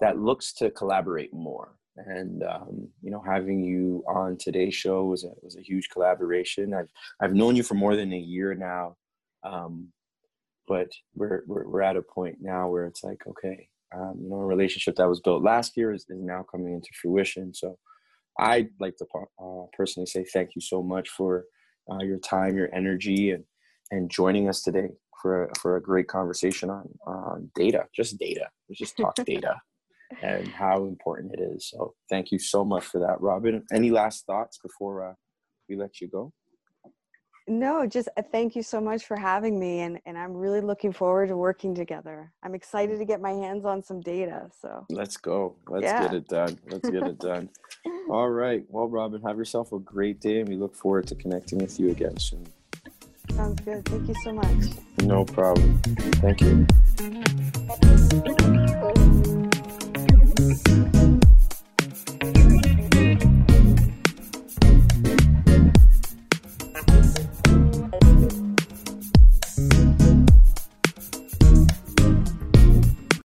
that 0.00 0.18
looks 0.18 0.52
to 0.54 0.70
collaborate 0.70 1.32
more 1.32 1.76
and 1.96 2.42
um, 2.42 2.88
you 3.02 3.10
know 3.10 3.22
having 3.26 3.62
you 3.62 4.04
on 4.08 4.36
today's 4.36 4.74
show 4.74 5.04
was 5.04 5.24
a 5.24 5.30
was 5.42 5.56
a 5.56 5.62
huge 5.62 5.88
collaboration. 5.90 6.74
I've 6.74 6.90
I've 7.20 7.34
known 7.34 7.56
you 7.56 7.62
for 7.62 7.74
more 7.74 7.96
than 7.96 8.12
a 8.12 8.18
year 8.18 8.54
now, 8.54 8.96
um, 9.44 9.88
but 10.68 10.88
we're, 11.14 11.42
we're 11.46 11.68
we're 11.68 11.82
at 11.82 11.96
a 11.96 12.02
point 12.02 12.36
now 12.40 12.68
where 12.68 12.86
it's 12.86 13.02
like 13.02 13.22
okay, 13.26 13.68
um, 13.94 14.18
you 14.22 14.28
know, 14.28 14.36
a 14.36 14.46
relationship 14.46 14.96
that 14.96 15.08
was 15.08 15.20
built 15.20 15.42
last 15.42 15.76
year 15.76 15.92
is, 15.92 16.02
is 16.08 16.22
now 16.22 16.44
coming 16.50 16.74
into 16.74 16.88
fruition. 17.00 17.54
So 17.54 17.78
I'd 18.38 18.68
like 18.80 18.96
to 18.96 19.06
uh, 19.40 19.66
personally 19.76 20.06
say 20.06 20.24
thank 20.32 20.50
you 20.54 20.60
so 20.60 20.82
much 20.82 21.08
for 21.10 21.44
uh, 21.90 22.02
your 22.02 22.18
time, 22.18 22.56
your 22.56 22.74
energy, 22.74 23.30
and 23.30 23.44
and 23.90 24.10
joining 24.10 24.48
us 24.48 24.62
today 24.62 24.88
for 25.22 25.44
a, 25.44 25.54
for 25.60 25.76
a 25.76 25.82
great 25.82 26.08
conversation 26.08 26.70
on 26.70 26.88
on 27.06 27.50
data, 27.54 27.84
just 27.94 28.18
data. 28.18 28.48
Let's 28.68 28.80
just 28.80 28.96
talk 28.96 29.14
data 29.26 29.56
and 30.22 30.48
how 30.48 30.84
important 30.86 31.34
it 31.34 31.40
is. 31.40 31.68
So 31.70 31.94
thank 32.10 32.30
you 32.30 32.38
so 32.38 32.64
much 32.64 32.84
for 32.84 33.00
that, 33.00 33.20
Robin. 33.20 33.64
Any 33.72 33.90
last 33.90 34.24
thoughts 34.26 34.58
before 34.62 35.10
uh, 35.10 35.14
we 35.68 35.76
let 35.76 36.00
you 36.00 36.08
go? 36.08 36.32
No, 37.48 37.86
just 37.86 38.08
uh, 38.16 38.22
thank 38.32 38.56
you 38.56 38.62
so 38.62 38.80
much 38.80 39.04
for 39.04 39.16
having 39.16 39.58
me, 39.58 39.80
and 39.80 40.00
and 40.04 40.18
I'm 40.18 40.34
really 40.34 40.60
looking 40.60 40.92
forward 40.92 41.28
to 41.28 41.36
working 41.36 41.76
together. 41.76 42.32
I'm 42.42 42.56
excited 42.56 42.98
to 42.98 43.04
get 43.04 43.20
my 43.20 43.30
hands 43.30 43.64
on 43.64 43.84
some 43.84 44.00
data. 44.00 44.50
So 44.60 44.84
let's 44.90 45.16
go. 45.16 45.54
Let's 45.68 45.84
yeah. 45.84 46.02
get 46.02 46.14
it 46.14 46.28
done. 46.28 46.58
Let's 46.68 46.90
get 46.90 47.04
it 47.04 47.20
done. 47.20 47.48
All 48.10 48.30
right. 48.30 48.64
Well, 48.68 48.88
Robin, 48.88 49.22
have 49.22 49.38
yourself 49.38 49.72
a 49.72 49.78
great 49.78 50.20
day, 50.20 50.40
and 50.40 50.48
we 50.48 50.56
look 50.56 50.74
forward 50.74 51.06
to 51.08 51.14
connecting 51.14 51.58
with 51.58 51.78
you 51.78 51.90
again 51.90 52.16
soon. 52.18 52.48
Sounds 53.30 53.60
good. 53.60 53.84
Thank 53.84 54.08
you 54.08 54.14
so 54.24 54.32
much. 54.32 54.72
No 55.02 55.24
problem. 55.24 55.80
Thank 56.22 56.40
you. 56.40 56.66